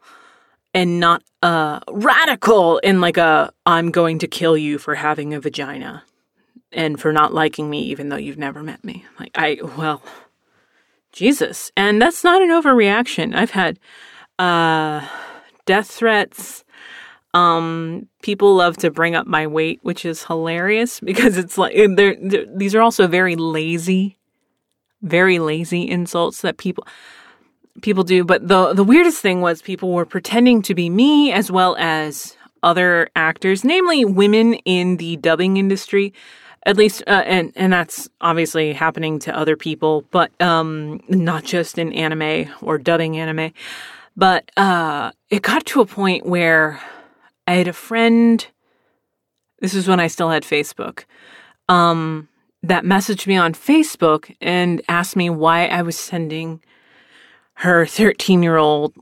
And 0.74 1.00
not 1.00 1.24
uh 1.42 1.80
radical 1.90 2.78
in 2.80 3.02
like 3.02 3.18
a 3.18 3.52
I'm 3.66 3.90
going 3.90 4.20
to 4.20 4.28
kill 4.28 4.56
you 4.56 4.78
for 4.78 4.94
having 4.94 5.34
a 5.34 5.40
vagina 5.40 6.04
and 6.72 7.00
for 7.00 7.12
not 7.12 7.34
liking 7.34 7.70
me 7.70 7.82
even 7.84 8.10
though 8.10 8.18
you've 8.18 8.38
never 8.38 8.62
met 8.62 8.84
me. 8.84 9.06
Like 9.20 9.32
I 9.34 9.58
well 9.78 10.04
Jesus. 11.12 11.72
And 11.76 12.00
that's 12.00 12.24
not 12.24 12.44
an 12.44 12.50
overreaction. 12.50 13.34
I've 13.34 13.52
had 13.52 13.80
uh 14.38 15.08
death 15.66 15.90
threats, 15.90 16.64
um, 17.34 18.08
people 18.22 18.56
love 18.56 18.78
to 18.78 18.92
bring 18.92 19.16
up 19.16 19.28
my 19.28 19.48
weight, 19.48 19.80
which 19.84 20.06
is 20.06 20.24
hilarious 20.24 21.00
because 21.04 21.38
it's 21.38 21.58
like 21.58 21.76
they're, 21.76 22.16
they're, 22.22 22.46
these 22.56 22.76
are 22.76 22.82
also 22.82 23.08
very 23.08 23.36
lazy, 23.36 24.18
very 25.02 25.40
lazy 25.40 25.90
insults 25.90 26.42
that 26.42 26.58
people 26.58 26.86
people 27.82 28.04
do. 28.04 28.24
But 28.24 28.48
the 28.48 28.74
the 28.74 28.84
weirdest 28.84 29.22
thing 29.22 29.42
was 29.42 29.62
people 29.62 29.94
were 29.94 30.06
pretending 30.06 30.62
to 30.64 30.76
be 30.76 30.90
me 30.90 31.32
as 31.32 31.52
well 31.52 31.76
as 31.78 32.36
other 32.64 33.10
actors, 33.16 33.64
namely 33.64 34.06
women 34.06 34.56
in 34.66 34.98
the 34.98 35.18
dubbing 35.18 35.58
industry. 35.58 36.14
At 36.64 36.76
least, 36.76 37.02
uh, 37.08 37.24
and 37.26 37.54
and 37.56 37.72
that's 37.72 38.10
obviously 38.20 38.74
happening 38.74 39.20
to 39.20 39.38
other 39.38 39.56
people, 39.56 40.04
but 40.12 40.32
um, 40.42 41.00
not 41.08 41.46
just 41.46 41.78
in 41.78 41.94
anime 41.94 42.52
or 42.62 42.78
dubbing 42.78 43.18
anime. 43.18 43.54
But 44.18 44.52
uh, 44.58 45.12
it 45.30 45.44
got 45.44 45.66
to 45.68 45.80
a 45.80 45.86
point 45.86 46.26
where 46.26 46.82
I 47.48 47.54
had 47.54 47.68
a 47.68 47.74
friend, 47.74 48.46
this 49.60 49.74
is 49.74 49.88
when 49.88 50.00
I 50.00 50.08
still 50.08 50.30
had 50.30 50.44
Facebook, 50.44 51.06
um, 51.70 52.28
that 52.62 52.84
messaged 52.84 53.26
me 53.26 53.38
on 53.38 53.54
Facebook 53.54 54.36
and 54.42 54.82
asked 54.90 55.16
me 55.16 55.30
why 55.30 55.68
I 55.68 55.82
was 55.82 55.98
sending 55.98 56.62
her 57.56 57.86
13 57.86 58.44
year 58.44 58.58
old, 58.58 58.94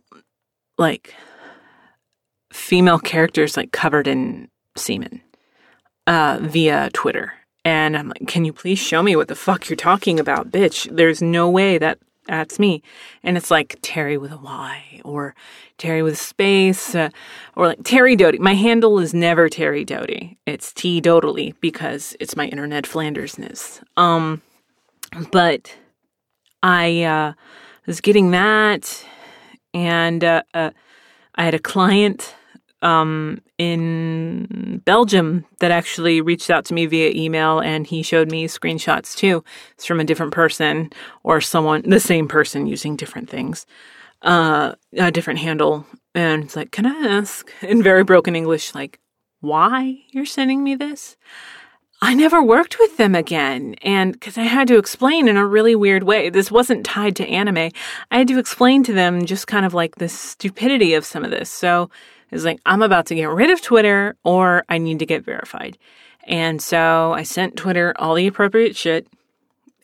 like, 0.78 1.14
female 2.54 3.00
characters, 3.00 3.58
like, 3.58 3.72
covered 3.72 4.08
in 4.08 4.50
semen 4.78 5.22
uh, 6.08 6.40
via 6.42 6.90
Twitter. 6.94 7.34
And 7.64 7.98
I'm 7.98 8.10
like, 8.10 8.28
can 8.28 8.46
you 8.46 8.54
please 8.54 8.78
show 8.78 9.02
me 9.02 9.16
what 9.16 9.28
the 9.28 9.36
fuck 9.36 9.68
you're 9.68 9.76
talking 9.76 10.20
about, 10.20 10.52
bitch? 10.52 10.88
There's 10.96 11.22
no 11.22 11.50
way 11.50 11.80
that 11.80 11.98
that's 12.28 12.60
me. 12.60 12.82
And 13.24 13.38
it's 13.38 13.52
like 13.52 13.78
Terry 13.82 14.18
with 14.18 14.32
a 14.32 14.38
Y 14.38 15.02
or 15.04 15.36
Terry 15.78 16.02
with 16.02 16.14
a 16.14 16.18
space 16.18 16.96
uh, 16.96 17.10
or 17.56 17.68
like 17.68 17.84
Terry 17.84 18.16
Doty. 18.16 18.40
My 18.40 18.56
handle 18.56 19.00
is 19.00 19.14
never 19.14 19.50
Terry 19.50 19.86
Doty. 19.86 20.38
It's 20.46 20.74
T 20.74 21.02
Dodily 21.02 21.56
because 21.62 22.16
it's 22.20 22.36
my 22.36 22.48
internet 22.48 22.86
Flandersness. 22.86 23.82
Um, 23.98 24.42
but 25.32 25.76
I 26.64 27.04
uh, 27.04 27.34
was 27.86 28.02
getting 28.02 28.32
that 28.32 29.06
and 29.74 30.24
uh, 30.24 30.44
uh, 30.54 30.72
I 31.36 31.44
had 31.44 31.54
a 31.54 31.60
client 31.60 32.34
um, 32.82 33.42
in 33.58 34.82
Belgium 34.86 35.46
that 35.60 35.72
actually 35.72 36.22
reached 36.22 36.50
out 36.50 36.66
to 36.66 36.74
me 36.74 36.86
via 36.86 37.12
email 37.12 37.60
and 37.60 37.88
he 37.88 38.04
showed 38.04 38.30
me 38.30 38.48
screenshots 38.48 39.16
too. 39.16 39.44
It's 39.74 39.86
from 39.86 40.00
a 40.00 40.04
different 40.04 40.34
person 40.34 40.92
or 41.24 41.42
someone, 41.42 41.90
the 41.90 42.00
same 42.00 42.28
person 42.28 42.68
using 42.68 42.96
different 42.96 43.30
things, 43.30 43.66
uh, 44.22 44.74
a 44.98 45.12
different 45.12 45.40
handle. 45.40 45.86
And 46.14 46.44
it's 46.44 46.56
like, 46.56 46.72
can 46.72 46.86
I 46.86 47.18
ask 47.18 47.52
in 47.62 47.84
very 47.84 48.04
broken 48.04 48.36
English, 48.36 48.76
like, 48.76 49.00
why 49.42 50.00
you're 50.12 50.26
sending 50.26 50.64
me 50.64 50.76
this? 50.76 51.18
I 52.02 52.14
never 52.14 52.44
worked 52.44 52.78
with 52.80 52.98
them 52.98 53.16
again. 53.16 53.76
And 53.82 54.14
because 54.14 54.38
I 54.38 54.44
had 54.44 54.68
to 54.68 54.78
explain 54.78 55.28
in 55.28 55.38
a 55.38 55.46
really 55.46 55.76
weird 55.76 56.04
way, 56.04 56.30
this 56.30 56.52
wasn't 56.52 56.86
tied 56.86 57.16
to 57.18 57.28
anime. 57.28 57.72
I 58.12 58.18
had 58.18 58.28
to 58.28 58.38
explain 58.38 58.84
to 58.84 58.94
them 58.94 59.26
just 59.26 59.48
kind 59.48 59.66
of 59.66 59.74
like 59.74 59.96
the 59.96 60.10
stupidity 60.10 60.94
of 60.94 61.06
some 61.06 61.24
of 61.24 61.32
this. 61.32 61.50
So 61.50 61.90
it's 62.32 62.44
like, 62.44 62.60
I'm 62.66 62.82
about 62.82 63.06
to 63.08 63.16
get 63.16 63.30
rid 63.30 63.50
of 63.50 63.62
Twitter 63.62 64.16
or 64.24 64.64
I 64.70 64.78
need 64.78 65.00
to 65.00 65.06
get 65.06 65.24
verified. 65.24 65.78
And 66.24 66.62
so 66.62 67.14
I 67.14 67.24
sent 67.24 67.56
Twitter 67.56 67.94
all 67.98 68.16
the 68.16 68.28
appropriate 68.28 68.76
shit 68.76 69.08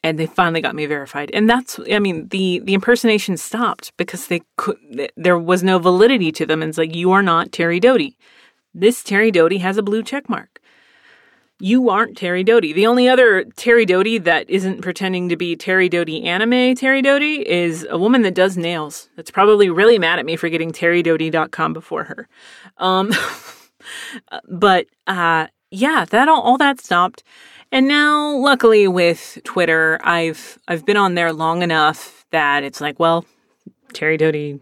and 0.04 0.18
they 0.18 0.26
finally 0.26 0.62
got 0.62 0.76
me 0.76 0.86
verified. 0.88 1.30
And 1.34 1.50
that's, 1.50 1.80
I 1.92 2.00
mean, 2.00 2.28
the, 2.30 2.60
the 2.60 2.74
impersonation 2.74 3.38
stopped 3.38 3.96
because 3.98 4.28
they 4.28 4.42
could, 4.58 5.12
there 5.16 5.38
was 5.38 5.62
no 5.62 5.78
validity 5.78 6.32
to 6.34 6.46
them. 6.46 6.62
And 6.62 6.70
it's 6.70 6.78
like, 6.78 6.96
you 6.96 7.12
are 7.12 7.22
not 7.22 7.52
Terri 7.52 7.80
Doty. 7.80 8.18
This 8.74 9.04
Terri 9.04 9.32
Doty 9.32 9.60
has 9.60 9.78
a 9.78 9.84
blue 9.84 10.02
check 10.02 10.30
mark 10.30 10.61
you 11.62 11.89
aren't 11.89 12.18
Terri 12.18 12.45
Doty. 12.45 12.74
The 12.74 12.88
only 12.88 13.07
other 13.07 13.45
Terry 13.55 13.86
Doty 13.86 14.18
that 14.20 14.49
isn't 14.49 14.82
pretending 14.82 15.30
to 15.30 15.38
be 15.38 15.55
Terri 15.55 15.89
Doty 15.89 16.24
anime 16.24 16.76
Terri 16.76 17.03
Doty 17.03 17.47
is 17.47 17.86
a 17.89 17.97
woman 17.97 18.24
that 18.24 18.34
does 18.34 18.57
nails. 18.57 19.09
That's 19.16 19.32
probably 19.32 19.70
really 19.70 19.99
mad 19.99 20.20
at 20.20 20.26
me 20.26 20.36
for 20.36 20.49
getting 20.49 20.72
terrydoty.com 20.72 21.74
before 21.74 22.05
her. 22.05 22.28
Um, 22.78 23.12
but 24.49 24.88
uh, 25.05 25.47
yeah, 25.70 26.05
that 26.09 26.28
all, 26.28 26.41
all 26.41 26.57
that 26.57 26.82
stopped. 26.82 27.24
And 27.72 27.88
now, 27.88 28.36
luckily, 28.36 28.88
with 28.88 29.38
Twitter, 29.45 29.99
I've 30.03 30.57
I've 30.68 30.86
been 30.86 30.97
on 30.97 31.14
there 31.16 31.32
long 31.32 31.62
enough 31.62 32.26
that 32.32 32.64
it's 32.64 32.82
like, 32.82 32.99
well, 32.99 33.24
Terri 33.93 34.18
Doty, 34.18 34.59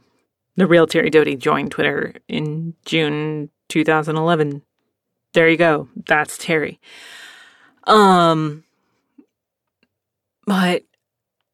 the 0.58 0.68
real 0.68 0.86
Terri 0.86 1.10
Doty, 1.10 1.36
joined 1.36 1.72
Twitter 1.72 2.14
in 2.28 2.76
June 2.86 3.50
2011 3.70 4.62
there 5.34 5.50
you 5.50 5.58
go. 5.58 5.88
That's 6.08 6.38
Terri. 6.38 6.80
Um, 7.86 8.64
but 10.46 10.84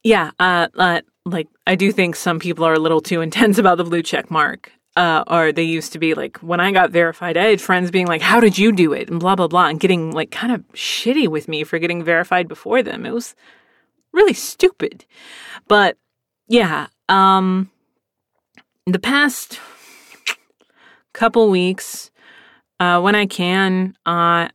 yeah, 0.03 0.32
uh, 0.39 0.67
uh, 0.76 1.01
like 1.26 1.47
I 1.67 1.76
do 1.76 1.91
think 1.91 2.15
some 2.15 2.39
people 2.39 2.65
are 2.65 2.73
a 2.73 2.80
little 2.80 3.01
too 3.01 3.21
intense 3.21 3.57
about 3.59 3.78
the 3.78 3.84
blue 3.84 4.03
check 4.03 4.32
mark. 4.32 4.71
Uh, 4.97 5.26
or 5.28 5.51
they 5.51 5.63
used 5.63 5.91
to 5.91 5.99
be 5.99 6.13
like 6.13 6.38
when 6.38 6.61
I 6.61 6.71
got 6.71 6.89
verified, 6.89 7.36
I 7.36 7.47
had 7.47 7.59
friends 7.59 7.91
being 7.91 8.07
like, 8.07 8.21
"How 8.21 8.39
did 8.39 8.57
you 8.57 8.71
do 8.71 8.93
it?" 8.93 9.09
and 9.09 9.19
blah 9.19 9.36
blah 9.36 9.49
blah, 9.49 9.67
and 9.67 9.78
getting 9.78 10.11
like 10.11 10.32
kind 10.32 10.53
of 10.53 10.61
shitty 10.71 11.28
with 11.28 11.49
me 11.49 11.65
for 11.65 11.80
getting 11.80 12.01
verified 12.01 12.47
before 12.47 12.82
them. 12.82 13.05
It 13.05 13.13
was 13.13 13.36
really 14.13 14.34
stupid. 14.34 15.03
But 15.67 15.97
yeah, 16.47 16.88
um, 17.09 17.69
the 18.86 18.99
past 18.99 19.59
couple 21.11 21.49
weeks, 21.49 22.09
uh, 22.80 23.01
when 23.01 23.15
I 23.15 23.26
can, 23.26 23.95
uh, 24.05 24.49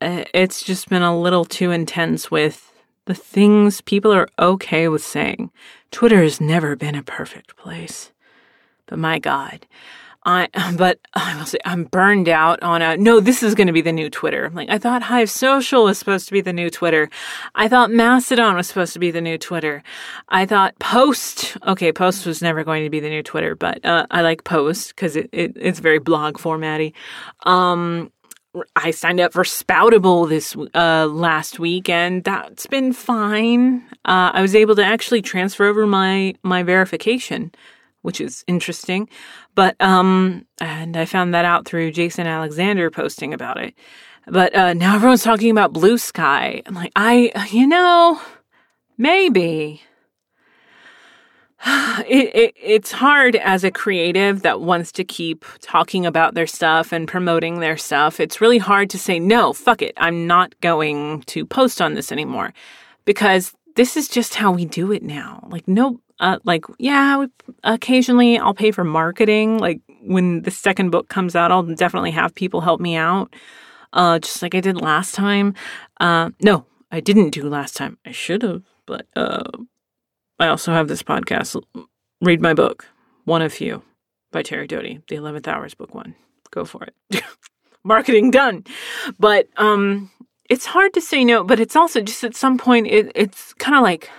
it's 0.00 0.62
just 0.62 0.88
been 0.88 1.02
a 1.02 1.18
little 1.18 1.44
too 1.44 1.70
intense 1.70 2.30
with 2.30 2.72
the 3.06 3.14
things 3.14 3.80
people 3.80 4.12
are 4.12 4.28
okay 4.38 4.88
with 4.88 5.02
saying. 5.02 5.50
Twitter 5.90 6.22
has 6.22 6.40
never 6.40 6.76
been 6.76 6.94
a 6.94 7.02
perfect 7.02 7.56
place. 7.56 8.12
But 8.86 8.98
my 8.98 9.18
God, 9.18 9.66
I, 10.28 10.48
but 10.76 11.00
I 11.14 11.36
will 11.36 11.46
say 11.46 11.58
I'm 11.64 11.84
burned 11.84 12.28
out 12.28 12.62
on 12.62 12.82
a, 12.82 12.96
no, 12.96 13.18
this 13.20 13.42
is 13.42 13.54
going 13.54 13.66
to 13.66 13.72
be 13.72 13.80
the 13.80 13.92
new 13.92 14.10
Twitter. 14.10 14.50
Like, 14.52 14.68
I 14.68 14.78
thought 14.78 15.02
Hive 15.02 15.30
Social 15.30 15.84
was 15.84 15.98
supposed 15.98 16.26
to 16.26 16.32
be 16.32 16.42
the 16.42 16.52
new 16.52 16.68
Twitter. 16.68 17.08
I 17.54 17.68
thought 17.68 17.90
Mastodon 17.90 18.54
was 18.54 18.68
supposed 18.68 18.92
to 18.92 18.98
be 18.98 19.10
the 19.10 19.22
new 19.22 19.38
Twitter. 19.38 19.82
I 20.28 20.44
thought 20.44 20.78
Post, 20.78 21.56
okay, 21.66 21.92
Post 21.92 22.26
was 22.26 22.42
never 22.42 22.62
going 22.62 22.84
to 22.84 22.90
be 22.90 23.00
the 23.00 23.08
new 23.08 23.22
Twitter, 23.22 23.54
but, 23.54 23.84
uh, 23.84 24.06
I 24.10 24.20
like 24.20 24.44
Post 24.44 24.94
because 24.94 25.16
it, 25.16 25.30
it, 25.32 25.52
it's 25.56 25.80
very 25.80 25.98
blog 25.98 26.36
formatty. 26.38 26.92
Um, 27.44 28.12
I 28.76 28.90
signed 28.90 29.20
up 29.20 29.32
for 29.32 29.44
Spoutable 29.44 30.28
this 30.28 30.56
uh, 30.74 31.06
last 31.06 31.58
week, 31.58 31.88
and 31.88 32.24
that's 32.24 32.66
been 32.66 32.92
fine. 32.92 33.82
Uh, 34.04 34.32
I 34.34 34.42
was 34.42 34.54
able 34.54 34.74
to 34.76 34.84
actually 34.84 35.22
transfer 35.22 35.66
over 35.66 35.86
my 35.86 36.34
my 36.42 36.62
verification 36.62 37.52
which 38.02 38.20
is 38.20 38.44
interesting. 38.46 39.08
But 39.58 39.74
um, 39.80 40.46
and 40.60 40.96
I 40.96 41.04
found 41.04 41.34
that 41.34 41.44
out 41.44 41.64
through 41.66 41.90
Jason 41.90 42.28
Alexander 42.28 42.92
posting 42.92 43.34
about 43.34 43.56
it. 43.56 43.74
But 44.28 44.54
uh, 44.54 44.72
now 44.72 44.94
everyone's 44.94 45.24
talking 45.24 45.50
about 45.50 45.72
Blue 45.72 45.98
Sky. 45.98 46.62
I'm 46.64 46.76
like, 46.76 46.92
I, 46.94 47.32
you 47.50 47.66
know, 47.66 48.20
maybe. 48.96 49.82
It, 52.08 52.34
it, 52.34 52.54
it's 52.56 52.92
hard 52.92 53.34
as 53.34 53.64
a 53.64 53.72
creative 53.72 54.42
that 54.42 54.60
wants 54.60 54.92
to 54.92 55.04
keep 55.04 55.44
talking 55.60 56.06
about 56.06 56.34
their 56.34 56.46
stuff 56.46 56.92
and 56.92 57.08
promoting 57.08 57.58
their 57.58 57.76
stuff. 57.76 58.20
It's 58.20 58.40
really 58.40 58.58
hard 58.58 58.88
to 58.90 58.98
say, 58.98 59.18
no, 59.18 59.52
fuck 59.52 59.82
it. 59.82 59.92
I'm 59.96 60.28
not 60.28 60.58
going 60.60 61.22
to 61.22 61.44
post 61.44 61.82
on 61.82 61.94
this 61.94 62.12
anymore 62.12 62.54
because 63.04 63.52
this 63.74 63.96
is 63.96 64.08
just 64.08 64.36
how 64.36 64.52
we 64.52 64.64
do 64.64 64.92
it 64.92 65.02
now. 65.02 65.46
Like, 65.50 65.66
no, 65.66 66.00
uh, 66.20 66.38
like 66.44 66.64
yeah 66.78 67.24
occasionally 67.64 68.38
i'll 68.38 68.54
pay 68.54 68.70
for 68.70 68.84
marketing. 68.84 69.58
Like 69.58 69.80
when 70.02 70.42
the 70.42 70.50
second 70.50 70.90
book 70.90 71.08
comes 71.08 71.36
out 71.36 71.50
i'll 71.52 71.62
definitely 71.62 72.10
have 72.12 72.34
people 72.34 72.60
help 72.60 72.80
me 72.80 72.96
out. 72.96 73.34
Uh, 73.92 74.18
just 74.18 74.42
like 74.42 74.54
i 74.54 74.60
did 74.60 74.80
last 74.80 75.14
time. 75.14 75.54
Uh, 76.00 76.30
no 76.40 76.64
i 76.90 77.00
didn't 77.00 77.30
do 77.30 77.48
last 77.48 77.76
time. 77.76 77.98
I 78.04 78.12
should 78.12 78.42
have 78.42 78.62
but 78.86 79.06
uh, 79.16 79.50
i 80.38 80.48
also 80.48 80.72
have 80.72 80.88
this 80.88 81.02
podcast 81.02 81.60
read 82.20 82.40
my 82.40 82.54
book 82.54 82.86
one 83.24 83.42
of 83.42 83.52
few 83.52 83.82
by 84.32 84.42
terri 84.42 84.68
doty 84.68 85.00
the 85.08 85.16
11th 85.16 85.46
hours 85.48 85.74
book 85.74 85.94
one. 85.94 86.14
Go 86.50 86.64
for 86.64 86.84
it. 86.84 87.22
Marketing 87.84 88.30
done. 88.30 88.64
But 89.18 89.48
um 89.56 90.10
it's 90.50 90.66
hard 90.66 90.94
to 90.94 91.00
say 91.00 91.24
no 91.24 91.44
but 91.44 91.60
it's 91.60 91.76
also 91.76 92.00
just 92.00 92.24
at 92.24 92.34
some 92.34 92.58
point 92.58 92.86
it, 92.86 93.12
it's 93.14 93.52
kind 93.54 93.76
of 93.76 93.82
like 93.82 94.10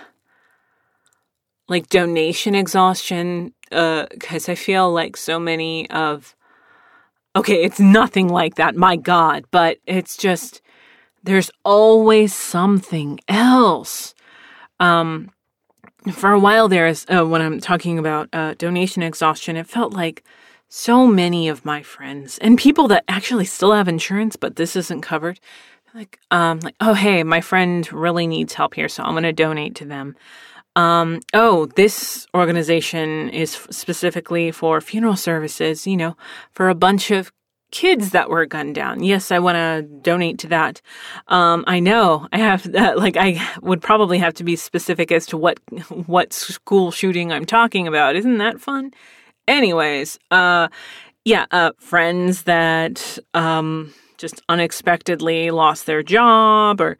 like 1.70 1.88
donation 1.88 2.54
exhaustion 2.54 3.54
because 3.70 4.48
uh, 4.48 4.52
I 4.52 4.54
feel 4.56 4.92
like 4.92 5.16
so 5.16 5.38
many 5.38 5.88
of 5.90 6.34
okay, 7.36 7.62
it's 7.62 7.78
nothing 7.78 8.28
like 8.28 8.56
that, 8.56 8.74
my 8.74 8.96
God, 8.96 9.44
but 9.52 9.78
it's 9.86 10.16
just 10.16 10.60
there's 11.22 11.50
always 11.64 12.34
something 12.34 13.20
else. 13.28 14.14
Um, 14.80 15.30
for 16.12 16.32
a 16.32 16.40
while 16.40 16.68
there, 16.68 16.92
uh, 17.08 17.24
when 17.24 17.40
I'm 17.40 17.60
talking 17.60 17.98
about 17.98 18.28
uh, 18.32 18.54
donation 18.54 19.02
exhaustion, 19.02 19.56
it 19.56 19.68
felt 19.68 19.92
like 19.92 20.24
so 20.68 21.06
many 21.06 21.48
of 21.48 21.64
my 21.64 21.82
friends 21.82 22.38
and 22.38 22.58
people 22.58 22.88
that 22.88 23.04
actually 23.06 23.44
still 23.44 23.72
have 23.72 23.86
insurance, 23.86 24.34
but 24.34 24.56
this 24.56 24.74
isn't 24.74 25.02
covered. 25.02 25.38
Like, 25.94 26.18
um, 26.30 26.60
like, 26.60 26.76
oh 26.80 26.94
hey, 26.94 27.22
my 27.22 27.40
friend 27.40 27.90
really 27.92 28.26
needs 28.26 28.54
help 28.54 28.74
here, 28.74 28.88
so 28.88 29.04
I'm 29.04 29.12
to 29.22 29.32
donate 29.32 29.76
to 29.76 29.84
them 29.84 30.16
um, 30.76 31.20
oh, 31.34 31.66
this 31.66 32.26
organization 32.34 33.28
is 33.30 33.52
specifically 33.70 34.50
for 34.50 34.80
funeral 34.80 35.16
services, 35.16 35.86
you 35.86 35.96
know, 35.96 36.16
for 36.52 36.68
a 36.68 36.74
bunch 36.74 37.10
of 37.10 37.32
kids 37.70 38.10
that 38.10 38.28
were 38.28 38.46
gunned 38.46 38.74
down. 38.74 39.02
Yes, 39.02 39.30
I 39.30 39.38
want 39.38 39.56
to 39.56 39.82
donate 40.02 40.38
to 40.40 40.48
that. 40.48 40.80
Um, 41.28 41.64
I 41.66 41.80
know 41.80 42.26
I 42.32 42.38
have 42.38 42.70
that, 42.72 42.98
like, 42.98 43.16
I 43.16 43.40
would 43.62 43.80
probably 43.80 44.18
have 44.18 44.34
to 44.34 44.44
be 44.44 44.56
specific 44.56 45.12
as 45.12 45.26
to 45.26 45.36
what, 45.36 45.58
what 46.06 46.32
school 46.32 46.90
shooting 46.90 47.32
I'm 47.32 47.46
talking 47.46 47.86
about. 47.86 48.16
Isn't 48.16 48.38
that 48.38 48.60
fun? 48.60 48.92
Anyways, 49.48 50.18
uh, 50.30 50.68
yeah, 51.24 51.46
uh, 51.50 51.72
friends 51.78 52.44
that, 52.44 53.18
um, 53.34 53.92
just 54.18 54.42
unexpectedly 54.48 55.50
lost 55.50 55.86
their 55.86 56.02
job 56.02 56.80
or, 56.80 56.98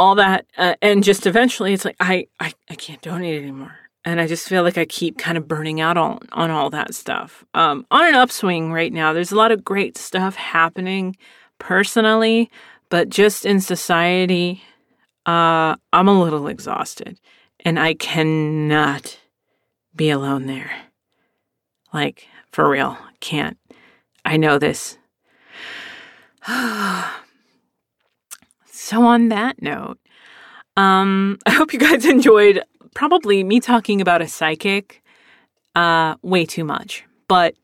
all 0.00 0.14
that 0.14 0.46
uh, 0.56 0.74
and 0.80 1.04
just 1.04 1.26
eventually 1.26 1.72
it's 1.74 1.84
like 1.84 1.96
I, 2.00 2.26
I 2.38 2.52
i 2.68 2.74
can't 2.74 3.02
donate 3.02 3.40
anymore 3.40 3.76
and 4.04 4.20
i 4.20 4.26
just 4.26 4.48
feel 4.48 4.62
like 4.62 4.78
i 4.78 4.84
keep 4.84 5.18
kind 5.18 5.36
of 5.36 5.46
burning 5.46 5.80
out 5.80 5.96
on 5.96 6.20
on 6.32 6.50
all 6.50 6.70
that 6.70 6.94
stuff 6.94 7.44
um 7.54 7.86
on 7.90 8.06
an 8.06 8.14
upswing 8.14 8.72
right 8.72 8.92
now 8.92 9.12
there's 9.12 9.32
a 9.32 9.36
lot 9.36 9.52
of 9.52 9.64
great 9.64 9.98
stuff 9.98 10.36
happening 10.36 11.16
personally 11.58 12.50
but 12.90 13.08
just 13.08 13.46
in 13.46 13.60
society, 13.60 14.62
uh, 15.24 15.76
I'm 15.92 16.08
a 16.08 16.22
little 16.22 16.48
exhausted 16.48 17.18
and 17.60 17.78
I 17.78 17.94
cannot 17.94 19.18
be 19.94 20.10
alone 20.10 20.46
there. 20.46 20.72
Like, 21.92 22.26
for 22.52 22.68
real, 22.68 22.98
can't. 23.20 23.56
I 24.24 24.36
know 24.36 24.58
this. 24.58 24.98
so, 28.90 29.04
on 29.04 29.28
that 29.28 29.62
note, 29.62 30.00
um, 30.76 31.38
I 31.46 31.52
hope 31.52 31.72
you 31.72 31.78
guys 31.78 32.04
enjoyed 32.04 32.60
probably 32.92 33.44
me 33.44 33.60
talking 33.60 34.00
about 34.00 34.20
a 34.20 34.26
psychic 34.26 35.00
uh, 35.76 36.16
way 36.22 36.44
too 36.44 36.64
much, 36.64 37.04
but 37.28 37.54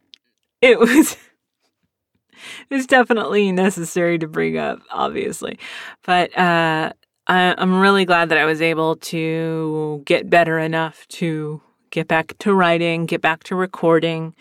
it 0.63 0.79
was. 0.79 1.17
it's 2.71 2.87
definitely 2.87 3.51
necessary 3.51 4.19
to 4.19 4.29
bring 4.29 4.57
up, 4.57 4.79
obviously. 4.93 5.59
But 6.05 6.31
uh, 6.39 6.93
I, 7.27 7.55
I'm 7.59 7.81
really 7.81 8.05
glad 8.05 8.29
that 8.29 8.39
I 8.39 8.45
was 8.45 8.63
able 8.63 8.95
to 8.97 10.03
get 10.05 10.31
better 10.31 10.61
enough 10.61 11.09
to 11.09 11.61
get 11.91 12.07
back 12.07 12.39
to 12.39 12.55
writing, 12.55 13.05
get 13.07 13.21
back 13.21 13.43
to 13.45 13.57
recording, 13.57 14.33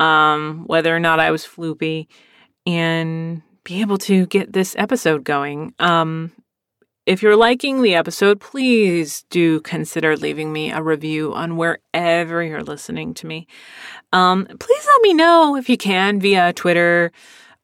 um, 0.00 0.64
whether 0.66 0.94
or 0.94 0.98
not 0.98 1.20
I 1.20 1.30
was 1.30 1.44
floopy, 1.44 2.08
and 2.66 3.42
be 3.66 3.80
able 3.80 3.98
to 3.98 4.26
get 4.26 4.52
this 4.52 4.76
episode 4.78 5.24
going. 5.24 5.74
Um, 5.80 6.30
if 7.04 7.20
you're 7.20 7.36
liking 7.36 7.82
the 7.82 7.96
episode, 7.96 8.40
please 8.40 9.24
do 9.28 9.60
consider 9.60 10.16
leaving 10.16 10.52
me 10.52 10.70
a 10.70 10.80
review 10.80 11.34
on 11.34 11.56
wherever 11.56 12.42
you're 12.44 12.62
listening 12.62 13.12
to 13.14 13.26
me. 13.26 13.48
Um, 14.12 14.46
please 14.46 14.86
let 14.86 15.02
me 15.02 15.14
know 15.14 15.56
if 15.56 15.68
you 15.68 15.76
can 15.76 16.20
via 16.20 16.52
Twitter 16.52 17.10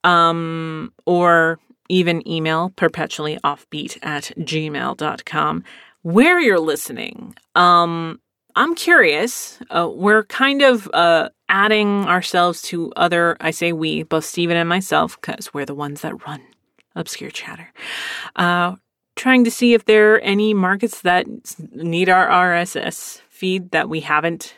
um, 0.03 0.93
or 1.07 1.61
even 1.89 2.27
email 2.29 2.73
perpetually 2.75 3.39
offbeat 3.45 3.97
at 4.03 4.33
gmail.com 4.39 5.65
where 6.03 6.41
you're 6.41 6.59
listening. 6.59 7.37
Um, 7.55 8.21
I'm 8.55 8.75
curious. 8.75 9.59
Uh, 9.71 9.89
we're 9.93 10.25
kind 10.25 10.63
of 10.63 10.89
uh, 10.93 11.31
adding 11.49 12.05
ourselves 12.07 12.63
to 12.63 12.93
other, 12.97 13.37
I 13.41 13.51
say 13.51 13.73
we, 13.73 14.03
both 14.03 14.25
Stephen 14.25 14.57
and 14.57 14.69
myself, 14.69 15.19
because 15.21 15.55
we're 15.55 15.67
the 15.67 15.75
ones 15.75 16.03
that 16.03 16.27
run 16.27 16.43
Obscure 16.95 17.31
Chatter. 17.31 17.73
Uh, 18.37 18.77
trying 19.17 19.45
to 19.45 19.51
see 19.51 19.75
if 19.75 19.85
there 19.85 20.15
are 20.15 20.19
any 20.19 20.53
markets 20.53 21.01
that 21.03 21.27
need 21.73 22.09
our 22.09 22.29
RSS 22.29 23.21
feed 23.29 23.71
that 23.71 23.89
we 23.89 24.01
haven't 24.01 24.57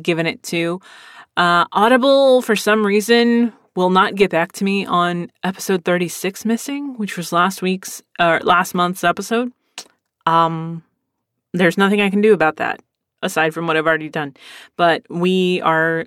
given 0.00 0.26
it 0.26 0.42
to. 0.44 0.80
Uh, 1.36 1.64
Audible, 1.72 2.42
for 2.42 2.56
some 2.56 2.86
reason, 2.86 3.52
will 3.74 3.90
not 3.90 4.14
get 4.14 4.30
back 4.30 4.52
to 4.52 4.64
me 4.64 4.84
on 4.86 5.30
episode 5.42 5.84
36 5.84 6.44
missing, 6.44 6.96
which 6.96 7.16
was 7.16 7.32
last 7.32 7.62
week's 7.62 8.02
or 8.20 8.36
uh, 8.36 8.40
last 8.42 8.74
month's 8.74 9.04
episode. 9.04 9.52
Um, 10.26 10.82
there's 11.52 11.78
nothing 11.78 12.00
I 12.00 12.10
can 12.10 12.20
do 12.20 12.32
about 12.32 12.56
that 12.56 12.80
aside 13.22 13.54
from 13.54 13.66
what 13.66 13.76
I've 13.76 13.86
already 13.86 14.08
done. 14.08 14.34
But 14.76 15.04
we 15.08 15.60
are 15.62 16.06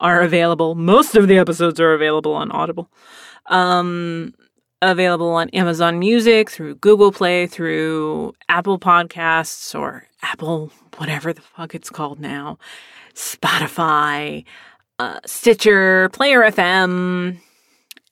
are 0.00 0.20
available. 0.20 0.74
Most 0.74 1.14
of 1.16 1.26
the 1.26 1.38
episodes 1.38 1.80
are 1.80 1.94
available 1.94 2.34
on 2.34 2.50
Audible. 2.50 2.90
Um, 3.46 4.34
available 4.82 5.30
on 5.30 5.48
Amazon 5.50 5.98
Music, 5.98 6.50
through 6.50 6.74
Google 6.76 7.12
Play, 7.12 7.46
through 7.46 8.34
Apple 8.48 8.78
Podcasts 8.78 9.78
or 9.78 10.04
Apple 10.22 10.70
whatever 10.98 11.32
the 11.32 11.40
fuck 11.40 11.74
it's 11.74 11.90
called 11.90 12.20
now, 12.20 12.58
Spotify, 13.14 14.44
uh, 14.98 15.20
Stitcher, 15.24 16.08
Player 16.10 16.40
FM, 16.42 17.38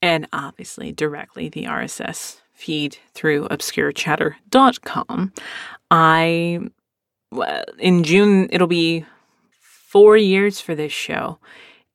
and 0.02 0.28
obviously 0.32 0.92
directly 0.92 1.48
the 1.48 1.64
RSS 1.64 2.40
feed 2.52 2.98
through 3.14 3.48
obscurechatter.com. 3.48 5.32
I 5.90 6.60
in 7.78 8.04
June 8.04 8.48
it'll 8.50 8.66
be 8.66 9.04
4 9.60 10.16
years 10.16 10.60
for 10.60 10.74
this 10.74 10.92
show. 10.92 11.38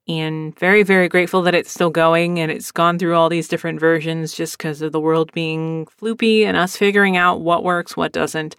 And 0.08 0.58
very 0.58 0.82
very 0.82 1.08
grateful 1.08 1.44
that 1.44 1.54
it's 1.54 1.72
still 1.72 1.92
going 1.92 2.40
and 2.40 2.52
it's 2.52 2.72
gone 2.72 2.98
through 2.98 3.16
all 3.16 3.30
these 3.30 3.48
different 3.48 3.80
versions 3.80 4.34
just 4.34 4.58
because 4.58 4.82
of 4.82 4.92
the 4.92 5.00
world 5.00 5.32
being 5.34 5.86
floopy 5.86 6.46
and 6.46 6.58
us 6.58 6.76
figuring 6.76 7.16
out 7.16 7.42
what 7.42 7.64
works 7.64 7.96
what 7.96 8.12
doesn't. 8.12 8.56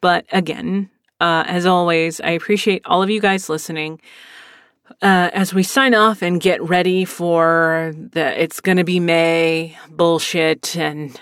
But 0.00 0.26
again 0.30 0.90
uh, 1.20 1.44
as 1.46 1.66
always 1.66 2.20
i 2.20 2.30
appreciate 2.30 2.82
all 2.84 3.02
of 3.02 3.10
you 3.10 3.20
guys 3.20 3.48
listening. 3.48 4.00
Uh, 5.02 5.30
as 5.32 5.54
we 5.54 5.62
sign 5.62 5.94
off 5.94 6.20
and 6.20 6.40
get 6.40 6.60
ready 6.62 7.04
for 7.04 7.94
the 7.96 8.42
it's 8.42 8.60
gonna 8.60 8.84
be 8.84 9.00
may 9.00 9.78
bullshit 9.88 10.76
and 10.76 11.20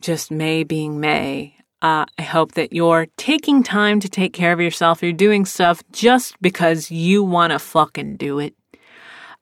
just 0.00 0.30
may 0.30 0.62
being 0.62 1.00
may 1.00 1.56
uh, 1.82 2.04
I 2.18 2.22
hope 2.22 2.52
that 2.52 2.72
you're 2.72 3.06
taking 3.16 3.62
time 3.62 4.00
to 4.00 4.08
take 4.08 4.32
care 4.32 4.52
of 4.52 4.60
yourself. 4.60 5.02
You're 5.02 5.12
doing 5.12 5.44
stuff 5.44 5.82
just 5.92 6.40
because 6.42 6.90
you 6.90 7.22
want 7.22 7.52
to 7.52 7.58
fucking 7.58 8.16
do 8.16 8.38
it. 8.38 8.54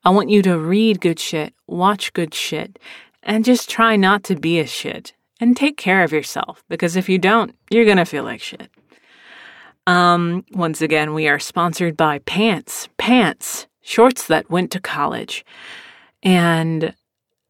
I 0.05 0.11
want 0.11 0.31
you 0.31 0.43
to 0.43 0.59
read 0.59 1.01
good 1.01 1.19
shit, 1.19 1.53
watch 1.67 2.13
good 2.13 2.33
shit, 2.33 2.79
and 3.23 3.45
just 3.45 3.69
try 3.69 3.97
not 3.97 4.23
to 4.25 4.37
be 4.37 4.61
a 4.61 4.67
shit. 4.67 5.13
And 5.41 5.57
take 5.57 5.77
care 5.77 6.03
of 6.03 6.13
yourself 6.13 6.65
because 6.69 6.97
if 6.97 7.09
you 7.09 7.19
don't, 7.19 7.55
you're 7.71 7.85
gonna 7.85 8.05
feel 8.05 8.25
like 8.25 8.41
shit. 8.41 8.71
Um, 9.87 10.45
once 10.53 10.83
again, 10.83 11.15
we 11.15 11.29
are 11.29 11.39
sponsored 11.39 11.97
by 11.97 12.19
Pants. 12.21 12.89
Pants, 12.99 13.69
shorts 13.81 14.27
that 14.27 14.51
went 14.51 14.73
to 14.73 14.81
college. 14.81 15.45
And 16.23 16.95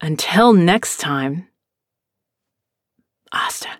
until 0.01 0.53
next 0.53 0.97
time, 0.99 1.47
Asta. 3.31 3.79